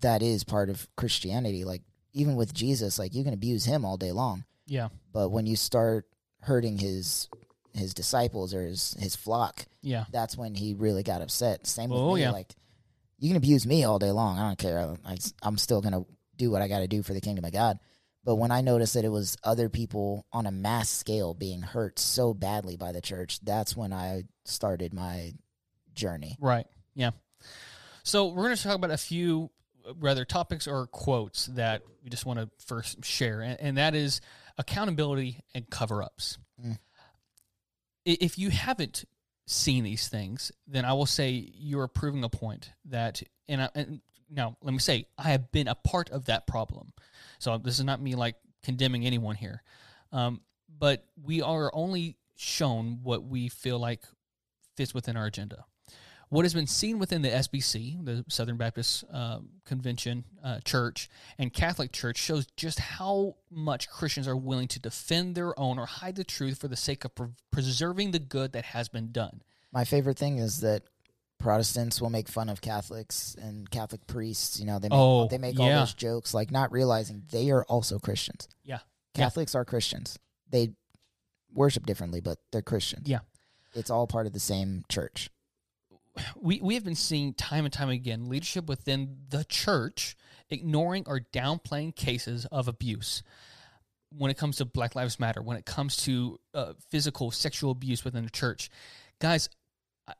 [0.03, 1.65] that is part of Christianity.
[1.65, 4.45] Like, even with Jesus, like, you can abuse him all day long.
[4.67, 4.89] Yeah.
[5.13, 6.07] But when you start
[6.43, 7.29] hurting his
[7.75, 10.05] his disciples or his, his flock, Yeah.
[10.13, 11.67] that's when he really got upset.
[11.67, 12.21] Same with Oh, me.
[12.21, 12.31] yeah.
[12.31, 12.55] Like,
[13.19, 14.39] you can abuse me all day long.
[14.39, 14.95] I don't care.
[15.07, 16.05] I, am still going to
[16.37, 17.79] do what I got to do for the kingdom of God.
[18.25, 21.99] But when I noticed that it was other people on a mass scale being hurt
[21.99, 25.33] so badly by the church, that's when I started my
[25.95, 26.37] journey.
[26.41, 26.67] Right.
[26.95, 27.13] Yeah.
[28.03, 29.51] So we're going to talk about a few
[29.99, 34.21] rather topics or quotes that we just want to first share, and, and that is
[34.59, 36.39] accountability and cover ups.
[36.65, 36.79] Mm.
[38.05, 39.05] If you haven't
[39.47, 44.01] seen these things, then I will say you're proving a point that, and, I, and
[44.31, 46.93] now let me say, I have been a part of that problem.
[47.39, 49.63] So this is not me like condemning anyone here.
[50.13, 50.41] Um,
[50.79, 54.03] but we are only shown what we feel like
[54.77, 55.65] fits within our agenda.
[56.33, 61.53] What has been seen within the SBC, the Southern Baptist uh, Convention uh, Church, and
[61.53, 66.17] Catholic Church shows just how much Christians are willing to defend their own or hide
[66.17, 69.43] the truth for the sake of pre- preserving the good that has been done.
[69.75, 70.85] My favorite thing is that
[71.39, 74.59] Protestants will make fun of Catholics and Catholic priests.
[74.59, 75.81] You know, they make, Oh, they make all yeah.
[75.81, 78.49] those jokes, like not realizing they are also Christians.
[78.65, 78.79] Yeah.
[79.15, 79.25] Yeah.
[79.25, 80.19] Catholics are Christians.
[80.49, 80.71] They
[81.53, 83.07] worship differently, but they're Christians.
[83.07, 83.19] Yeah.
[83.75, 85.29] It's all part of the same church.
[86.37, 90.17] We we have been seeing time and time again leadership within the church
[90.51, 93.23] ignoring or downplaying cases of abuse
[94.17, 98.05] when it comes to Black Lives Matter, when it comes to uh, physical sexual abuse
[98.05, 98.71] within the church,
[99.21, 99.49] guys,
[100.07, 100.15] I,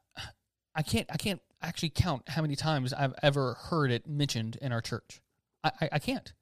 [0.75, 4.73] I can't I can't actually count how many times I've ever heard it mentioned in
[4.73, 5.21] our church.
[5.63, 6.33] I, I, I can't.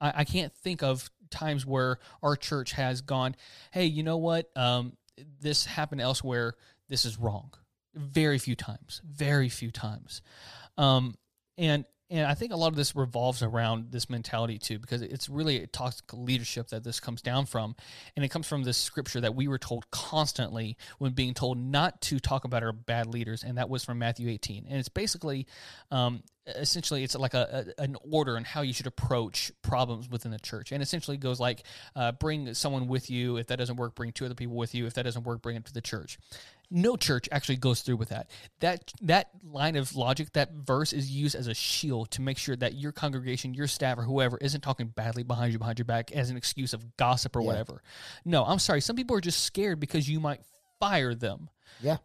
[0.00, 3.36] I, I can't think of times where our church has gone,
[3.72, 4.50] hey, you know what?
[4.56, 4.96] Um,
[5.40, 6.54] this happened elsewhere.
[6.88, 7.52] This is wrong.
[7.94, 9.00] Very few times.
[9.04, 10.22] Very few times.
[10.76, 11.14] Um,
[11.56, 15.28] and and I think a lot of this revolves around this mentality too, because it's
[15.28, 17.74] really a toxic leadership that this comes down from.
[18.14, 22.02] And it comes from this scripture that we were told constantly when being told not
[22.02, 23.42] to talk about our bad leaders.
[23.42, 24.66] And that was from Matthew 18.
[24.68, 25.46] And it's basically,
[25.90, 30.30] um, essentially, it's like a, a, an order on how you should approach problems within
[30.30, 30.72] the church.
[30.72, 31.62] And essentially goes like,
[31.96, 33.36] uh, bring someone with you.
[33.36, 34.86] If that doesn't work, bring two other people with you.
[34.86, 36.18] If that doesn't work, bring it to the church
[36.70, 38.30] no church actually goes through with that.
[38.60, 42.56] That that line of logic, that verse is used as a shield to make sure
[42.56, 46.12] that your congregation, your staff, or whoever isn't talking badly behind you, behind your back,
[46.12, 47.46] as an excuse of gossip or Yeah.
[47.46, 47.82] whatever.
[48.24, 48.80] No, I'm sorry.
[48.80, 50.40] Some people are just scared because you might
[50.80, 51.48] fire them.
[51.80, 51.98] Yeah.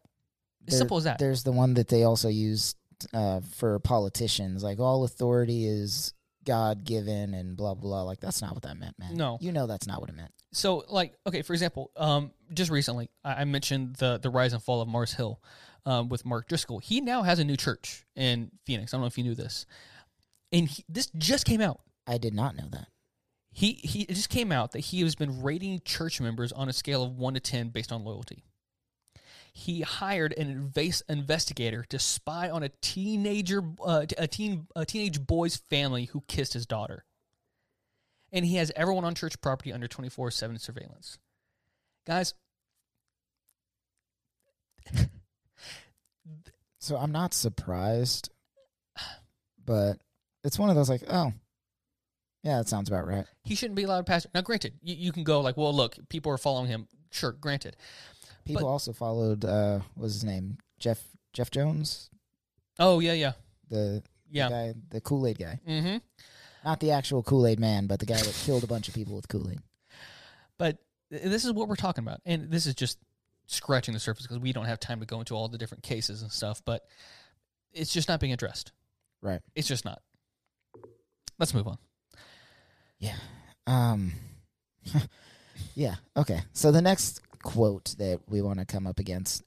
[0.67, 1.17] As simple as that.
[1.17, 2.75] There's the one that they also use
[3.13, 6.13] uh, for politicians, like all authority is
[6.45, 7.81] God given and blah blah.
[7.81, 8.01] blah.
[8.03, 9.15] Like that's not what that meant, man.
[9.15, 9.37] No.
[9.41, 10.31] you know that's not what it meant.
[10.53, 14.63] so like okay for example um just recently i, I mentioned the the rise and
[14.63, 15.39] fall of mars hill
[15.85, 19.07] um, with mark driscoll he now has a new church in phoenix i don't know
[19.07, 19.67] if you knew this
[20.51, 22.87] and he, this just came out I did not know that.
[23.51, 26.73] he he it just came out that he has been rating church members on a
[26.73, 28.43] scale of 1 to 10 based on loyalty
[29.53, 35.25] he hired an invas- investigator to spy on a teenager uh, a teen a teenage
[35.25, 37.05] boy's family who kissed his daughter.
[38.31, 41.17] And he has everyone on church property under 24/7 surveillance.
[42.05, 42.33] Guys
[46.79, 48.29] So I'm not surprised,
[49.63, 49.97] but
[50.43, 51.33] it's one of those like, oh,
[52.41, 53.25] yeah, that sounds about right.
[53.43, 55.97] he shouldn't be allowed to pastor now granted you, you can go like well look
[56.07, 56.87] people are following him.
[57.11, 57.75] Sure granted
[58.49, 59.45] People But- also followed.
[59.45, 60.57] uh What was his name?
[60.79, 61.01] Jeff
[61.33, 62.09] Jeff Jones,
[62.79, 63.33] oh yeah yeah
[63.69, 64.01] the,
[64.31, 65.97] yeah the guy, the Kool Aid guy, mm-hmm
[66.65, 69.15] not the actual Kool Aid man, but the guy that killed a bunch of people
[69.15, 69.59] with Kool Aid.
[70.57, 70.77] But
[71.09, 72.97] th- this is what we're talking about, and this is just
[73.47, 76.21] scratching the surface because we don't have time to go into all the different cases
[76.21, 76.61] and stuff.
[76.65, 76.85] But
[77.71, 78.73] it's just not being addressed.
[79.21, 79.39] Right.
[79.55, 80.01] It's just not.
[81.37, 81.77] Let's move on.
[82.99, 83.15] Yeah.
[83.67, 84.11] Um
[85.75, 86.41] Yeah, okay.
[86.53, 89.43] So the next quote that we want to come up against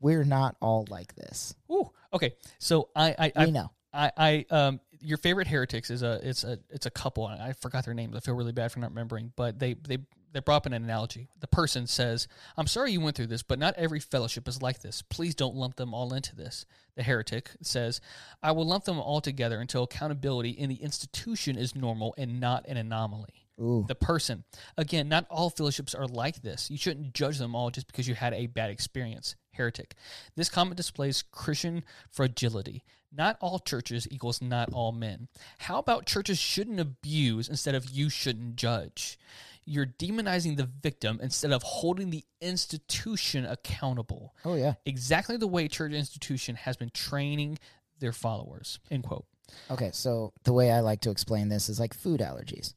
[0.00, 1.54] we're not all like this.
[1.70, 2.32] Ooh, okay.
[2.58, 3.70] So I, I, I we know.
[3.92, 7.52] I, I um your favorite heretics is a it's a it's a couple I I
[7.52, 9.98] forgot their names I feel really bad for not remembering but they they
[10.32, 13.58] they brought up an analogy the person says I'm sorry you went through this but
[13.58, 17.50] not every fellowship is like this please don't lump them all into this the heretic
[17.62, 18.00] says
[18.42, 22.64] I will lump them all together until accountability in the institution is normal and not
[22.68, 23.84] an anomaly Ooh.
[23.86, 24.44] the person.
[24.76, 26.70] Again, not all fellowships are like this.
[26.70, 29.36] You shouldn't judge them all just because you had a bad experience.
[29.52, 29.94] Heretic.
[30.36, 32.84] This comment displays Christian fragility.
[33.12, 35.28] Not all churches equals not all men.
[35.58, 39.18] How about churches shouldn't abuse instead of you shouldn't judge?
[39.64, 44.34] You're demonizing the victim instead of holding the institution accountable.
[44.44, 44.74] Oh yeah.
[44.86, 47.58] Exactly the way church institution has been training
[47.98, 48.78] their followers.
[48.90, 49.26] End quote.
[49.70, 52.74] Okay, so the way I like to explain this is like food allergies.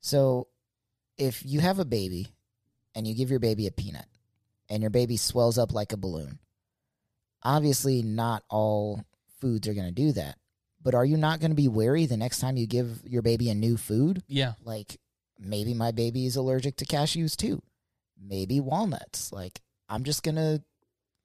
[0.00, 0.48] So
[1.16, 2.28] if you have a baby
[2.94, 4.06] and you give your baby a peanut
[4.68, 6.38] and your baby swells up like a balloon,
[7.42, 9.04] obviously not all
[9.40, 10.38] foods are going to do that.
[10.80, 13.50] But are you not going to be wary the next time you give your baby
[13.50, 14.22] a new food?
[14.28, 14.54] Yeah.
[14.64, 14.98] Like
[15.38, 17.62] maybe my baby is allergic to cashews too.
[18.20, 19.32] Maybe walnuts.
[19.32, 20.62] Like I'm just going to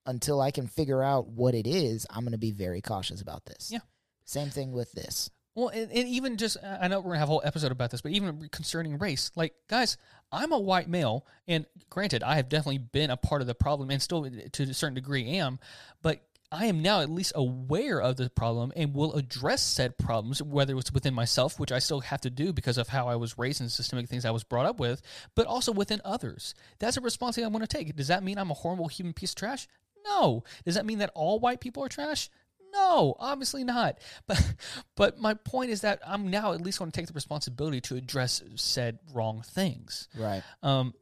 [0.05, 3.45] until I can figure out what it is, I'm going to be very cautious about
[3.45, 3.69] this.
[3.71, 3.79] Yeah.
[4.25, 5.29] Same thing with this.
[5.55, 7.71] Well, and, and even just, uh, I know we're going to have a whole episode
[7.71, 9.97] about this, but even concerning race, like, guys,
[10.31, 13.91] I'm a white male, and granted, I have definitely been a part of the problem
[13.91, 15.59] and still uh, to a certain degree am,
[16.01, 20.41] but I am now at least aware of the problem and will address said problems,
[20.41, 23.39] whether it's within myself, which I still have to do because of how I was
[23.39, 25.01] raised and systemic things I was brought up with,
[25.35, 26.53] but also within others.
[26.77, 27.95] That's a responsibility I want to take.
[27.95, 29.67] Does that mean I'm a horrible human piece of trash?
[30.05, 30.43] No.
[30.63, 32.29] Does that mean that all white people are trash?
[32.73, 33.99] No, obviously not.
[34.27, 34.55] But
[34.95, 37.95] but my point is that I'm now at least going to take the responsibility to
[37.95, 40.07] address said wrong things.
[40.17, 40.43] Right.
[40.61, 40.93] Um,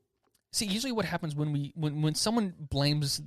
[0.51, 3.21] see, usually what happens when we when when someone blames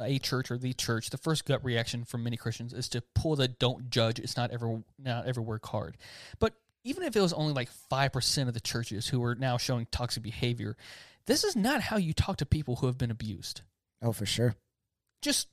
[0.00, 3.36] a church or the church, the first gut reaction from many Christians is to pull
[3.36, 5.96] the "don't judge." It's not ever not everywhere card.
[6.38, 6.54] But
[6.84, 9.86] even if it was only like five percent of the churches who are now showing
[9.90, 10.76] toxic behavior,
[11.26, 13.62] this is not how you talk to people who have been abused.
[14.02, 14.54] Oh, for sure.
[15.22, 15.48] Just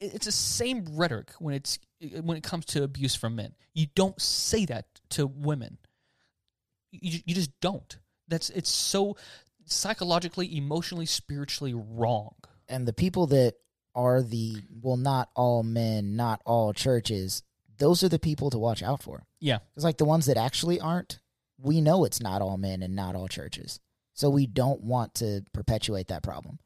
[0.00, 1.78] it's the same rhetoric when it's
[2.22, 3.54] when it comes to abuse from men.
[3.74, 5.78] You don't say that to women.
[6.90, 7.98] You, you just don't.
[8.28, 9.16] That's it's so
[9.64, 12.34] psychologically, emotionally, spiritually wrong.
[12.68, 13.54] And the people that
[13.94, 17.42] are the well, not all men, not all churches.
[17.78, 19.26] Those are the people to watch out for.
[19.40, 19.58] Yeah.
[19.74, 21.18] It's like the ones that actually aren't.
[21.58, 23.80] we know it's not all men and not all churches.
[24.14, 26.58] So we don't want to perpetuate that problem.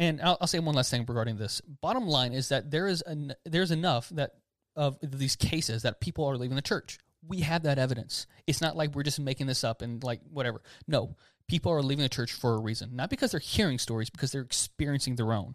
[0.00, 1.60] And I'll, I'll say one last thing regarding this.
[1.60, 4.32] Bottom line is that there is an, there's enough that
[4.74, 6.98] of these cases that people are leaving the church.
[7.28, 8.26] We have that evidence.
[8.46, 10.62] It's not like we're just making this up and like whatever.
[10.88, 11.16] No,
[11.48, 14.40] people are leaving the church for a reason, not because they're hearing stories, because they're
[14.40, 15.54] experiencing their own.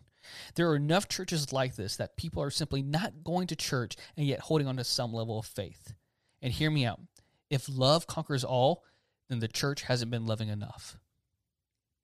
[0.54, 4.28] There are enough churches like this that people are simply not going to church and
[4.28, 5.96] yet holding on to some level of faith.
[6.44, 7.02] And hear me out.
[7.50, 8.84] If love conquers all,
[9.28, 11.00] then the church hasn't been loving enough.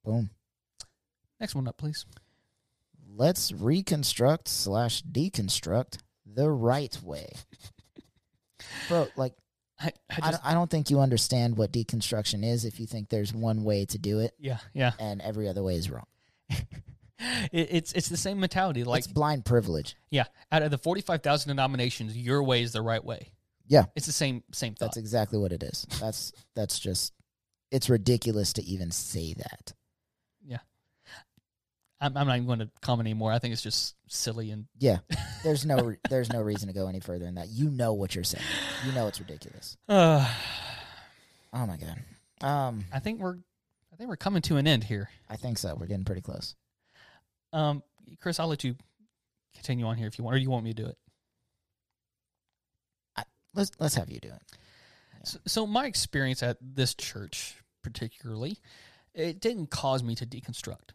[0.04, 0.30] Boom.
[1.38, 2.04] Next one up, please.
[3.14, 7.32] Let's reconstruct slash deconstruct the right way.
[8.88, 9.34] Bro, like
[9.78, 12.86] I, I I, just, don't, I don't think you understand what deconstruction is if you
[12.86, 14.92] think there's one way to do it yeah, yeah.
[14.98, 16.06] and every other way is wrong.
[17.52, 18.82] It, it's it's the same mentality.
[18.82, 19.94] Like, it's blind privilege.
[20.10, 23.30] yeah, out of the forty five thousand denominations, your way is the right way.
[23.68, 23.84] Yeah.
[23.94, 24.86] It's the same same thought.
[24.86, 25.86] That's exactly what it is.
[26.00, 27.12] That's that's just
[27.70, 29.72] it's ridiculous to even say that.
[32.02, 33.32] I'm, I'm not even going to comment anymore.
[33.32, 34.98] I think it's just silly and Yeah.
[35.44, 37.48] There's no re- there's no reason to go any further than that.
[37.48, 38.44] You know what you're saying.
[38.86, 39.76] You know it's ridiculous.
[39.88, 40.28] uh,
[41.54, 41.98] Oh my god.
[42.46, 43.36] Um I think we're
[43.92, 45.10] I think we're coming to an end here.
[45.28, 45.74] I think so.
[45.78, 46.54] We're getting pretty close.
[47.52, 47.82] Um,
[48.20, 48.74] Chris, I'll let you
[49.54, 50.96] continue on here if you want, or you want me to do it.
[53.16, 53.24] I,
[53.54, 54.42] Let's let's have you do it.
[55.24, 58.58] So, so my experience at this church, particularly,
[59.14, 60.90] it didn't cause me to deconstruct.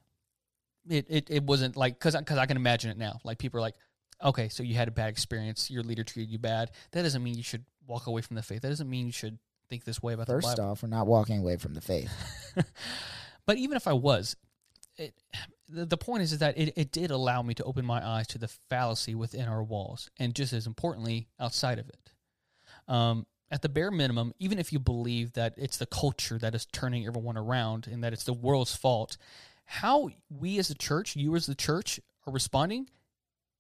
[0.90, 3.20] It it, it wasn't like because because I can imagine it now.
[3.24, 3.76] Like people are like,
[4.24, 6.72] okay, so you had a bad experience, your leader treated you bad.
[6.92, 8.62] That doesn't mean you should walk away from the faith.
[8.62, 9.38] That doesn't mean you should
[9.70, 10.72] think this way about the First Bible.
[10.72, 12.12] off, we're not walking away from the faith.
[13.46, 14.36] but even if I was,
[14.98, 15.14] it,
[15.70, 18.28] the, the point is, is that it, it did allow me to open my eyes
[18.28, 22.12] to the fallacy within our walls, and just as importantly, outside of it.
[22.88, 26.66] Um, at the bare minimum, even if you believe that it's the culture that is
[26.66, 29.18] turning everyone around and that it's the world's fault,
[29.68, 32.90] how we as a church, you as the church, are responding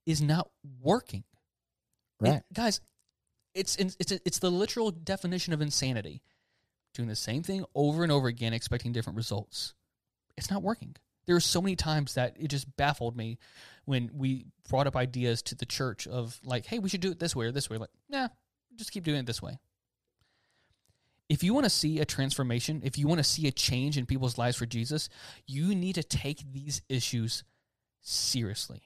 [0.05, 0.49] is not
[0.81, 1.23] working.
[2.21, 2.43] It- Right.
[2.53, 2.81] guys,
[3.53, 6.21] it's it's it's the literal definition of insanity.
[6.93, 9.75] Doing the same thing over and over again, expecting different results.
[10.35, 10.95] It's not working.
[11.25, 13.37] There are so many times that it just baffled me
[13.85, 17.19] when we brought up ideas to the church of like, "Hey, we should do it
[17.19, 18.29] this way or this way." Like, nah,
[18.75, 19.59] just keep doing it this way.
[21.29, 24.05] If you want to see a transformation, if you want to see a change in
[24.05, 25.09] people's lives for Jesus,
[25.45, 27.43] you need to take these issues
[28.01, 28.83] seriously.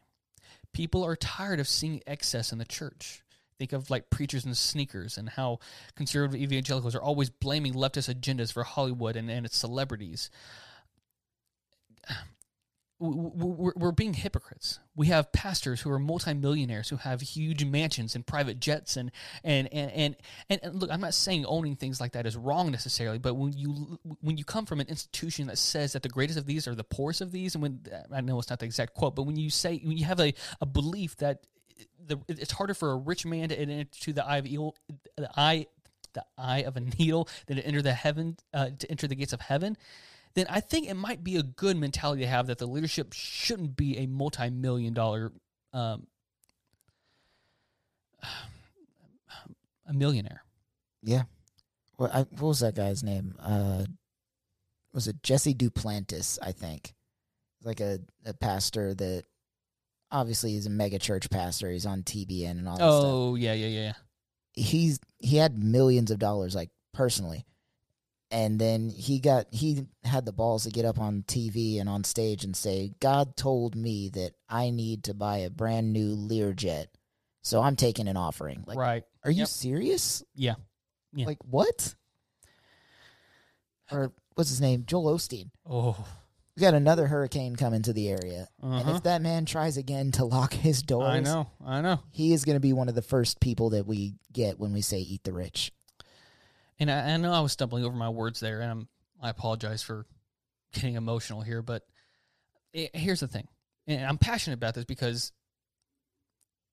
[0.73, 3.23] People are tired of seeing excess in the church.
[3.59, 5.59] Think of like preachers in sneakers and how
[5.95, 10.31] conservative evangelicals are always blaming leftist agendas for Hollywood and, and its celebrities.
[13.03, 14.80] We're, we're being hypocrites.
[14.95, 19.11] We have pastors who are multimillionaires who have huge mansions and private jets and
[19.44, 20.15] and and
[20.49, 23.53] and, and, look, I'm not saying owning things like that is wrong necessarily, but when
[23.53, 26.76] you when you come from an institution that says that the greatest of these are
[26.76, 27.80] the poorest of these, and when
[28.14, 30.36] I know it's not the exact quote, but when you say when you have a,
[30.61, 31.41] a belief that
[32.06, 34.76] the it's harder for a rich man to enter the eye of evil,
[35.18, 35.65] the eye
[36.14, 39.34] the eye of a needle than to enter the heaven uh, to enter the gates
[39.34, 39.76] of heaven
[40.34, 43.76] then I think it might be a good mentality to have that the leadership shouldn't
[43.76, 45.32] be a multi-million dollar
[45.74, 46.08] um,
[49.88, 50.44] a millionaire.
[51.03, 51.24] Yeah.
[51.98, 53.36] What, I, what was that guy's name?
[53.40, 53.84] Uh,
[54.94, 56.40] was it Jesse Duplantis?
[56.41, 56.94] I think,
[57.64, 59.24] like a, a pastor that
[60.12, 61.70] obviously he's a mega church pastor.
[61.70, 63.03] He's on TBN and all that stuff.
[63.06, 63.94] Oh yeah, yeah, yeah.
[64.53, 67.45] He's he had millions of dollars, like personally,
[68.32, 72.03] and then he got he had the balls to get up on TV and on
[72.03, 76.88] stage and say, "God told me that I need to buy a brand new Learjet,
[77.44, 79.03] so I'm taking an offering." Like, right.
[79.24, 79.48] are you Yep.
[79.49, 80.24] serious?
[80.34, 80.56] Yeah.
[81.14, 81.26] Yeah.
[81.26, 81.94] Like what?
[83.91, 84.86] Or what's his name?
[84.88, 85.49] Joel Osteen.
[85.70, 86.08] Oh.
[86.56, 88.48] We got another hurricane coming to the area.
[88.62, 88.95] And Uh-huh.
[88.95, 91.48] if that man tries again to lock his doors, I know.
[91.66, 91.99] I know.
[92.12, 94.82] he is going to be one of the first people that we get when we
[94.82, 95.72] say eat the rich.
[96.82, 98.88] And I, I know I was stumbling over my words there, and I'm,
[99.22, 100.08] I apologize for
[100.74, 101.62] getting emotional here.
[101.62, 101.84] But
[102.74, 103.48] it, here's the thing,
[103.88, 105.32] and I'm passionate about this because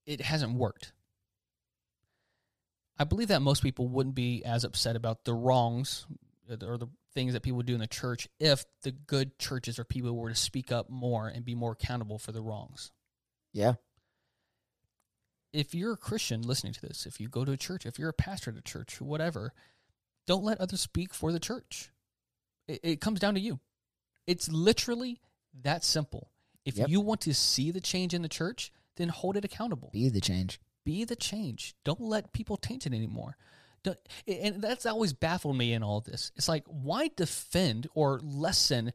[0.06, 0.92] it hasn't worked.
[2.98, 6.06] I believe that most people wouldn't be as upset about the wrongs
[6.50, 9.84] uh, or the things that people do in the church if the good churches or
[9.84, 12.92] people were to speak up more and be more accountable for the wrongs.
[13.52, 13.74] Yeah.
[15.52, 18.08] If you're a Christian listening to this, if you go to a church, if you're
[18.08, 19.52] a pastor at a church, whatever,
[20.28, 21.90] don't let others speak for the church.
[22.68, 23.58] It, it comes down to you.
[24.26, 25.20] It's literally
[25.62, 26.30] that simple.
[26.64, 26.90] If Yep.
[26.90, 30.20] you want to see the change in the church, then hold it accountable Be the
[30.20, 30.60] change.
[30.84, 31.74] be the change.
[31.82, 33.36] Don't let people taint it anymore.
[33.82, 36.30] Don't, and that's always baffled me in all this.
[36.36, 38.92] It's like, why defend or lessen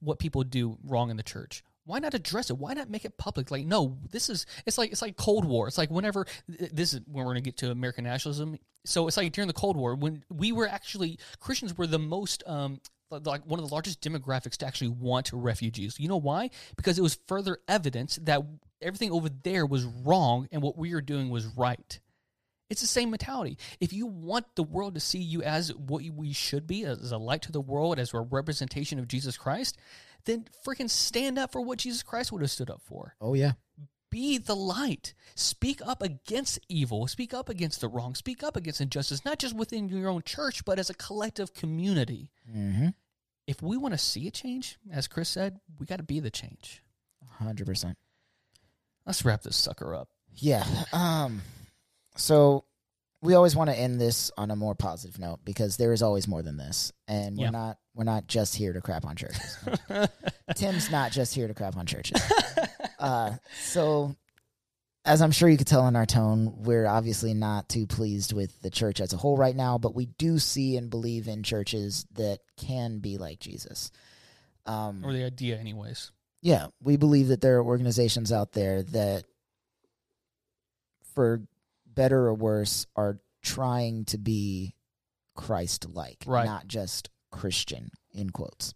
[0.00, 1.62] what people do wrong in the church?
[1.84, 2.58] Why not address it?
[2.58, 3.50] Why not make it public?
[3.50, 5.66] Like, no, this is it's like it's like Cold War.
[5.66, 8.58] It's like whenever this is when we're gonna get to American nationalism.
[8.84, 12.42] So it's like during the Cold War when we were actually Christians were the most
[12.46, 12.80] um
[13.10, 15.98] like one of the largest demographics to actually want refugees.
[15.98, 16.50] You know why?
[16.76, 18.42] Because it was further evidence that
[18.80, 22.00] everything over there was wrong and what we were doing was right.
[22.70, 23.58] It's the same mentality.
[23.80, 27.18] If you want the world to see you as what we should be, as a
[27.18, 29.76] light to the world, as a representation of Jesus Christ,
[30.24, 33.14] then freaking stand up for what Jesus Christ would have stood up for.
[33.20, 33.52] Oh, yeah.
[34.10, 35.14] Be the light.
[35.34, 37.06] Speak up against evil.
[37.06, 38.14] Speak up against the wrong.
[38.14, 42.30] Speak up against injustice, not just within your own church, but as a collective community.
[42.54, 42.88] Mm-hmm.
[43.46, 46.30] If we want to see a change, as Chris said, we got to be the
[46.30, 46.82] change.
[47.40, 47.94] 100%.
[49.06, 50.08] Let's wrap this sucker up.
[50.34, 50.64] Yeah.
[50.92, 51.42] Um,
[52.16, 52.64] so
[53.22, 56.26] we always want to end this on a more positive note because there is always
[56.28, 57.50] more than this, and we're Yeah.
[57.50, 59.56] not we're not just here to crap on churches.
[60.56, 62.20] Tim's not just here to crap on churches.
[62.98, 64.16] uh, so,
[65.04, 68.58] as I'm sure you could tell in our tone, we're obviously not too pleased with
[68.62, 72.06] the church as a whole right now, but we do see and believe in churches
[72.14, 73.90] that can be like Jesus.
[74.64, 76.12] Um, or the idea, anyways.
[76.40, 79.24] yeah, we believe that there are organizations out there that,
[81.14, 81.42] for
[81.94, 84.74] better or worse, are trying to be
[85.34, 86.44] Christ like, Right.
[86.44, 88.74] not just Christian, in quotes.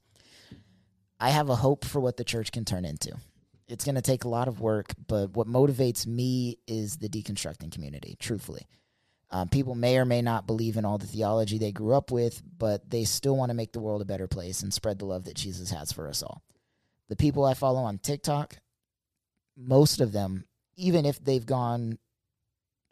[1.19, 3.13] I have a hope for what the church can turn into.
[3.69, 7.73] It's going to take a lot of work, but what motivates me is the deconstructing
[7.73, 8.67] community, truthfully.
[9.31, 12.43] Um, people may or may not believe in all the theology they grew up with,
[12.59, 15.25] but they still want to make the world a better place and spread the love
[15.25, 16.43] that Jesus has for us all
[17.09, 18.57] the people I follow on TikTok,
[19.57, 20.45] most of them,
[20.77, 21.99] even if they've gone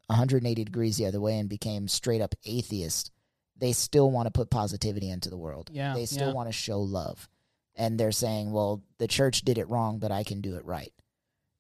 [0.07, 3.11] 180 degrees the other way and became straight up atheist,
[3.57, 5.71] they still want to put positivity into the world.
[5.73, 6.35] Yeah, They still yeah.
[6.35, 7.29] want to show love.
[7.77, 10.93] And they're saying, well, the church did it wrong, but I can do it right.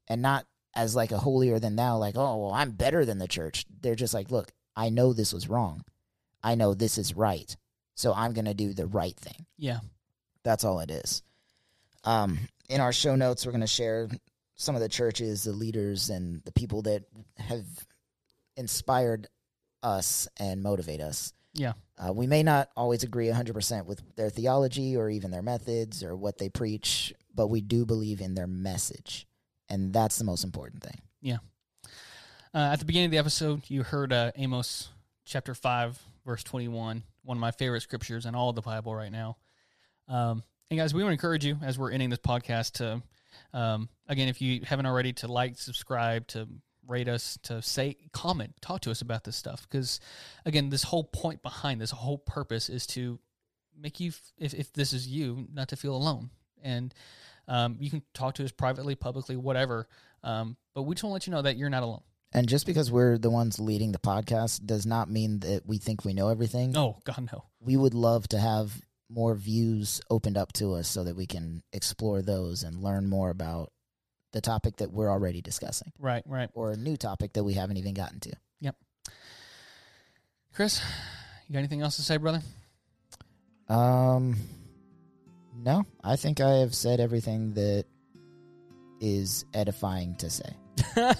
[0.06, 3.28] And not as like a holier than thou, like, oh, well, I'm better than the
[3.28, 3.64] church.
[3.80, 5.84] They're just like, look, I know this was wrong.
[6.42, 7.56] I know this is right.
[7.94, 9.46] So I'm going to do the right thing.
[9.56, 9.78] Yeah.
[10.42, 11.22] That's all it is.
[12.04, 12.38] Um,
[12.68, 14.08] in our show notes, we're going to share
[14.56, 17.04] some of the churches, the leaders, and the people that
[17.38, 17.64] have
[18.56, 19.28] inspired
[19.82, 21.32] us and motivate us.
[21.52, 21.74] Yeah.
[21.96, 26.16] Uh, we may not always agree 100% with their theology or even their methods or
[26.16, 29.26] what they preach, but we do believe in their message.
[29.68, 31.00] And that's the most important thing.
[31.20, 31.38] Yeah.
[32.52, 34.88] Uh, at the beginning of the episode, you heard uh, Amos
[35.24, 39.12] chapter 5, verse 21, one of my favorite scriptures in all of the Bible right
[39.12, 39.36] now.
[40.08, 43.02] Um, and guys, we want to encourage you as we're ending this podcast to,
[43.52, 46.48] um, again, if you haven't already, to like, subscribe, to
[46.86, 49.66] rate us, to say, comment, talk to us about this stuff.
[49.68, 50.00] Because,
[50.44, 53.18] again, this whole point behind this whole purpose is to
[53.78, 56.30] make you, if, if this is you, not to feel alone.
[56.62, 56.94] And
[57.48, 59.88] um, you can talk to us privately, publicly, whatever.
[60.22, 62.02] Um, but we just want to let you know that you're not alone.
[62.32, 66.04] And just because we're the ones leading the podcast does not mean that we think
[66.04, 66.76] we know everything.
[66.76, 67.44] Oh God, no.
[67.60, 71.62] we would love to have more views opened up to us so that we can
[71.72, 73.70] explore those and learn more about
[74.34, 76.50] the topic that we're already discussing Right, right.
[76.54, 78.32] or a new topic that we haven't even gotten to.
[78.60, 78.76] Yep.
[80.52, 80.82] Chris,
[81.48, 82.42] you got anything else to say, brother?
[83.68, 84.36] Um
[85.56, 87.84] no, I think I have said everything that
[89.00, 90.52] is edifying to say.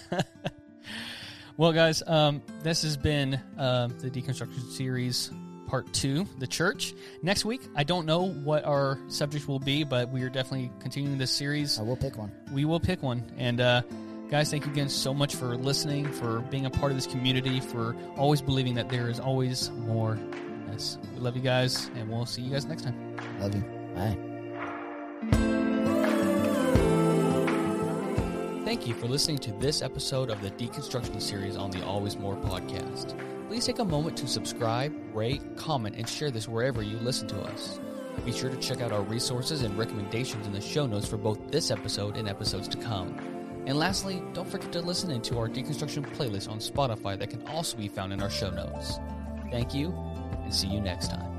[1.57, 5.31] well, guys, um, this has been uh, the deconstruction series
[5.74, 6.94] part two, the church.
[7.20, 11.18] Next week, I don't know what our subject will be, but we are definitely continuing
[11.18, 11.80] this series.
[11.80, 12.30] I will pick one.
[12.52, 13.82] We will pick one, and uh,
[14.30, 17.59] guys, thank you again so much for listening, for being a part of this community,
[17.59, 20.16] for always believing that there is always more.
[20.70, 23.16] Yes, we love you guys, and we'll see you guys next time.
[23.40, 23.64] Love you.
[23.96, 24.16] Bye.
[28.64, 32.36] Thank you for listening to this episode of the Deconstruction series on the Always More
[32.36, 33.18] podcast.
[33.48, 37.40] Please take a moment to subscribe, rate, comment, and share this wherever you listen to
[37.42, 37.78] us.
[38.24, 41.50] Be sure to check out our resources and recommendations in the show notes for both
[41.50, 43.16] this episode and episodes to come.
[43.66, 47.76] And lastly, don't forget to listen into our deconstruction playlist on Spotify that can also
[47.76, 48.98] be found in our show notes.
[49.50, 49.94] Thank you,
[50.42, 51.34] and see you next time.